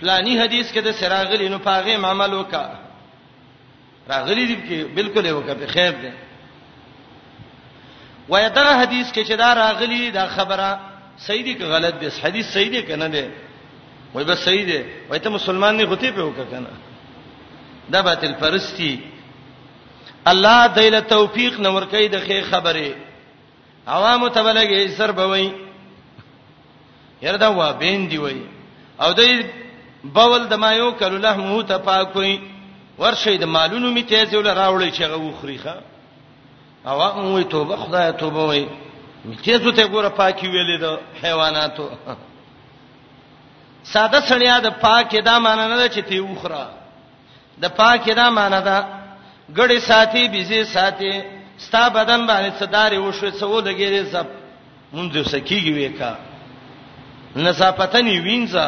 پلانی 0.00 0.38
حدیث 0.40 0.72
کې 0.72 0.78
د 0.84 0.90
سراغلی 1.00 1.48
نو 1.48 1.58
پاغه 1.66 2.08
عمل 2.12 2.32
وکا 2.34 2.64
راغلی 4.08 4.46
دي 4.46 4.56
کې 4.56 4.94
بالکل 4.96 5.26
یو 5.26 5.40
کا 5.40 5.54
په 5.54 5.66
خیر 5.76 5.92
ده 6.02 6.12
وایي 8.28 8.48
دا 8.48 8.80
حدیث 8.82 9.06
کې 9.12 9.28
چې 9.28 9.32
دا 9.44 9.54
راغلی 9.54 10.10
دا 10.10 10.26
خبره 10.26 10.80
صحیح 11.18 11.44
دي 11.44 11.54
که 11.54 11.64
غلط 11.64 11.94
دي 12.00 12.08
حدیث 12.24 12.46
صحیح 12.54 12.68
دي 12.70 12.82
که 12.82 12.96
نه 12.96 13.06
دي 13.08 13.28
وای 14.14 14.24
بس 14.24 14.38
صحیح 14.44 14.64
دی 14.66 14.80
وای 15.08 15.18
ته 15.18 15.28
مسلمان 15.36 15.74
نه 15.76 15.84
غتی 15.92 16.10
په 16.10 16.22
وکړه 16.22 16.46
کنه 16.50 16.72
دا 17.92 18.00
باطل 18.02 18.32
پرستی 18.42 18.90
الله 20.32 20.66
دایله 20.76 21.00
توفیق 21.14 21.58
نور 21.66 21.84
کوي 21.94 22.08
د 22.08 22.16
خیر 22.26 22.44
خبره 22.44 22.94
عوامو 23.86 24.28
ته 24.28 24.40
بلګي 24.42 24.88
سر 24.98 25.12
بوي 25.20 25.50
یره 27.22 27.36
دا 27.44 27.48
وا 27.56 27.72
بین 27.82 28.08
دی 28.10 28.18
وای 28.24 28.36
او 29.00 29.12
دای 29.12 29.40
بول 30.16 30.46
د 30.48 30.54
ما 30.64 30.72
یو 30.72 30.90
کلو 31.00 31.16
له 31.28 31.36
مو 31.36 31.62
ته 31.62 31.78
پاکوي 31.78 32.40
ورشه 32.98 33.36
د 33.36 33.44
مالونو 33.44 33.90
می 33.90 34.02
تیز 34.02 34.34
ول 34.34 34.46
راوړی 34.46 34.90
چې 34.96 35.02
غو 35.02 35.32
خریخه 35.42 35.74
عوامو 36.86 37.42
توبه 37.42 37.76
خدای 37.76 38.12
توبه 38.12 38.44
وای 38.46 38.66
می 39.24 39.36
تیزو 39.36 39.72
ته 39.72 39.86
ګوره 39.88 40.08
پاکي 40.08 40.46
ویلې 40.46 40.80
د 40.82 40.98
حیواناتو 41.24 41.88
ساده 43.84 44.20
سړیا 44.28 44.56
د 44.64 44.70
پاکه 44.84 45.20
دا 45.28 45.38
معنی 45.44 45.64
نه 45.68 45.76
ده 45.76 45.86
چې 45.94 46.00
تی 46.08 46.18
وخره 46.20 46.70
د 47.62 47.74
پاکه 47.78 48.14
دا 48.14 48.30
معنی 48.38 48.60
ده 48.68 48.76
ګړې 49.58 49.78
ساتي 49.78 50.28
بيزي 50.28 50.64
ساتي 50.64 51.12
ستا 51.58 51.88
بدن 51.88 52.26
باندې 52.26 52.58
صداري 52.60 52.98
وشو 52.98 53.30
څو 53.30 53.58
لګي 53.66 54.02
زب 54.12 54.26
مونږ 54.92 55.12
سکیږي 55.32 55.72
وېکا 55.72 56.12
نصافتنی 57.36 58.20
وینځه 58.20 58.66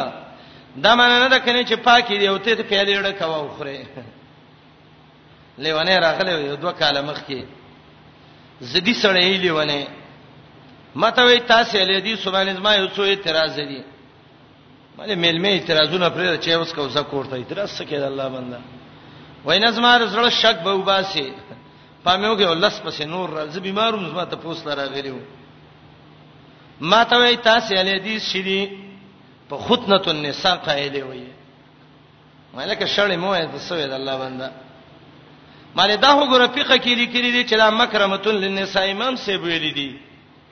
دا 0.83 0.95
معنی 0.95 1.19
نه 1.19 1.29
ده 1.29 1.39
کنه 1.39 1.63
چې 1.63 1.73
پاکه 1.87 2.17
دی 2.17 2.27
او 2.27 2.37
ته 2.37 2.55
په 2.63 2.83
لیړه 2.83 3.11
کوا 3.19 3.37
وخره 3.37 3.85
لیوانه 5.63 5.99
راغله 5.99 6.31
یو 6.31 6.55
دوه 6.55 6.71
کاله 6.71 7.01
مخ 7.01 7.17
کې 7.27 7.43
زدي 8.61 8.93
سړی 8.93 9.37
لیوانه 9.41 9.87
ماته 10.95 11.23
وې 11.35 11.41
تاسو 11.47 11.77
له 11.77 11.99
دې 11.99 12.17
سبحان 12.19 12.47
الله 12.47 12.75
یو 12.77 12.87
څو 12.89 12.99
اعتراض 13.01 13.53
دي 13.55 13.83
مله 14.99 15.15
ملمه 15.15 15.49
اعتراضونه 15.53 16.07
پرې 16.15 16.39
چې 16.45 16.49
اوس 16.55 16.69
کو 16.75 16.87
زکوړ 16.95 17.23
ته 17.31 17.35
اعتراض 17.37 17.69
سکے 17.77 17.97
د 18.03 18.05
الله 18.11 18.27
بندا 18.35 18.57
وینه 19.45 19.69
زما 19.75 19.91
زړه 20.13 20.29
شک 20.41 20.55
به 20.65 20.71
وباسي 20.73 21.27
پامه 22.03 22.27
وګه 22.29 22.45
ولس 22.49 22.75
پس 22.85 22.99
نور 23.13 23.27
راځي 23.37 23.59
بیمارم 23.67 24.07
زما 24.11 24.23
ته 24.31 24.35
پوس 24.43 24.59
لرا 24.67 24.85
غلیو 24.95 25.17
ما 26.89 27.03
ته 27.09 27.15
وای 27.19 27.35
تاسو 27.49 27.75
علی 27.79 27.91
حدیث 27.99 28.21
شری 28.31 28.59
په 29.49 29.55
ختنه 29.65 30.01
النساء 30.15 30.55
قائل 30.65 30.95
وي 31.07 31.23
ملکه 32.53 32.85
شړې 32.95 33.15
مو 33.23 33.33
ته 33.53 33.59
سوې 33.69 33.85
د 33.91 33.93
الله 33.99 34.15
بندا 34.23 34.49
مله 35.77 35.95
دا 36.05 36.11
وګوره 36.15 36.47
فقہ 36.55 36.77
کې 36.83 36.89
لیکلي 37.01 37.31
دي 37.35 37.41
چې 37.49 37.55
دا 37.63 37.67
مکرمتون 37.79 38.35
للنساء 38.43 38.85
امام 38.91 39.13
سی 39.23 39.31
ویلي 39.35 39.71
دي 39.77 39.89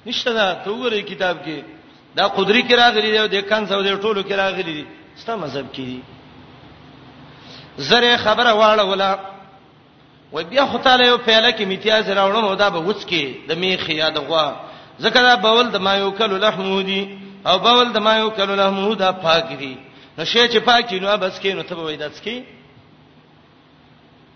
نشته 0.06 0.30
دا 0.34 0.46
ته 0.64 0.70
وګوره 0.72 1.02
کتاب 1.12 1.36
کې 1.46 1.58
دا 2.16 2.28
قدرت 2.28 2.68
کې 2.70 2.74
راغلي 2.76 3.10
دی 3.28 3.42
د 3.42 3.48
کان 3.50 3.66
سعودي 3.68 3.90
ټولو 3.96 4.24
کې 4.24 4.32
راغلي 4.32 4.64
دي 4.78 4.86
ستا 5.18 5.36
مذهب 5.36 5.66
کې 5.74 5.84
دي 5.92 6.02
زره 7.78 8.18
خبره 8.18 8.52
واړه 8.54 8.84
ولا 8.92 9.12
و 10.34 10.44
بیا 10.50 10.66
خو 10.66 10.78
تعالی 10.78 11.08
یو 11.08 11.18
پیاله 11.18 11.52
کې 11.52 11.62
امتیاز 11.62 12.10
راوړم 12.10 12.56
دا 12.64 12.70
به 12.70 12.80
وڅ 12.94 13.06
کې 13.06 13.50
د 13.50 13.58
میخ 13.64 13.90
یا 13.90 14.10
د 14.10 14.18
غوا 14.28 14.46
ځکه 15.02 15.20
دا 15.28 15.36
بول 15.46 15.70
د 15.72 15.76
ما 15.88 15.96
یو 15.96 16.12
کلو 16.12 16.38
لحمودی 16.38 17.20
او 17.46 17.58
بول 17.60 17.92
د 17.94 17.98
ما 17.98 18.18
یو 18.18 18.30
کلو 18.30 18.56
لحمودا 18.56 19.12
پاک 19.12 19.50
دي 19.60 19.76
نو 20.18 20.26
شی 20.26 20.48
چې 20.48 20.58
پاک 20.58 20.94
نو 20.94 21.18
بس 21.18 21.40
کې 21.40 21.46
نو 21.54 21.62
ته 21.64 21.76
به 21.76 21.84
وېدات 21.86 22.22
کې 22.24 22.44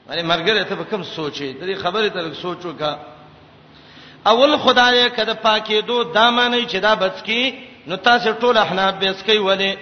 مله 0.10 0.22
مرګره 0.24 0.66
ته 0.70 0.76
به 0.76 0.84
کم 0.84 1.04
سوچې 1.04 1.62
د 1.62 1.62
دې 1.68 1.76
خبره 1.84 2.08
ته 2.10 2.34
سوچو 2.34 2.74
کا 2.80 2.98
اول 4.32 4.58
خدای 4.58 5.10
کده 5.18 5.34
پاکې 5.34 5.86
دو 5.88 6.04
دامنې 6.04 6.70
چې 6.72 6.76
دا 6.80 6.96
بچ 6.96 7.24
کې 7.28 7.42
نو 7.88 7.96
تاسو 8.08 8.32
ټول 8.40 8.58
احناف 8.58 8.94
بیس 9.02 9.24
کوي 9.24 9.38
ولې 9.40 9.78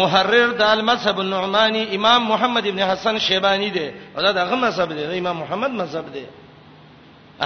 محرر 0.00 0.48
د 0.60 0.62
المذهب 0.62 1.20
النعماني 1.20 1.82
امام 1.96 2.24
محمد 2.32 2.66
ابن 2.70 2.80
حسن 2.90 3.18
شیبانی 3.26 3.70
دی 3.76 3.86
او 4.16 4.22
دا 4.22 4.32
دغه 4.38 4.56
مذهب 4.64 4.92
دی 4.98 5.18
امام 5.18 5.36
محمد 5.42 5.70
مذهب 5.82 6.12
دی 6.14 6.24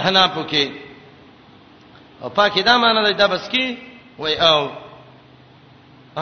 احناف 0.01 0.31
کې 0.49 0.67
او 2.21 2.29
پاکي 2.39 2.61
دا 2.69 2.77
معنی 2.83 3.13
دا 3.21 3.27
بس 3.33 3.49
کی 3.49 3.65
وای 4.19 4.35
او 4.39 4.59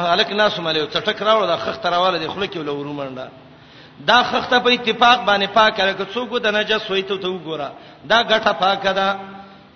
الک 0.04 0.32
ناس 0.32 0.60
مله 0.60 0.88
چټک 0.94 1.22
راو 1.30 1.46
دا 1.46 1.58
خخت 1.64 1.86
راواله 1.86 2.18
دی 2.20 2.28
خلک 2.34 2.56
یو 2.56 2.64
لورو 2.64 2.94
منډه 2.94 3.28
دا 4.12 4.24
خخته 4.30 4.60
په 4.60 4.74
اتفاق 4.76 5.26
باندې 5.28 5.48
پاک 5.58 5.78
کړه 5.78 5.98
که 5.98 6.06
څوک 6.14 6.40
د 6.44 6.48
نجس 6.58 6.90
وای 6.92 7.02
ته 7.02 7.16
وګوره 7.16 7.70
دا 8.06 8.24
ګټه 8.24 8.52
پاکه 8.64 8.92
ده 8.92 9.20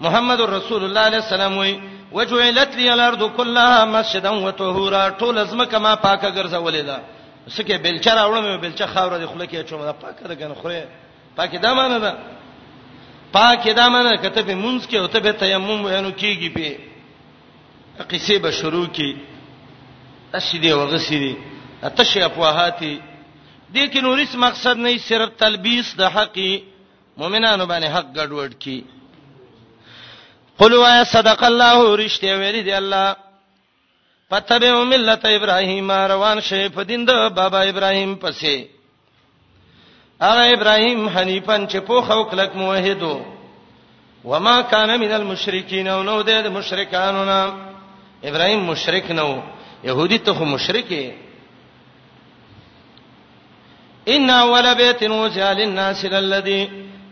محمد 0.06 0.40
رسول 0.42 0.54
الله 0.54 0.70
صلی 0.70 0.86
الله 0.90 1.04
علیه 1.08 1.26
وسلم 1.26 1.58
وای 1.58 1.74
وجعلت 2.18 2.72
لي 2.78 2.94
الارض 2.98 3.22
كلها 3.38 3.80
مسجدا 3.96 4.32
وطهورا 4.46 5.02
ټول 5.20 5.36
ازمکه 5.46 5.78
ما 5.86 5.94
پاکه 6.06 6.30
ګرځولې 6.38 6.82
ده 6.90 6.98
سکه 7.56 7.76
بلچه 7.86 8.12
راوړم 8.18 8.46
بلچه 8.64 8.86
خاور 8.94 9.14
دي 9.18 9.26
خله 9.32 9.46
کې 9.50 9.60
چوم 9.70 9.82
ده 9.90 9.94
پاکه 10.04 10.24
ده 10.30 10.36
کنه 10.36 10.56
خوره 10.62 10.88
پاکه 11.38 11.58
ده 11.66 11.74
معنی 11.80 12.00
ده 12.00 12.14
پاکه 13.36 13.72
ده 13.80 13.90
معنی 13.90 14.18
کته 14.24 14.42
به 14.42 14.56
مونږ 14.64 14.92
کې 14.92 14.96
او 14.96 15.08
ته 15.08 15.20
به 15.20 15.32
تیمم 15.32 15.86
وینو 15.86 16.12
کیږي 16.22 16.50
به 16.58 16.80
قصې 18.12 18.32
به 18.48 18.52
شروع 18.62 18.86
کی 19.00 19.12
اسیدی 20.38 20.72
وغسیدی 20.74 21.36
اتشی 21.90 22.22
افواهاتی 22.22 22.96
دې 23.74 23.94
کې 23.94 23.98
نور 24.08 24.18
هیڅ 24.26 24.36
مقصد 24.48 24.78
نه 24.88 24.98
صرف 25.12 25.30
تلبیس 25.44 25.94
د 26.00 26.04
حقي 26.18 26.52
مؤمنانو 27.18 27.66
باندې 27.72 27.86
حق 27.96 28.08
ګډوډ 28.14 28.54
کی 28.60 28.82
قل 30.60 30.74
و 30.74 31.04
صدق 31.04 31.44
الله 31.44 31.96
رشته 31.96 32.38
ویری 32.40 32.64
دی 32.64 32.72
الله 32.72 33.16
پتبه 34.32 34.72
ملت 34.84 35.22
ابراهیم 35.26 35.92
روان 35.92 36.42
شه 36.42 36.70
په 36.70 36.84
دین 36.84 37.06
د 37.06 37.12
بابا 37.30 37.60
ابراهیم 37.62 38.16
پسې 38.16 38.60
هغه 40.22 40.54
ابراهیم 40.54 41.10
حنیفان 41.10 41.68
چې 41.68 41.76
په 41.78 42.02
خو 42.02 42.24
کلک 42.24 42.56
موحدو 42.56 43.22
وما 44.26 44.62
کان 44.62 44.98
من 45.00 45.12
المشرکین 45.12 45.88
او 45.88 46.04
نو 46.04 46.22
د 46.24 46.30
مشرکانو 46.48 47.26
نه 47.26 47.54
ابراهیم 48.24 48.60
مشرک 48.64 49.12
نو 49.12 49.42
يهودي 49.84 50.18
ته 50.18 50.34
خو 50.34 50.46
مشرکه 50.46 51.14
ان 54.08 54.30
اول 54.30 54.76
بیت 54.76 55.04
وجعل 55.04 55.62
الناس 55.62 56.06
للذي 56.06 56.70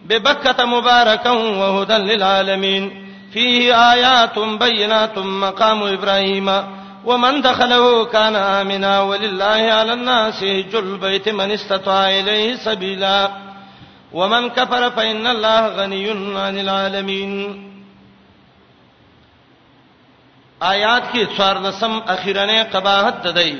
ببکه 0.09 0.65
مبارکا 0.65 1.31
وهدى 1.33 1.93
للعالمین 1.93 3.02
فيه 3.33 3.73
آيات 3.93 4.39
بينات 4.63 5.15
مقام 5.43 5.79
إبراهيم 5.95 6.47
ومن 7.09 7.41
دخله 7.41 8.05
كان 8.05 8.35
آمنا 8.35 9.01
ولله 9.01 9.57
على 9.79 9.93
الناس 9.93 10.37
حج 10.39 10.75
البيت 10.75 11.29
من 11.29 11.51
استطاع 11.51 12.09
إليه 12.19 12.55
سبيلا 12.55 13.31
ومن 14.13 14.49
كفر 14.49 14.91
فإن 14.91 15.27
الله 15.27 15.67
غني 15.77 16.07
عن 16.45 16.59
العالمين 16.65 17.31
آیات 20.63 21.03
کې 21.13 21.23
څوار 21.37 21.55
لسم 21.65 21.93
اخیرنه 22.15 22.63
قباحت 22.73 23.23
تدای 23.23 23.55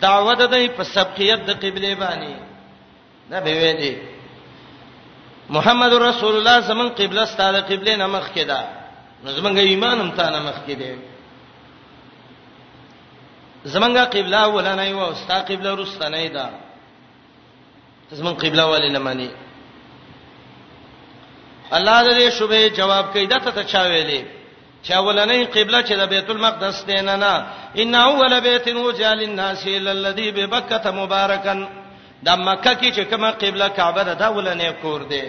دعوت 0.00 0.38
تدای 0.42 0.68
په 0.78 0.82
سبقیت 0.82 1.40
د 1.46 1.50
قبله 1.64 1.94
باندې 1.94 2.34
دا 3.30 3.40
به 3.40 3.54
وې 3.60 3.80
دي 3.80 3.90
محمد 5.54 5.92
رسول 5.94 6.34
الله 6.36 6.60
زمون 6.60 6.88
قبله 6.88 7.24
ستاره 7.24 7.60
قبله 7.70 7.96
نه 7.96 8.06
مخ 8.06 8.26
کې 8.34 8.44
ده 8.50 8.60
نو 9.24 9.30
زمونږ 9.32 9.58
ایمان 9.58 10.00
هم 10.00 10.10
تا 10.10 10.30
نه 10.30 10.40
مخ 10.42 10.56
کې 10.66 10.74
ده 10.80 10.98
زمونږه 13.64 14.04
قبله 14.14 14.48
ولنه 14.48 14.82
یو 14.88 15.00
او 15.04 15.14
ستا 15.14 15.38
قبله 15.40 15.74
رستنه 15.74 16.28
ده 16.28 16.50
زمون 18.12 18.34
قبله 18.34 18.64
والی 18.64 18.88
نه 18.90 18.98
مانی 18.98 19.30
الله 21.72 22.02
دې 22.04 22.32
شوبه 22.38 22.68
جواب 22.70 23.12
کوي 23.12 23.26
دا 23.26 23.38
ته 23.38 23.62
چا 23.64 23.82
ویلې 23.86 24.22
چا 24.82 24.94
ولنې 24.98 25.46
قبله 25.58 25.82
چې 25.84 25.92
د 25.92 26.08
بیت 26.08 26.30
المقدس 26.30 26.84
دینه 26.86 27.16
نه 27.16 27.46
ان 27.76 27.94
اول 27.94 28.40
بیت 28.40 28.68
وجال 28.68 29.22
الناس 29.22 29.66
الذي 29.66 30.30
ببکه 30.30 30.90
مبارکا 30.90 31.52
دا 32.22 32.34
مکه 32.36 32.74
کې 32.74 32.90
چې 32.96 33.02
کومه 33.10 33.30
قبله 33.30 33.68
کعبه 33.68 34.02
ده 34.02 34.14
دا 34.14 34.28
ولنې 34.32 34.72
کور 34.82 35.00
دی 35.04 35.22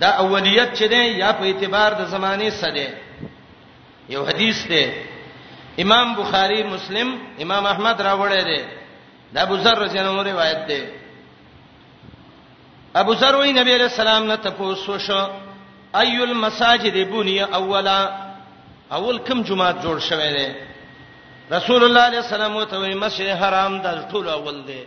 دا 0.00 0.10
اولیت 0.18 0.72
چې 0.78 0.84
دی 0.88 1.04
یا 1.18 1.32
په 1.32 1.44
اعتبار 1.44 1.92
د 1.94 2.04
زمانه 2.10 2.50
سره 2.50 2.88
یو 4.08 4.24
حدیث 4.24 4.66
دی 4.68 4.84
امام 5.82 6.14
بخاری 6.14 6.62
مسلم 6.62 7.18
امام 7.42 7.66
احمد 7.66 8.00
راوړی 8.00 8.44
دی 8.44 8.62
دا 9.34 9.40
ابو 9.42 9.56
ذر 9.56 9.78
رضی 9.78 9.98
الله 9.98 10.10
عنه 10.20 10.30
روایت 10.32 10.66
دی 10.68 10.82
ابو 12.94 13.14
ذر 13.14 13.34
وی 13.36 13.52
نبی 13.52 13.74
علیہ 13.74 13.88
السلام 13.92 14.24
نه 14.26 14.36
تاسو 14.36 14.98
شو 14.98 15.24
ایل 16.00 16.32
مساجد 16.34 16.96
بنی 17.10 17.40
اولا 17.40 18.00
اول 18.92 19.18
کوم 19.18 19.42
جمعه 19.42 19.72
جوړ 19.82 19.98
شوه 19.98 20.32
دی 20.36 20.46
رسول 21.52 21.84
الله 21.84 22.00
علیه 22.00 22.18
السلام 22.18 22.64
ته 22.64 22.94
مسجد 22.94 23.28
حرام 23.42 23.78
د 23.82 24.08
ټولو 24.10 24.30
اول 24.30 24.64
دی 24.66 24.80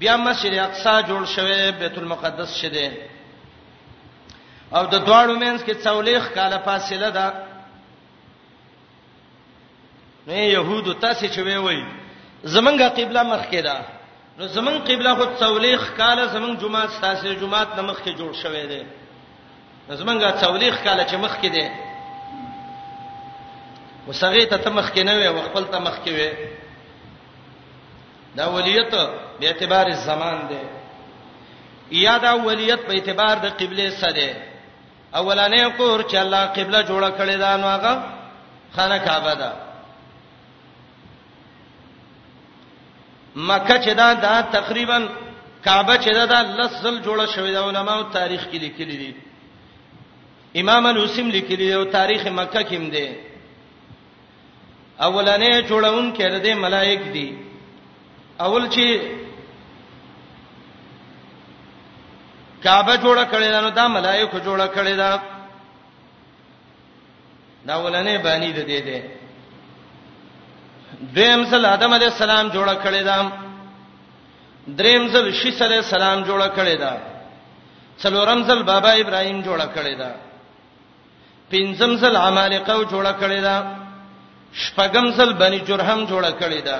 بیا 0.00 0.16
مسجد 0.16 0.54
اقصا 0.58 1.00
جوړ 1.02 1.24
شوی 1.34 1.70
بیت 1.78 1.98
المقدس 1.98 2.56
شیدې 2.62 2.88
او 4.76 4.86
د 4.86 4.94
دواړو 5.06 5.32
مینس 5.38 5.62
کې 5.62 5.74
څولېخ 5.84 6.32
کاله 6.34 6.58
فاصله 6.58 7.10
ده 7.10 7.26
نه 10.26 10.44
يهودو 10.44 10.92
تاسو 10.92 11.26
چې 11.26 11.38
وی 11.38 11.56
وی 11.56 11.84
زمونږه 12.44 12.88
قبله 12.98 13.22
مخ 13.22 13.44
کې 13.52 13.62
ده 13.68 13.78
نو 14.38 14.46
زمون 14.48 14.78
قبله 14.78 15.14
خو 15.14 15.24
څولېخ 15.24 15.90
کاله 15.96 16.26
زمون 16.26 16.56
جمعه 16.58 16.86
تاسو 17.00 17.32
جمعه 17.32 17.66
نمخ 17.76 18.02
کې 18.02 18.12
جوړ 18.18 18.32
شوی 18.42 18.66
دی 18.66 18.82
زمونږه 19.88 20.32
څولېخ 20.42 20.84
کاله 20.84 21.04
چې 21.10 21.14
مخ 21.16 21.36
کې 21.40 21.46
ده 21.50 21.93
وسغه 24.08 24.44
ته 24.44 24.56
تمخ 24.56 24.90
کې 24.92 25.02
نه 25.04 25.12
وي 25.16 25.26
او 25.28 25.42
خپل 25.48 25.64
تمخ 25.72 25.96
کې 26.04 26.10
وي 26.10 26.28
دا 28.36 28.46
ولیت 28.56 28.94
به 29.40 29.46
اعتبار 29.48 29.86
الزمان 29.86 30.46
دی 30.48 30.62
یا 32.02 32.16
دا 32.26 32.32
ولیت 32.44 32.80
په 32.86 32.92
اعتبار 32.94 33.38
د 33.44 33.56
قبله 33.60 33.90
سره 34.02 34.30
اولانې 35.12 35.76
کور 35.76 36.00
چې 36.02 36.14
الله 36.24 36.44
قبله 36.46 36.80
جوړه 36.82 37.10
کړې 37.18 37.36
ده 37.44 37.56
نو 37.56 37.66
هغه 37.66 38.02
خانه 38.76 38.98
کعبه 38.98 39.34
ده 39.34 39.52
مکه 43.36 43.76
چې 43.84 43.90
دا 44.00 44.12
دا 44.14 44.40
تقریبا 44.40 45.02
کعبه 45.64 45.94
چې 45.94 46.12
دا 46.12 46.42
لسل 46.42 47.02
جوړه 47.02 47.26
شوې 47.34 47.52
ده 47.54 47.64
علماو 47.68 48.02
تاریخ 48.02 48.42
کې 48.50 48.54
لیکلي 48.64 48.96
دي 48.96 49.16
امام 50.60 50.86
الوسیم 50.86 51.28
لیکلي 51.30 51.72
او 51.74 51.84
تاریخ 51.84 52.26
مکه 52.26 52.62
کې 52.62 52.74
هم 52.74 52.90
دی 52.90 53.08
اولنې 54.98 55.60
جوړون 55.68 56.12
کړه 56.16 56.38
دې 56.42 56.54
ملائک 56.54 57.00
دي 57.12 57.38
اول 58.40 58.68
چې 58.70 59.00
کعبه 62.62 62.96
جوړه 62.96 63.24
کړې 63.30 63.48
ده 63.50 63.60
نو 63.60 63.70
دا 63.70 63.88
ملائکه 63.88 64.40
جوړه 64.40 64.66
کړې 64.74 64.94
ده 64.94 65.20
دا 67.66 67.76
ولنې 67.82 68.22
بانی 68.22 68.52
ده 68.52 68.62
دې 68.62 68.80
دې 68.86 69.00
دریم 71.14 71.44
سل 71.50 71.66
آدم 71.66 71.92
علی 71.94 72.04
السلام 72.06 72.48
جوړه 72.50 72.74
کړې 72.84 73.02
ده 73.02 73.32
دریم 74.66 75.08
سل 75.12 75.32
شیس 75.32 75.62
علی 75.62 75.76
السلام 75.76 76.24
جوړه 76.24 76.48
کړې 76.56 76.76
ده 76.80 77.02
څلورم 77.98 78.44
سل 78.46 78.62
بابا 78.62 78.92
ابراهیم 78.92 79.42
جوړه 79.42 79.66
کړې 79.74 79.94
ده 79.98 80.14
پنځم 81.50 81.96
سل 82.00 82.16
عمالقه 82.16 82.84
جوړه 82.84 83.12
کړې 83.20 83.40
ده 83.40 83.83
شپږم 84.62 85.06
ځل 85.16 85.32
بني 85.40 85.58
جرهم 85.68 86.00
جوړه 86.10 86.32
کړې 86.40 86.60
ده 86.68 86.78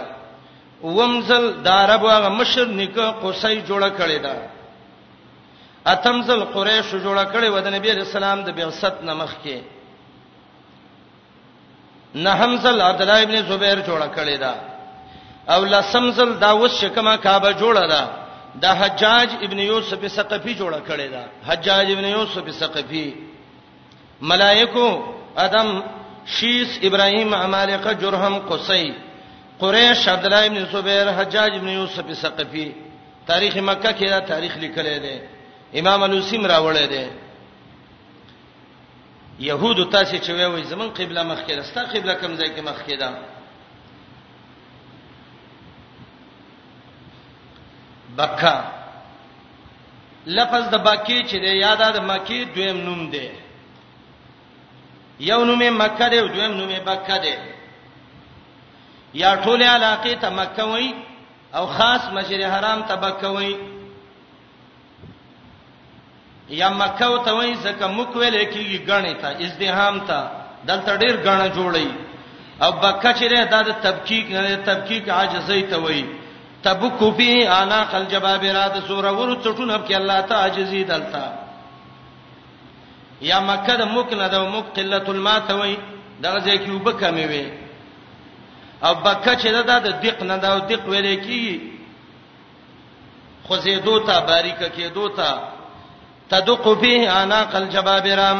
ومزل 0.83 1.45
دارب 1.67 2.03
واغه 2.03 2.29
مشر 2.29 2.67
نکه 2.81 3.05
قصي 3.23 3.61
جوړه 3.69 3.91
کړې 3.99 4.19
ده 4.27 4.35
اتمزل 5.93 6.41
قریش 6.55 6.89
جوړه 7.05 7.25
کړې 7.33 7.49
و 7.55 7.57
د 7.65 7.67
نبی 7.77 7.91
رسول 7.93 8.25
الله 8.25 8.45
د 8.47 8.51
بعثت 8.59 8.95
نمخ 9.09 9.33
کې 9.45 9.59
نهمزل 12.15 12.81
عبد 12.83 13.01
الله 13.03 13.23
ابن 13.23 13.37
زبیر 13.49 13.79
جوړه 13.89 14.09
کړې 14.17 14.37
ده 14.45 14.55
او 15.55 15.65
لسمزل 15.65 16.31
داوود 16.39 16.71
شکما 16.71 17.17
کعبه 17.17 17.53
جوړه 17.53 17.85
ده 17.93 18.03
د 18.63 18.65
حجاج 18.81 19.29
ابن 19.47 19.59
یوسف 19.59 20.01
ثقفی 20.17 20.55
جوړه 20.55 20.81
کړې 20.89 21.09
ده 21.15 21.25
حجاج 21.49 21.91
ابن 21.93 22.05
یوسف 22.05 22.45
ثقفی 22.61 23.09
ملائکو 24.21 24.87
ادم 25.39 25.69
شیس 26.27 26.79
ابراهیم 26.83 27.35
عمالقه 27.35 27.95
جرهم 27.95 28.39
قصی 28.51 28.85
قریش 29.61 30.03
عبدالله 30.15 30.47
ابن 30.47 30.65
زبیر 30.75 31.09
حجاج 31.19 31.53
ابن 31.59 31.69
یوسف 31.69 32.15
ثقفی 32.23 32.75
تاریخ 33.27 33.57
مکه 33.57 33.93
کې 33.99 34.09
دا 34.11 34.21
تاریخ 34.21 34.57
لیکل 34.57 34.87
دی 35.03 35.19
امام 35.81 36.03
الوسیم 36.03 36.47
راوړل 36.49 36.89
دی 36.93 37.07
يهود 39.41 39.91
تاسو 39.93 40.17
چې 40.19 40.31
وایي 40.31 40.65
زمون 40.65 40.89
قبله 40.91 41.23
مخ 41.23 41.39
کې 41.49 41.51
راستا 41.53 41.81
قبله 41.85 42.15
کوم 42.15 42.37
ځای 42.39 42.51
کې 42.57 42.61
مخ 42.61 42.83
کې 42.89 42.99
ده 42.99 43.11
بکا 48.17 48.65
لفظ 50.27 50.69
د 50.69 50.77
باکی 50.85 51.23
چې 51.29 51.33
دی 51.35 51.57
یاد 51.61 51.79
د 51.79 52.01
مکی 52.03 52.45
دویم 52.45 52.77
نوم 52.77 53.11
دی 53.11 53.29
یو 55.21 55.45
نومې 55.45 55.71
مکه 55.71 56.09
دی 56.09 56.19
او 56.19 56.27
دویم 56.29 56.53
نومې 56.53 56.81
بکه 56.85 57.19
دی 57.23 57.35
یا 59.23 59.35
ټول 59.37 59.61
علاقې 59.63 60.15
ته 60.21 60.29
مکه 60.31 60.65
وای 60.65 60.93
او 61.55 61.67
خاص 61.67 62.03
مسجد 62.15 62.43
حرام 62.43 62.83
ته 62.83 62.95
بکه 62.97 63.29
وای 63.29 63.55
یا 66.49 66.69
مکه 66.69 67.05
او 67.07 67.19
ته 67.25 67.33
وای 67.35 67.55
ځکه 67.65 67.85
مکه 67.97 68.19
ویل 68.19 68.45
کېږي 68.51 68.79
غنې 68.89 69.15
ته 69.23 69.29
ازدحام 69.45 70.01
ته 70.01 70.19
دلته 70.67 70.97
ډیر 70.97 71.17
غنه 71.17 71.49
جوړي 71.49 71.87
او 72.63 72.73
بکه 72.73 73.13
چې 73.13 73.27
ده 73.51 73.63
د 73.63 73.71
تبکیک 73.85 74.27
نه 74.31 74.57
تبکیک 74.65 75.09
عاجزی 75.09 75.63
ته 75.63 75.77
وای 75.79 76.05
تبکو 76.63 77.11
فی 77.17 77.47
اناق 77.47 77.95
الجبابرات 77.95 78.75
سوره 78.89 79.11
ورڅټون 79.13 79.71
په 79.79 79.87
کې 79.89 79.95
الله 79.97 80.21
تعالی 80.21 80.43
عاجزی 80.43 80.85
دلته 80.85 81.44
یا 83.21 83.41
مکه 83.41 83.75
د 83.81 83.83
مکنه 83.95 84.27
د 84.29 84.35
مک 84.53 84.65
قلت 84.77 85.07
الماء 85.15 85.39
ته 85.47 85.55
وای 85.61 85.75
دغه 86.25 86.39
ځای 86.47 86.59
کې 86.63 86.71
وب 86.77 86.89
کمې 87.01 87.27
وي 87.31 87.45
او 88.87 88.95
بکه 88.95 89.35
چې 89.43 89.49
دا 89.69 89.79
د 89.87 89.89
دق 90.05 90.19
نه 90.31 90.37
دا 90.45 90.59
دق 90.71 90.83
ویلې 90.91 91.17
کی 91.27 91.45
خو 93.47 93.57
زیدو 93.57 93.99
ته 94.07 94.21
باریکه 94.29 94.69
کې 94.77 94.87
دوتا 94.95 95.31
تدق 96.31 96.65
به 96.81 97.11
اناق 97.23 97.55
الجبابرام 97.57 98.39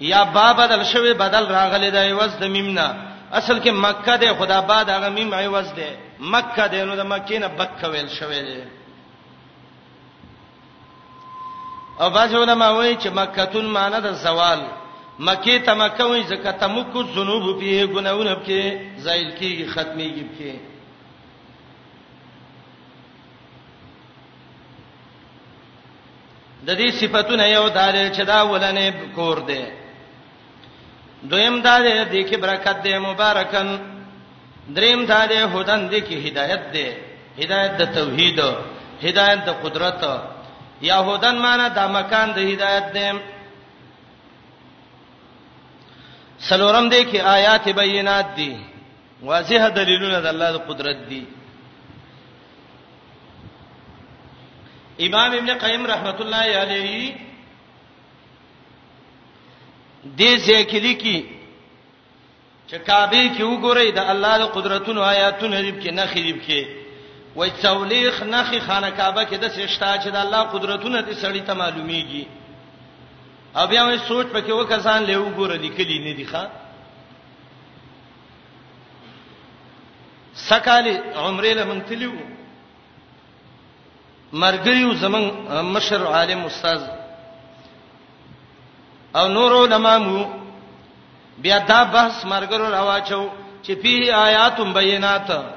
یا 0.00 0.24
با 0.24 0.52
بدل 0.52 0.82
شوی 0.84 1.12
بدل 1.14 1.46
راغلی 1.46 1.90
دی 1.90 2.12
وز 2.12 2.32
د 2.40 2.44
میمنا 2.56 2.86
اصل 3.32 3.56
کې 3.60 3.70
مکه 3.72 4.16
د 4.16 4.24
خدا 4.38 4.60
باد 4.60 4.88
هغه 4.90 5.08
میم 5.16 5.32
ایواز 5.32 5.68
دی 5.76 5.90
مکه 6.20 6.66
دی 6.72 6.82
نو 6.84 6.96
د 6.96 7.00
مکینه 7.12 7.48
بکه 7.48 7.86
ویل 7.92 8.08
شوی 8.18 8.40
دی 8.48 8.60
او 12.00 12.10
بعض 12.10 12.34
علما 12.34 12.68
وایي 12.68 12.94
چې 12.96 13.08
مکتون 13.20 13.64
معنی 13.76 13.98
د 14.04 14.12
زوال 14.24 14.60
مکی 15.26 15.58
ته 15.66 15.74
مکه 15.80 16.04
وایي 16.06 16.22
ځکه 16.32 16.50
تمکو 16.60 17.00
ذنوب 17.14 17.46
به 17.60 17.86
ګناونه 17.94 18.34
کې 18.46 18.60
زایل 19.04 19.30
کیږي 19.38 19.66
ختميږي 19.74 20.26
کې 20.38 20.52
د 26.66 26.70
دې 26.80 26.88
صفاتونه 27.00 27.44
یو 27.50 27.68
دار 27.68 27.94
چې 28.14 28.22
دا 28.32 28.38
ولنې 28.50 29.14
کور 29.14 29.38
دی 29.48 29.64
دویم 31.30 31.60
دا 31.62 31.76
دی 31.84 31.96
د 32.04 32.28
کې 32.28 32.36
برکت 32.42 32.82
دی 32.84 32.98
مبارکن 33.08 33.68
دریم 34.76 35.04
دا 35.06 35.24
دی 35.26 35.38
هدن 35.54 35.88
دی 35.90 36.00
کې 36.00 36.28
هدایت 36.28 36.72
دی 36.72 36.88
هدایت 37.40 37.72
د 37.80 37.84
توحید 37.94 38.40
هدایت 39.02 39.44
د 39.44 39.50
قدرت 39.64 40.02
يهودن 40.82 41.36
معنا 41.42 41.68
د 41.68 41.80
مکان 41.94 42.28
د 42.32 42.38
هدایت 42.52 42.86
دی 42.94 43.08
سلورم 46.48 46.88
دی 46.92 47.02
کې 47.10 47.20
آیات 47.36 47.64
بینات 47.68 48.28
دي 48.36 48.50
واضح 49.22 49.68
دلیلونه 49.76 50.18
د 50.20 50.26
الله 50.32 50.50
د 50.52 50.58
قدرت 50.68 50.96
دي 51.10 51.22
امام 55.00 55.32
ابن 55.38 55.50
قیم 55.64 55.86
رحمت 55.86 56.18
الله 56.20 56.44
علیه 56.62 57.16
دې 60.18 60.32
ځکه 60.46 60.76
لیکي 60.86 61.18
چې 62.68 62.76
کعبه 62.88 63.22
کې 63.36 63.42
وګورئ 63.50 63.88
د 63.92 63.98
الله 64.12 64.34
د 64.38 64.44
قدرتونو 64.56 65.00
آیاتونه 65.12 65.56
ریب 65.60 65.78
کې 65.82 65.90
نه 65.98 66.04
خریب 66.12 66.38
کې 66.46 66.60
وای 67.36 67.50
تولیخ 67.62 68.22
نخي 68.22 68.60
خانه 68.60 68.90
کعبه 68.90 69.24
کې 69.24 69.34
د 69.36 69.48
سشتا 69.48 69.96
چې 69.98 70.08
د 70.10 70.16
الله 70.16 70.40
قدرتونه 70.44 71.00
دې 71.02 71.14
سړی 71.22 71.40
ته 71.40 71.54
معلومیږي 71.54 72.26
او 73.56 73.66
بیا 73.66 73.84
وای 73.84 73.98
سوچ 73.98 74.26
پکې 74.26 74.50
وکسان 74.52 75.02
له 75.02 75.18
وګوره 75.18 75.56
دي 75.56 75.68
کلی 75.68 75.98
نه 75.98 76.12
دي 76.16 76.26
ښا 76.30 76.42
سکالي 80.34 80.96
عمره 80.98 81.52
له 81.54 81.64
مونږ 81.64 81.82
تلیو 81.88 82.12
مرګریو 84.32 84.94
زمون 84.94 85.24
مشر 85.74 86.06
عالم 86.06 86.44
استاد 86.44 86.82
او 89.16 89.28
نور 89.28 89.52
علماء 89.66 90.24
بیا 91.38 91.58
دا 91.58 91.84
بحث 91.84 92.24
مرګرو 92.24 92.68
راواچو 92.74 93.28
چې 93.62 93.72
په 93.82 94.10
آیات 94.16 94.60
بینات 94.60 95.55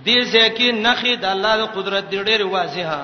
دې 0.00 0.18
ځکه 0.34 0.72
نخې 0.72 1.12
د 1.20 1.24
الله 1.24 1.52
د 1.56 1.64
قدرت 1.76 2.04
دی 2.10 2.20
ډېر 2.28 2.40
واضحه 2.54 3.02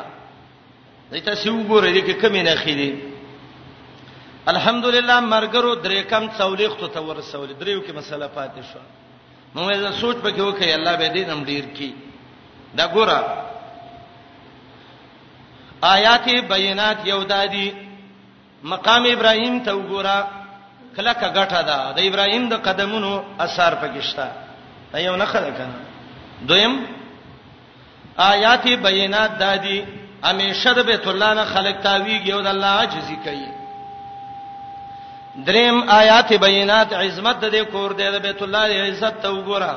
دایته 1.13 1.35
سی 1.43 1.49
وګوره 1.53 1.89
دې 1.97 2.03
کې 2.07 2.15
کمی 2.23 2.43
نخې 2.49 2.75
دي 2.81 2.91
الحمدلله 4.53 5.17
مرګرو 5.21 5.73
درې 5.85 6.01
کم 6.11 6.25
څولېخ 6.39 6.73
ته 6.95 7.01
ورسول 7.03 7.49
دریو 7.61 7.81
کې 7.85 7.93
مسله 8.01 8.27
پاتې 8.37 8.61
شو 8.73 8.81
نو 9.55 9.61
مې 9.69 9.93
سوچ 10.01 10.17
پکې 10.17 10.41
وکړ 10.41 10.65
الله 10.75 10.97
به 10.97 11.09
دې 11.17 11.23
نم 11.29 11.45
ډیر 11.45 11.65
کی 11.77 11.93
دا 12.77 12.89
ګوره 12.95 13.21
آیات 15.83 16.29
بینات 16.51 17.07
یو 17.07 17.25
دادی 17.25 17.71
مقام 18.63 19.05
ابراهیم 19.11 19.61
ته 19.61 19.73
وګوره 19.73 20.17
کله 20.97 21.13
کا 21.21 21.29
غټه 21.37 21.61
ده 21.69 21.93
د 21.97 22.01
ابراهیم 22.09 22.49
د 22.49 22.55
قدمونو 22.57 23.13
اثر 23.39 23.75
پکې 23.83 24.01
شته 24.01 24.29
دا 24.93 24.99
یو 25.01 25.17
نه 25.17 25.25
خلک 25.25 25.61
نه 25.61 25.88
دویم 26.47 26.79
آیات 28.17 28.65
بینات 28.87 29.33
دادی 29.41 29.77
همیشه 30.29 30.73
د 30.77 30.87
بیت 30.91 31.07
الله 31.07 31.33
نه 31.39 31.45
خلق 31.45 31.77
تاویږي 31.83 32.31
او 32.33 32.41
د 32.41 32.47
الله 32.47 32.67
عجزي 32.85 33.17
کوي 33.25 33.49
دریم 35.47 35.89
آیات 35.89 36.33
بینات 36.33 36.93
عظمت 36.93 37.41
د 37.45 37.57
کور 37.73 37.93
د 37.93 38.03
بیت 38.27 38.43
الله 38.43 38.63
د 38.69 38.73
عزت 38.91 39.23
ته 39.23 39.29
وګوره 39.31 39.75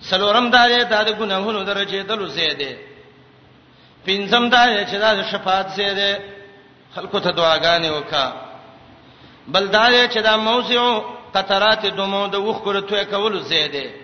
سلورم 0.00 0.50
داري 0.50 0.84
د 0.84 0.88
دا 0.90 1.12
ګناهونو 1.12 1.62
درجه 1.64 2.02
دلو 2.02 2.26
زیاده 2.26 2.72
پنځم 4.06 4.48
داري 4.50 4.86
چې 4.86 4.96
د 5.14 5.22
شفاعت 5.32 5.68
زیاده 5.68 6.18
خلکو 6.94 7.18
ته 7.20 7.30
دعاګانې 7.30 7.88
وکا 7.98 8.32
بل 9.48 9.66
داري 9.68 10.08
چې 10.08 10.18
د 10.18 10.36
موضوع 10.36 11.04
قطرات 11.34 11.86
دمو 11.86 12.26
د 12.26 12.34
وښکره 12.40 12.80
توې 12.88 13.04
کول 13.04 13.40
زیاده 13.42 13.99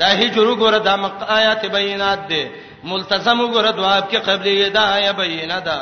دا 0.00 0.08
هجر 0.20 0.46
وګوره 0.50 0.78
د 0.88 1.22
آیات 1.38 1.62
بینات 1.76 2.18
دي 2.30 2.42
ملتزم 2.90 3.38
وګوره 3.44 3.70
دواب 3.78 4.04
کې 4.10 4.16
قبلې 4.28 4.68
دا 4.78 4.82
آیه 4.96 5.12
بینه 5.20 5.58
ده 5.66 5.78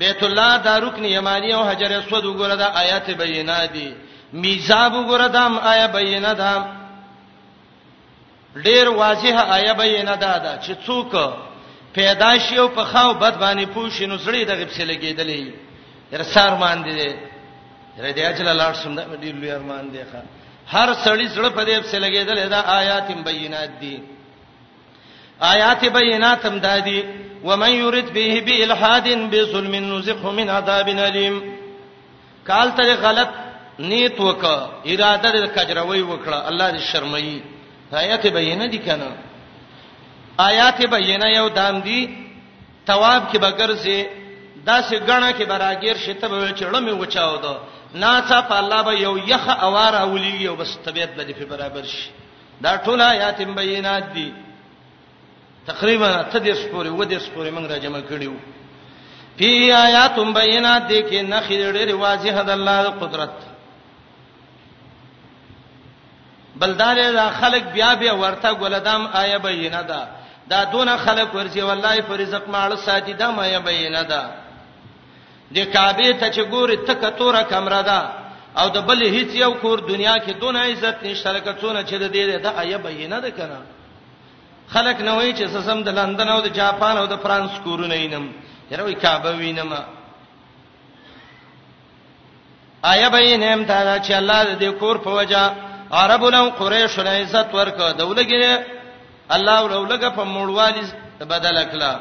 بیت 0.00 0.20
الله 0.28 0.52
دا 0.66 0.74
رکن 0.84 1.04
یمانی 1.18 1.50
او 1.56 1.62
حجر 1.70 1.92
اسود 2.00 2.24
وګوره 2.30 2.54
دا 2.62 2.68
آیات 2.82 3.06
بینات 3.22 3.70
دي 3.74 3.88
میزاب 4.42 4.92
وګوره 4.98 5.26
دا 5.36 5.44
آیه 5.72 5.86
بینه 5.96 6.32
ده 6.34 6.54
ډیر 8.66 8.86
واضحه 9.02 9.42
آیه 9.56 9.72
بینه 9.72 10.16
ده 10.16 10.38
دا 10.44 10.52
چې 10.64 10.72
څوک 10.86 11.12
پیدا 11.94 12.38
شي 12.38 12.58
او 12.58 12.68
په 12.68 12.84
خاو 12.84 13.14
بد 13.14 13.38
باندې 13.40 13.66
پوښ 13.76 14.02
نو 14.02 14.18
سړی 14.18 14.44
دغه 14.50 14.64
په 14.64 14.84
لګیدلې 14.90 15.42
تر 16.10 16.22
سار 16.22 16.54
مان 16.56 16.82
دي 16.84 17.14
تر 17.96 18.12
دې 18.12 18.18
اجل 18.20 18.56
لاړ 18.60 18.72
سم 18.82 18.94
دا 18.94 19.04
ډیر 19.20 19.34
لوی 19.34 19.50
ارمان 19.50 19.90
دی 19.92 19.98
ښا 20.12 20.20
هر 20.74 20.88
سړی 21.04 21.28
سره 21.34 21.48
په 21.56 21.62
دې 21.64 21.80
څه 21.90 21.96
لګیدل 22.04 22.38
دا 22.50 22.60
آیات 22.80 23.08
بینات 23.26 23.70
دي 23.80 23.94
آیات 25.54 25.80
بینات 25.96 26.40
هم 26.46 26.58
دادي 26.58 27.04
ومن 27.44 27.70
يرد 27.82 28.12
به 28.12 28.40
بالحاد 28.46 29.06
بظلم 29.30 29.74
نذقه 29.94 30.30
من 30.30 30.48
عذاب 30.50 30.88
الیم 30.88 31.36
کال 32.48 32.72
ته 32.76 32.94
غلط 32.94 33.30
نیت 33.78 34.20
وک 34.20 34.42
اراده 34.92 35.30
د 35.40 35.46
کجروي 35.56 36.02
وکړه 36.02 36.38
الله 36.50 36.70
دې 36.72 36.82
شرمایي 36.92 37.42
آیات 38.02 38.26
بینه 38.26 38.66
دي 38.66 38.78
کنه 38.78 39.10
آیات 40.50 40.84
بینه 40.86 41.26
یو 41.36 41.48
دام 41.48 41.80
دي 41.80 42.00
ثواب 42.86 43.22
کې 43.32 43.36
بغیر 43.46 43.74
سي 43.76 44.06
داسې 44.66 44.94
غنه 45.08 45.32
کې 45.32 45.44
براګیر 45.52 45.96
شته 46.04 46.28
به 46.28 46.52
چړم 46.56 46.88
وچاو 47.00 47.36
دو 47.42 47.54
نا 48.02 48.20
څه 48.28 48.40
په 48.48 48.54
الله 48.62 48.80
به 48.88 48.92
یو 49.06 49.14
یخ 49.32 49.44
اواره 49.66 50.02
ولي 50.12 50.48
او 50.48 50.56
بس 50.56 50.70
طبيعت 50.84 51.10
به 51.16 51.32
په 51.38 51.44
برابر 51.52 51.84
شي 51.84 52.10
دا 52.60 52.72
ټول 52.84 53.00
آیات 53.00 53.40
بینات 53.42 54.06
دي 54.14 54.30
تقریبا 55.66 56.22
تدیس 56.32 56.58
پورې 56.72 56.90
و 57.00 57.04
دیس 57.04 57.26
پورې 57.36 57.50
موږ 57.56 57.66
را 57.72 57.76
جمع 57.78 58.00
کړیو 58.10 58.34
فی 59.38 59.72
آیات 59.72 60.18
بینات 60.18 60.82
دي 60.88 61.02
کې 61.08 61.18
نخې 61.32 61.56
ډېر 61.76 61.94
واضح 61.94 62.42
د 62.42 62.50
الله 62.50 62.82
قدرت 63.02 63.34
بلدار 66.60 66.96
دا 67.14 67.30
خلک 67.40 67.64
بیا 67.72 67.94
بیا 68.00 68.14
ورته 68.14 68.52
ګلدام 68.52 69.08
آیه 69.16 69.38
بینه 69.38 69.82
ده 69.82 70.08
دا 70.50 70.64
دون 70.64 70.96
خلک 70.96 71.28
ورځي 71.34 71.60
والله 71.62 72.00
پر 72.00 72.16
رزق 72.16 72.48
مال 72.48 72.76
ساتي 72.78 73.12
دا 73.12 73.30
ما 73.30 73.42
آیه 73.42 73.58
بینه 73.58 74.02
ده 74.02 74.45
د 75.54 75.58
کعبه 75.74 76.12
ته 76.20 76.30
چې 76.30 76.42
ګوري 76.50 76.76
تکه 76.76 77.10
توره 77.10 77.42
کمره 77.50 77.82
ده 77.82 78.00
او 78.60 78.66
د 78.70 78.78
بل 78.88 79.02
هیڅ 79.02 79.30
یو 79.34 79.52
کور 79.62 79.78
دنیا 79.78 80.16
کې 80.24 80.32
دونه 80.40 80.60
عزت 80.70 81.02
نشته 81.02 81.32
لکه 81.32 81.52
څونه 81.60 81.80
چې 81.88 81.96
د 82.02 82.06
دې 82.14 82.24
د 82.42 82.46
آیه 82.46 82.76
بینه 82.78 83.20
ده 83.20 83.30
کنه 83.30 83.58
خلک 84.74 84.96
نه 85.00 85.12
وایي 85.16 85.32
چې 85.38 85.46
سسم 85.54 85.82
د 85.82 85.88
لندن 85.94 86.28
او 86.28 86.40
د 86.40 86.46
جاپان 86.48 86.96
او 86.98 87.06
د 87.06 87.16
فرانس 87.22 87.50
کورونه 87.64 87.94
اینم 87.94 88.26
یره 88.70 88.82
وی 88.82 88.94
کعبه 88.94 89.32
وینم 89.36 89.70
آیه 92.82 93.08
بینم 93.08 93.62
دا 93.64 93.98
چې 93.98 94.12
الله 94.12 94.54
د 94.58 94.64
کور 94.80 94.96
په 94.98 95.10
وجا 95.16 95.44
عربونو 95.92 96.50
قریش 96.50 96.98
نه 96.98 97.10
عزت 97.22 97.54
ورک 97.54 97.78
دولګره 97.98 98.52
الله 99.30 99.56
ورولګه 99.62 100.08
په 100.16 100.24
مړوالي 100.24 100.84
بدل 101.30 101.64
کړه 101.72 101.98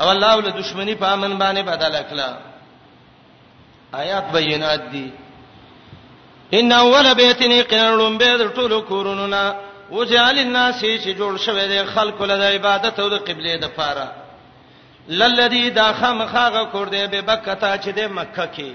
او 0.00 0.10
الله 0.12 0.36
ول 0.36 0.50
دښمنی 0.60 0.94
په 0.94 1.06
امن 1.12 1.38
باندې 1.38 1.60
بدل 1.72 1.94
کړه 2.10 2.28
آیات 4.02 4.24
بینات 4.34 4.82
دي 4.92 5.10
ان 6.58 6.72
اول 6.72 7.06
بیت 7.20 7.40
نقرن 7.52 8.16
به 8.20 8.48
ټول 8.56 8.72
کورونو 8.90 9.26
نا 9.26 9.54
وجعل 9.90 10.38
الناس 10.38 10.80
چې 10.80 11.10
جوړ 11.18 11.36
شوی 11.46 11.66
دی 11.68 11.84
خلق 11.94 12.22
له 12.22 12.44
عبادت 12.44 13.00
او 13.00 13.08
د 13.08 13.14
قبله 13.28 13.56
د 13.62 13.68
فاره 13.76 14.08
للذي 15.08 15.70
دا 15.70 15.92
خامخاغه 15.92 16.64
کور 16.72 16.86
دی 16.94 17.06
به 17.06 17.20
بکتا 17.20 17.76
چې 17.76 17.88
د 17.98 18.10
مکه 18.10 18.46
کې 18.56 18.66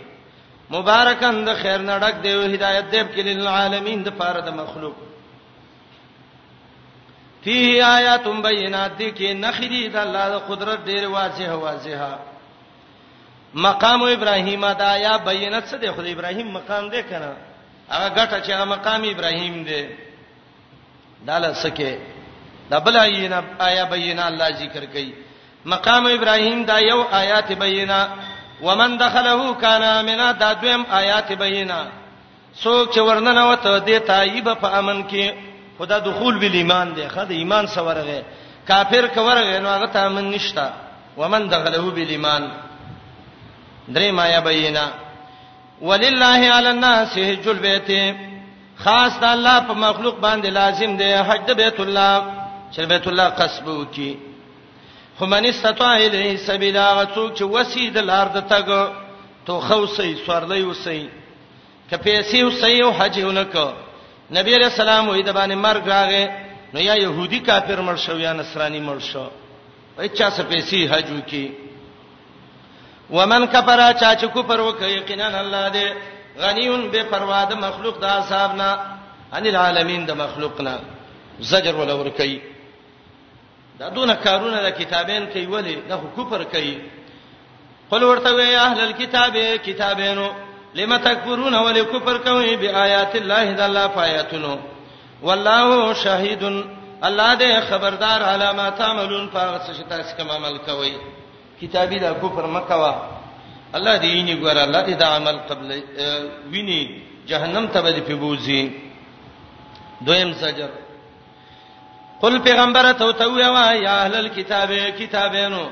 مبارکند 0.76 1.49
خیر 1.61 1.80
نډک 1.81 2.15
دی 2.23 2.34
او 2.34 2.41
هدایت 2.41 2.85
دی 2.91 3.03
په 3.03 3.22
للعالمین 3.22 4.03
د 4.03 4.10
فاره 4.19 4.41
د 4.48 4.49
مخلوق 4.61 4.95
فيه 7.43 7.84
آیات 7.97 8.26
بینات 8.47 8.93
دي 8.99 9.09
کې 9.18 9.30
نخري 9.45 9.84
د 9.88 9.97
الله 10.05 10.26
د 10.34 10.38
قدرت 10.49 10.80
ډېر 10.89 11.03
واضحه 11.15 11.55
واضحه 11.65 12.11
مقام 13.53 14.01
ابراهیم 14.15 14.65
دا 14.81 14.91
یا 15.05 15.18
بینات 15.27 15.63
څه 15.72 15.76
دی 15.81 15.89
خو 15.95 16.01
ابراهیم 16.13 16.47
مقام 16.57 16.89
دی 16.89 17.01
کنه 17.09 17.31
هغه 17.89 18.09
ګټه 18.18 18.38
چې 18.45 18.49
هغه 18.51 18.65
مقام 18.65 19.01
ابراهیم 19.13 19.63
دی 19.63 19.81
داله 21.27 21.53
سکه 21.53 21.97
دا 22.69 22.80
بل 22.80 22.95
آینا 22.97 23.39
آیا 23.59 23.84
بینا 23.85 24.23
الله 24.27 24.49
ذکر 24.61 24.85
کوي 24.85 25.11
مقام 25.65 26.05
ابراهیم 26.05 26.63
دا 26.65 26.77
یو 26.80 27.01
آیات 27.22 27.51
بینا 27.51 27.99
ومن 28.61 28.97
دخله 28.97 29.53
کان 29.61 29.84
امنا 29.84 30.31
دا 30.31 30.53
دویم 30.53 30.84
آیات 30.91 31.31
بینا 31.31 31.81
څوک 32.63 32.93
چې 32.93 32.97
ورننه 32.99 33.43
وته 33.51 33.77
دی 33.80 33.99
تایب 33.99 34.49
په 34.61 34.68
امن 34.80 35.07
کې 35.09 35.49
خدا 35.82 35.99
دخول 35.99 36.38
بل 36.40 36.52
ایمان 36.62 36.88
دی 36.95 37.03
خدا 37.16 37.28
ایمان 37.41 37.66
سورغه 37.76 38.22
کافر 38.68 39.06
کورغه 39.16 39.60
نو 39.60 39.70
هغه 39.76 39.86
ته 39.88 40.08
من 40.10 40.30
نشتا 40.32 40.68
ومن 41.18 41.44
دخله 41.49 41.78
بل 41.98 42.08
ایمان 42.10 42.44
درې 43.90 44.12
ما 44.18 44.26
یا 44.28 44.40
بینا 44.41 44.88
ولله 45.82 46.41
علی 46.58 46.68
الناس 46.68 47.18
حج 47.18 47.48
البیت 47.49 48.16
خاص 48.84 49.14
د 49.20 49.24
الله 49.24 49.60
په 49.60 49.74
مخلوق 49.74 50.18
باندې 50.20 50.45
لازم 50.45 50.98
دی 50.98 51.14
حج 51.30 51.52
بیت 51.52 51.80
الله 51.80 52.22
چې 52.74 52.80
بیت 52.80 53.08
الله 53.08 53.30
قصبو 53.30 53.86
کی 53.86 54.18
خمن 55.20 55.45
استطاع 55.45 55.95
الیه 56.06 56.38
سبیلا 56.38 56.88
غڅوک 57.06 57.38
چې 57.38 57.41
وسید 57.41 57.98
لار 57.98 58.28
د 58.28 58.40
تګ 58.49 58.68
تو 59.45 59.60
خوسی 59.60 60.16
سوړلې 60.28 60.64
وسی 60.72 61.08
کپیسی 61.91 62.44
وسی 62.44 62.82
او 62.82 62.91
حج 62.99 63.20
اونکو 63.24 63.68
نبی 64.38 64.56
علیہ 64.56 64.68
السلام 64.74 65.08
وې 65.10 65.24
د 65.28 65.34
باندې 65.38 65.56
مرګ 65.66 65.84
راغې 65.95 66.24
نو 66.74 66.80
یا 66.90 66.95
يهودي 67.03 67.40
کافر 67.49 67.80
مړ 67.88 67.95
شو 68.06 68.16
یا 68.26 68.34
نصراني 68.40 68.82
مړ 68.86 68.98
شو 69.12 69.26
وای 69.98 70.10
چا 70.20 70.30
څه 70.36 70.41
پیسې 70.52 70.80
حج 70.91 71.08
وکي 71.18 71.52
ومن 73.18 73.48
کفر 73.56 73.80
چا 74.02 74.12
چې 74.16 74.28
کفر 74.36 74.60
وکي 74.68 74.90
یقینا 74.98 75.28
الله 75.41 75.66
دې 75.70 75.88
غنیون 76.44 76.88
بے 76.94 77.02
پروا 77.12 77.41
د 77.49 77.53
مخلوق 77.66 77.99
د 78.03 78.06
حسابنا 78.12 78.70
ان 79.38 79.45
العالمین 79.52 80.06
د 80.10 80.18
مخلوقنا 80.22 80.78
زجر 81.49 81.76
ولا 81.76 81.94
ور 81.99 82.10
کوي 82.20 82.40
دا 83.80 83.90
دونه 83.98 84.14
کارونه 84.24 84.62
د 84.68 84.78
کتابین 84.80 85.26
کوي 85.34 85.45
ولی 85.56 85.76
د 85.90 85.94
کفر 86.18 86.44
کوي 86.56 86.76
قل 87.91 88.03
ورته 88.03 88.30
یا 88.30 88.66
اهل 88.68 88.80
الكتاب 88.88 89.38
کتابینو 89.68 90.30
لم 90.76 90.95
تکفرون 90.98 91.56
ولکفر 91.56 92.18
کوي 92.18 92.56
بیاات 92.64 93.14
الله 93.22 93.45
د 93.56 93.61
الله 93.68 93.88
فایاتونو 93.98 94.57
والله 95.22 95.93
شهید 96.03 96.43
الله 97.07 97.35
دې 97.35 97.53
خبردار 97.72 98.22
علامات 98.34 98.81
عملون 98.81 99.27
پاغه 99.34 99.57
څه 99.65 99.84
تاسو 99.89 100.15
کوم 100.18 100.31
عمل 100.35 100.57
کوي 100.68 100.93
کتابی 101.61 101.99
دا 102.06 102.14
کفر 102.22 102.45
مکوا 102.56 102.93
الله 103.76 103.98
دې 103.98 104.15
یې 104.15 104.38
ګور 104.43 104.57
الله 104.64 104.84
دې 104.88 104.93
دا 104.93 105.07
عمل 105.15 105.38
قبل 105.49 105.84
ویني 106.56 106.80
جهنم 107.27 107.68
ته 107.68 107.81
به 107.81 107.99
پیبوزي 108.07 108.64
دویم 110.02 110.34
سجر 110.39 110.69
قل 112.22 112.39
پیغمبر 112.48 112.91
ته 112.91 113.11
تو 113.19 113.39
یا 113.39 113.53
اهل 113.57 114.15
الكتاب 114.15 114.72
کتابینو 114.99 115.69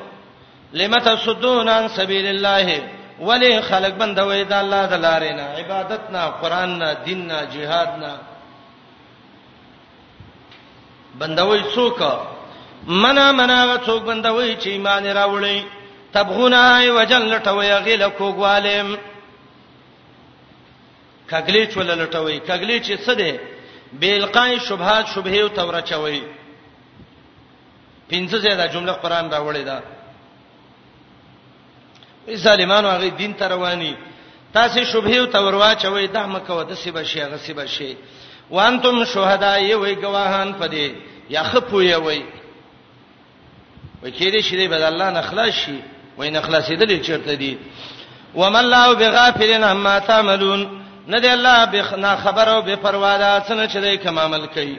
لم 0.73 0.95
تصدون 0.99 1.69
عن 1.69 1.87
سبيل 1.87 2.25
الله 2.27 2.89
ولی 3.27 3.61
خلق 3.61 3.93
بندوي 4.01 4.41
د 4.51 4.53
الله 4.53 4.83
د 4.93 4.95
لارې 5.05 5.31
نه 5.39 5.45
عبادت 5.59 6.03
نه 6.13 6.23
قران 6.41 6.69
نه 6.79 6.93
دین 7.05 7.27
نه 7.27 7.39
jihad 7.53 7.89
نه 8.03 8.13
بندوي 11.19 11.63
څوک 11.75 11.99
منا 12.87 13.31
منا 13.31 13.77
څوک 13.77 14.01
بندوي 14.09 14.57
چې 14.57 14.67
ایمان 14.67 15.05
راوړي 15.05 15.59
تبغونا 16.13 16.77
ای 16.79 16.89
وجل 16.91 17.23
لټوي 17.33 17.71
غل 17.85 18.09
کوګوالم 18.09 18.87
کګلی 21.31 21.63
چول 21.73 21.89
لټوي 22.05 22.37
کګلی 22.47 22.77
چې 22.81 22.93
څه 23.05 23.13
دی 23.19 23.39
بیلقای 23.93 24.59
شبهات 24.59 25.05
شبهه 25.07 25.41
او 25.41 25.47
تورچوي 25.47 26.21
پنځه 28.09 28.37
زیاده 28.43 28.67
جمله 28.67 28.91
قران 28.93 29.31
راوړي 29.31 29.63
ده 29.69 29.79
ظالمانو 32.27 32.87
هغه 32.89 33.07
دین 33.09 33.33
ته 33.37 33.47
رواني 33.47 33.95
تاسو 34.53 34.83
شبهه 34.83 35.25
توروا 35.25 35.73
چوي 35.73 36.07
دا 36.07 36.27
مکو 36.27 36.63
د 36.63 36.73
سی 36.73 36.91
بشي 36.91 37.23
هغه 37.23 37.37
سی 37.37 37.53
بشي 37.53 37.97
وانتم 38.51 39.03
شهداي 39.05 39.73
وي 39.75 39.95
گواهان 39.95 40.55
پدې 40.61 40.91
یا 41.29 41.43
خپوي 41.43 41.95
وي 41.95 42.23
وکړي 44.03 44.41
شری 44.41 44.67
بد 44.67 44.81
الله 44.81 45.09
نخلاص 45.09 45.53
شي 45.53 45.75
وای 46.17 46.31
نخلاصې 46.41 46.71
دل 46.71 47.01
چرته 47.01 47.33
دي 47.33 47.57
ومن 48.35 48.61
لا 48.65 48.93
بغافلن 48.93 49.63
عما 49.63 49.99
تعملون 49.99 50.83
نه 51.07 51.19
دی 51.19 51.29
الله 51.29 51.65
بخنا 51.65 52.15
خبر 52.15 52.49
او 52.49 52.61
بے 52.61 52.75
پروا 52.83 53.17
ده 53.17 53.39
څنګه 53.39 53.71
چې 53.73 53.77
دوی 53.77 53.97
کوم 53.97 54.19
عمل 54.19 54.45
کوي 54.45 54.77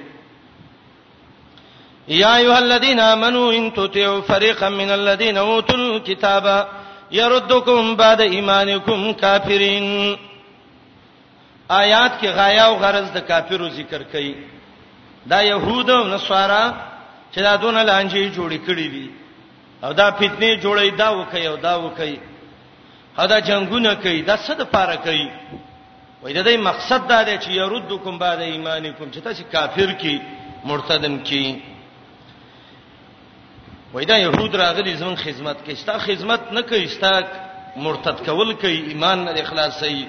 یا 2.09 2.37
ایها 2.37 2.59
الذین 2.59 3.01
آمنوا 3.01 3.53
ان 3.53 3.73
تطیعوا 3.73 4.21
فریقا 4.21 4.69
من 4.69 4.91
الذین 4.91 5.37
اوتوا 5.39 5.77
الكتاب 5.77 6.67
يردكم 7.13 7.95
بعد 7.97 8.21
ایمانکم 8.21 9.13
کافرین 9.23 10.15
آیات 11.69 12.13
کې 12.21 12.29
غایا 12.39 12.65
او 12.67 12.75
غرض 12.83 13.11
د 13.17 13.27
کافرو 13.29 13.69
ذکر 13.79 14.03
کړي 14.13 14.35
دا 15.31 15.41
يهود 15.43 15.91
او 15.91 16.05
نصارا 16.09 16.65
چې 17.33 17.41
دا 17.47 17.57
دونه 17.57 17.83
لانجې 17.87 18.23
جوړې 18.37 18.59
کړې 18.67 18.89
دي 18.95 19.11
او 19.85 19.93
دا 19.93 20.11
فتنې 20.11 20.53
جوړې 20.63 20.89
دا 20.99 21.09
وکي 21.19 21.47
او 21.49 21.57
دا 21.57 21.75
وکي 21.85 22.19
هدا 23.19 23.39
جنگونه 23.41 23.95
کوي 23.95 24.23
دا 24.23 24.37
څه 24.37 24.53
د 24.59 24.63
پاره 24.75 24.97
کوي 25.07 25.29
وای 26.23 26.33
دا 26.33 26.43
د 26.43 26.49
مقصد 26.69 27.09
دا 27.09 27.23
دی 27.23 27.37
چې 27.39 27.51
يردکم 27.51 28.19
بعد 28.19 28.39
ایمانکم 28.41 29.11
چې 29.11 29.19
تاسو 29.25 29.43
کافر 29.53 29.93
کی 29.99 30.19
مرتدم 30.65 31.19
کی 31.19 31.45
وای 33.95 34.05
دا 34.05 34.19
يهود 34.19 34.57
راغلي 34.57 34.95
زمون 34.97 35.17
خدمت 35.17 35.57
کې 35.67 35.75
شتا 35.75 35.99
خدمت 35.99 36.41
نه 36.53 36.61
کوي 36.63 36.89
شتا 36.89 37.21
مرتد 37.77 38.25
کول 38.31 38.55
کوي 38.55 38.77
ایمان 38.89 39.25
نه 39.25 39.41
اخلاصي 39.41 40.09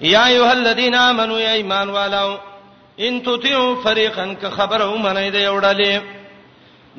یا 0.00 0.26
ایه 0.26 0.44
الذین 0.52 0.94
آمنو 0.94 1.38
یا 1.40 1.50
ایمان 1.52 1.88
والو 1.90 2.38
ان 2.98 3.22
تطیعوا 3.22 3.74
فریقا 3.84 4.34
که 4.34 4.48
خبره 4.50 4.96
منه 5.02 5.28
دی 5.30 5.48
وړلې 5.60 6.00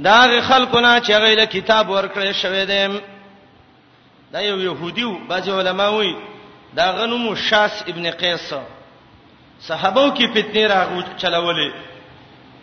دا 0.03 0.41
خلکونه 0.41 1.01
چې 1.03 1.11
غیله 1.11 1.45
کتاب 1.45 1.87
ورکړې 1.89 2.31
شوې 2.43 2.65
دي 2.67 2.99
دا 4.33 4.41
یو 4.41 4.59
يهودیو 4.59 5.13
بعض 5.29 5.49
علماوی 5.49 6.15
دا 6.75 6.91
غنوم 6.91 7.35
شاس 7.35 7.83
ابن 7.87 8.11
قیس 8.11 8.53
صحابو 9.67 10.11
کې 10.15 10.33
فتنه 10.37 10.67
راغو 10.67 11.01
چلولې 11.19 11.88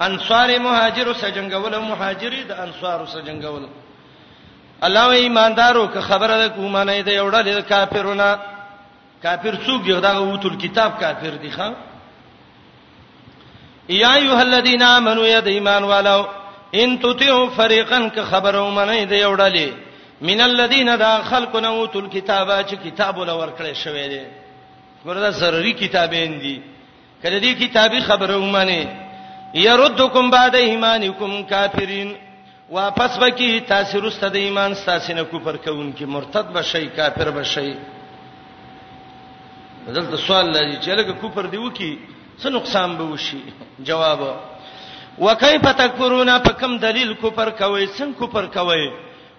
انصار 0.02 0.58
مهاجر 0.58 1.12
سره 1.14 1.30
جنگول 1.30 1.78
مهاجری 1.78 2.42
د 2.44 2.52
انصار 2.52 3.06
سره 3.12 3.22
جنگول 3.26 3.64
الله 4.82 5.08
وی 5.10 5.16
ایماندارو 5.16 5.86
که 5.86 6.00
خبره 6.00 6.38
ده 6.48 6.48
کومه 6.48 6.84
نه 6.84 7.02
ده 7.02 7.12
یو 7.12 7.30
ډول 7.30 7.60
کافرونه 7.68 8.38
کافر 9.22 9.54
څوک 9.66 9.82
دی 9.84 10.00
دا 10.00 10.24
وتل 10.26 10.56
کتاب 10.56 11.00
کافر 11.00 11.30
دی 11.42 11.50
ښا 11.50 11.70
یا 13.88 14.14
ایه 14.14 14.38
الذین 14.40 14.82
آمنو 14.82 15.26
یا 15.26 15.40
د 15.40 15.46
ایمان 15.46 15.84
والو 15.84 16.26
ان 16.74 16.98
تطیعوا 16.98 17.48
فریقا 17.48 18.08
که 18.14 18.22
خبره 18.22 18.70
منه 18.70 19.04
ده 19.04 19.16
یو 19.18 19.36
ډول 19.36 19.72
من 20.20 20.40
الذین 20.40 20.96
دا 20.96 21.22
خلقنا 21.22 21.70
وتل 21.72 22.08
کتابا 22.08 22.62
چې 22.62 22.74
کتاب 22.86 23.18
ول 23.18 23.30
ورکړی 23.30 23.72
شوی 23.74 24.08
دی 24.08 24.24
ګوردا 25.06 25.30
ضروری 25.30 25.72
کتابین 25.72 26.38
دي 26.38 26.62
کله 27.22 27.40
دې 27.40 27.60
کتابي 27.62 28.00
خبره 28.00 28.36
ومنه 28.36 29.05
يردکم 29.54 30.30
بعد 30.30 30.54
ایمانکم 30.54 31.42
کافرین 31.48 32.12
واپس 32.70 33.18
بکی 33.20 33.60
تاسو 33.66 34.00
رسته 34.06 34.28
د 34.28 34.36
ایمان 34.36 34.72
تاسو 34.84 35.12
نه 35.14 35.22
کوپر 35.30 35.56
کوون 35.64 35.92
کی 35.98 36.04
مرتد 36.04 36.50
بشي 36.52 36.86
کافر 36.96 37.30
بشي 37.30 37.74
دلته 39.86 40.16
سوال 40.26 40.52
لږی 40.52 40.76
چې 40.84 40.88
لکه 40.90 41.12
کوپر 41.20 41.46
دی 41.46 41.56
وکی 41.56 41.98
څه 42.42 42.48
نقصان 42.48 42.96
به 42.96 43.04
وشي 43.04 43.38
جواب 43.78 44.18
وکيف 45.18 45.64
تکفرون 45.78 46.30
فکم 46.44 46.76
دلیل 46.78 47.14
کوپر 47.20 47.50
کوي 47.50 47.86
څنګه 47.86 48.14
کوپر 48.18 48.46
کوي 48.58 48.90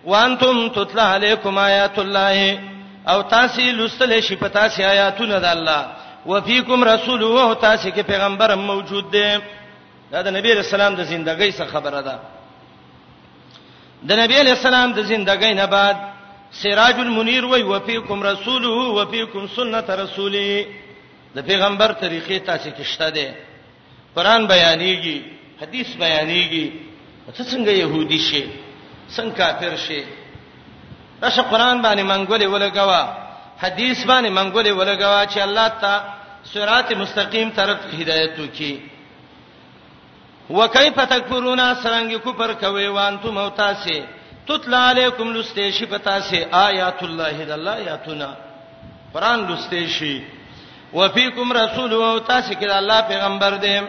وانتم 0.06 0.68
تتلى 0.76 1.02
علیکم 1.16 1.58
آیات 1.58 2.00
الله 2.00 2.60
او 3.08 3.22
تاسو 3.22 3.62
لستل 3.72 4.20
شي 4.22 4.36
په 4.36 4.48
تاسو 4.48 4.84
آیاتونه 4.84 5.40
د 5.40 5.46
الله 5.46 5.86
وفيکم 6.26 6.84
رسول 6.84 7.24
او 7.24 7.54
تاسو 7.54 7.90
کې 7.90 8.02
پیغمبر 8.06 8.56
موجود 8.72 9.12
دی 9.14 9.30
دا 10.12 10.22
د 10.28 10.28
نبی 10.38 10.52
رسول 10.62 10.82
الله 10.82 10.98
د 11.00 11.04
زندګۍ 11.14 11.52
څخه 11.60 11.72
خبره 11.76 12.02
ده 12.08 12.16
د 14.10 14.12
نبی 14.22 14.36
علی 14.44 14.54
السلام 14.60 14.90
د 14.94 15.00
زندګۍ 15.12 15.54
نه 15.62 15.66
بعد 15.76 15.98
سراج 16.62 16.98
المنیر 17.08 17.44
وی 17.52 17.62
وفیکم 17.74 18.20
رسوله 18.32 18.76
وفیکم 18.98 19.44
سنت 19.56 19.88
رسولی 20.02 20.66
د 21.36 21.46
پیغمبر 21.50 21.92
طریقې 22.04 22.38
تاسو 22.50 22.70
کې 22.76 22.84
شته 22.92 23.10
ده 23.10 23.28
قران 24.16 24.48
بیانېږي 24.54 25.18
حدیث 25.62 25.90
بیانېږي 26.04 26.68
ته 27.36 27.44
څنګه 27.52 27.72
يهودي 27.84 28.20
شي 28.28 28.44
څنګه 29.16 29.38
کافر 29.38 29.76
شي 29.86 30.02
راشه 31.22 31.44
قران 31.52 31.82
باندې 31.82 32.04
منګولې 32.12 32.48
ولګوا 32.54 33.04
حدیث 33.64 34.06
باندې 34.10 34.30
منګولې 34.38 34.72
ولګوا 34.80 35.22
چې 35.32 35.40
الله 35.48 35.68
تا 35.82 35.94
صراط 36.54 36.94
مستقیم 36.94 37.50
طرف 37.50 37.80
هدایت 38.00 38.36
وکړي 38.40 38.74
وکيف 40.50 41.00
تکفرون 41.10 41.60
سرنګ 41.84 42.12
کفر 42.26 42.54
کوي 42.62 42.88
وانتم 42.88 43.34
موتاسي 43.34 44.00
تتلا 44.48 44.80
علیکم 44.90 45.32
لستیشی 45.36 45.86
پتا 45.86 46.20
سي 46.20 46.40
آیات 46.68 47.04
الله 47.04 47.44
د 47.44 47.52
الله 47.52 47.76
آیاتنا 47.84 48.36
قران 49.14 49.46
لستیشی 49.54 50.24
وفيكم 50.94 51.54
رسول 51.54 51.94
او 51.94 52.18
تاسو 52.20 52.54
کې 52.54 52.66
د 52.68 52.72
الله 52.72 53.02
پیغمبر 53.02 53.54
دی 53.64 53.80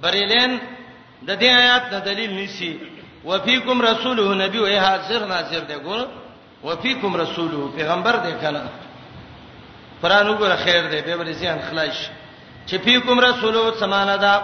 بریلین 0.00 0.58
د 1.26 1.28
دې 1.40 1.46
آیات 1.62 1.90
د 1.90 2.04
دلیل 2.04 2.30
نيسي 2.34 2.78
وفيكم 3.24 3.82
رسوله 3.82 4.34
نبی 4.46 4.58
او 4.58 4.66
حاضر 4.80 5.26
ناظر 5.26 5.60
دی 5.68 5.74
ګور 5.76 6.06
وفيكم 6.64 7.16
رسوله 7.16 7.70
پیغمبر 7.76 8.16
دی 8.26 8.32
کنه 8.42 8.64
قران 10.02 10.26
وګوره 10.28 10.56
خیر 10.64 10.82
دی 10.90 11.00
به 11.00 11.16
بل 11.16 11.32
ځان 11.32 11.58
خلاص 11.70 11.94
شي 11.94 12.08
چې 12.66 12.78
فیکم 12.84 13.20
رسول 13.20 13.56
سمانه 13.80 14.16
دا 14.24 14.34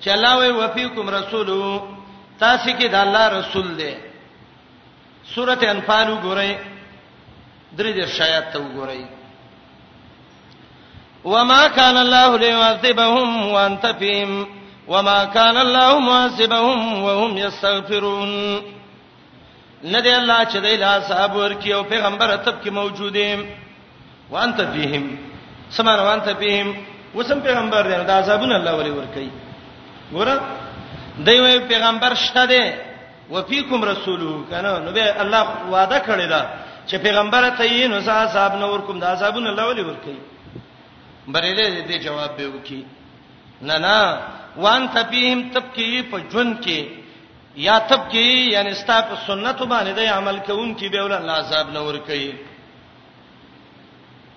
چې 0.00 0.08
الله 0.16 0.34
وی 0.40 0.50
وفیکم 0.60 1.10
رسول 1.10 1.50
تاسو 2.40 2.70
کې 2.78 2.86
د 2.88 2.94
الله 3.04 3.26
رسول 3.38 3.68
دی 3.80 3.92
سورته 5.34 5.66
انفال 5.70 6.06
وګورئ 6.10 6.52
درې 7.78 7.92
دې 7.96 8.06
شایعت 8.18 8.52
ته 8.52 8.58
وګورئ 8.60 9.00
وما 11.24 11.68
كان 11.68 11.96
الله 11.96 12.38
ليعذبهم 12.38 13.46
وانت 13.54 13.86
فيهم 13.98 14.46
وما 14.88 15.24
كان 15.24 15.56
الله 15.56 15.98
معذبهم 16.00 17.02
وهم 17.02 17.38
يستغفرون 17.38 18.30
ندی 19.84 20.10
الله 20.10 20.44
چې 20.44 20.58
د 20.60 20.64
اله 20.66 21.00
صاحب 21.08 21.36
ورکی 21.36 21.72
او 21.72 21.82
پیغمبر 21.84 22.30
اتب 22.30 22.62
کې 22.64 22.68
موجوده 22.68 23.46
وانت 24.30 24.60
فيهم 24.62 25.33
سمان 25.76 25.98
وان 26.08 26.20
ته 26.26 26.32
بهم 26.42 26.68
وسم 27.18 27.38
پیغمبر 27.46 27.82
دی 27.90 27.96
دا 28.10 28.14
عذابونه 28.22 28.54
الله 28.60 28.72
ولي 28.80 28.92
ور 28.98 29.06
کوي 29.14 29.30
ګوره 30.16 30.34
دوی 31.28 31.54
پیغمبر 31.72 32.12
شته 32.26 32.44
دی 32.52 32.62
وفيكم 33.34 33.78
رسوله 33.92 34.30
کنه 34.50 34.72
نو 34.84 34.90
به 34.96 35.06
الله 35.22 35.42
وعده 35.74 35.98
کړی 36.08 36.26
دا 36.34 36.42
چې 36.88 36.96
پیغمبر 37.06 37.42
ته 37.58 37.64
یې 37.76 37.84
نو 37.92 37.96
صاحب 38.34 38.52
نور 38.64 38.78
کوم 38.86 38.98
دا 39.02 39.08
عذابونه 39.16 39.48
الله 39.50 39.64
ولي 39.70 39.82
ور 39.88 39.98
کوي 40.04 40.20
بریلې 41.32 41.86
دې 41.88 41.96
جواب 42.06 42.30
به 42.36 42.46
وکي 42.54 42.80
نه 43.68 43.76
نه 43.84 43.96
وان 44.62 44.82
تفهم 44.96 45.38
تبکی 45.54 46.02
په 46.10 46.16
جون 46.32 46.48
کې 46.64 46.80
یا 47.66 47.76
تبکی 47.90 48.26
یعنی 48.54 48.72
ستا 48.80 48.96
په 49.08 49.14
سنت 49.26 49.58
باندې 49.72 49.92
د 49.98 50.00
عمل 50.18 50.36
کوونکې 50.46 50.86
به 50.92 51.00
ول 51.04 51.12
الله 51.12 51.32
عذاب 51.42 51.66
نور 51.76 51.94
کوي 52.08 52.32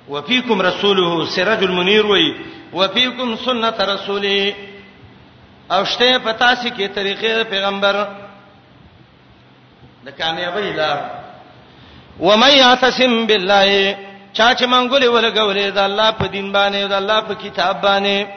وفيكم 0.10 0.62
رسوله 0.62 1.26
سراج 1.26 1.64
المنير 1.64 2.06
وي 2.06 2.36
وفيكم 2.74 3.36
سنه 3.36 3.76
رسوله 3.80 4.54
او 5.72 5.84
شته 5.84 6.18
پتا 6.20 6.54
سي 6.56 6.70
کې 6.70 6.92
طریقې 6.96 7.44
پیغمبر 7.52 7.96
د 10.06 10.10
کامیابی 10.18 10.72
لار 10.74 11.00
ومن 12.20 12.52
يعتصم 12.58 13.26
بالله 13.28 13.98
چا 14.34 14.56
چې 14.56 14.64
منګولې 14.64 15.06
ولګولې 15.08 15.70
د 15.78 15.80
الله 15.88 16.12
په 16.12 16.26
دین 16.28 16.52
باندې 16.52 16.88
د 16.94 16.96
الله 17.02 17.20
په 17.22 17.34
کتاب 17.44 17.82
باندې 17.82 18.28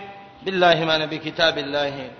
بالله 0.44 0.84
ما 0.84 0.98
نبي 0.98 1.18
کتاب 1.18 1.59
الله 1.59 2.10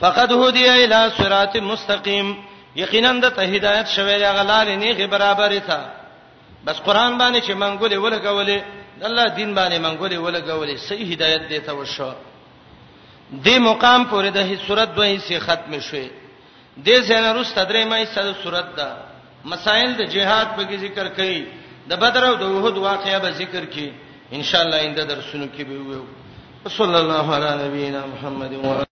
فقد 0.00 0.32
هدي 0.32 0.68
الى 0.84 1.10
صراط 1.16 1.56
مستقيم 1.56 2.36
یقینا 2.76 3.12
د 3.12 3.28
ته 3.40 3.56
هدایت 3.56 3.86
شوه 3.86 4.12
یا 4.24 4.32
غلال 4.32 4.78
نه 4.78 5.06
برابر 5.16 5.58
تا 5.70 5.80
بس 6.64 6.76
قران 6.86 7.18
باندې 7.18 7.40
چې 7.46 7.52
منګولې 7.62 7.96
ولګولې 8.04 8.58
الله 9.08 9.26
دین 9.36 9.54
باندې 9.54 9.78
منګولې 9.86 10.16
ولګولې 10.26 10.74
صحیح 10.88 11.08
هدایت 11.14 11.42
دی 11.48 11.60
ته 11.66 11.72
وشو 11.72 12.12
دې 13.44 13.56
مقام 13.60 14.04
پورې 14.10 14.28
د 14.36 14.38
هي 14.48 14.56
صورت 14.66 14.90
دوی 14.96 15.18
سي 15.28 15.38
ختم 15.40 15.72
شوه 15.88 16.08
دې 16.86 16.96
څنګه 17.08 17.30
روس 17.36 17.50
تدرې 17.58 17.84
مې 17.90 18.04
صد 18.14 18.28
صورت 18.42 18.68
دا 18.78 18.90
مسائل 19.44 19.90
د 19.96 20.00
جهاد 20.14 20.46
په 20.56 20.62
ذکر 20.86 21.06
کړي 21.18 21.40
د 21.90 21.96
بدر 22.02 22.22
او 22.28 22.34
د 22.42 22.44
احد 22.50 22.76
واقعیا 22.88 23.18
به 23.18 23.30
ذکر 23.40 23.62
کړي 23.72 23.88
ان 24.32 24.42
شاء 24.42 24.62
الله 24.64 24.80
انده 24.86 25.04
درسونو 25.04 25.46
کې 25.54 25.62
به 25.68 25.76
وو 25.86 26.04
صلی 26.78 26.96
الله 27.02 27.26
علی 27.36 27.50
نبینا 27.68 28.02
محمد 28.12 28.52
و 28.52 28.89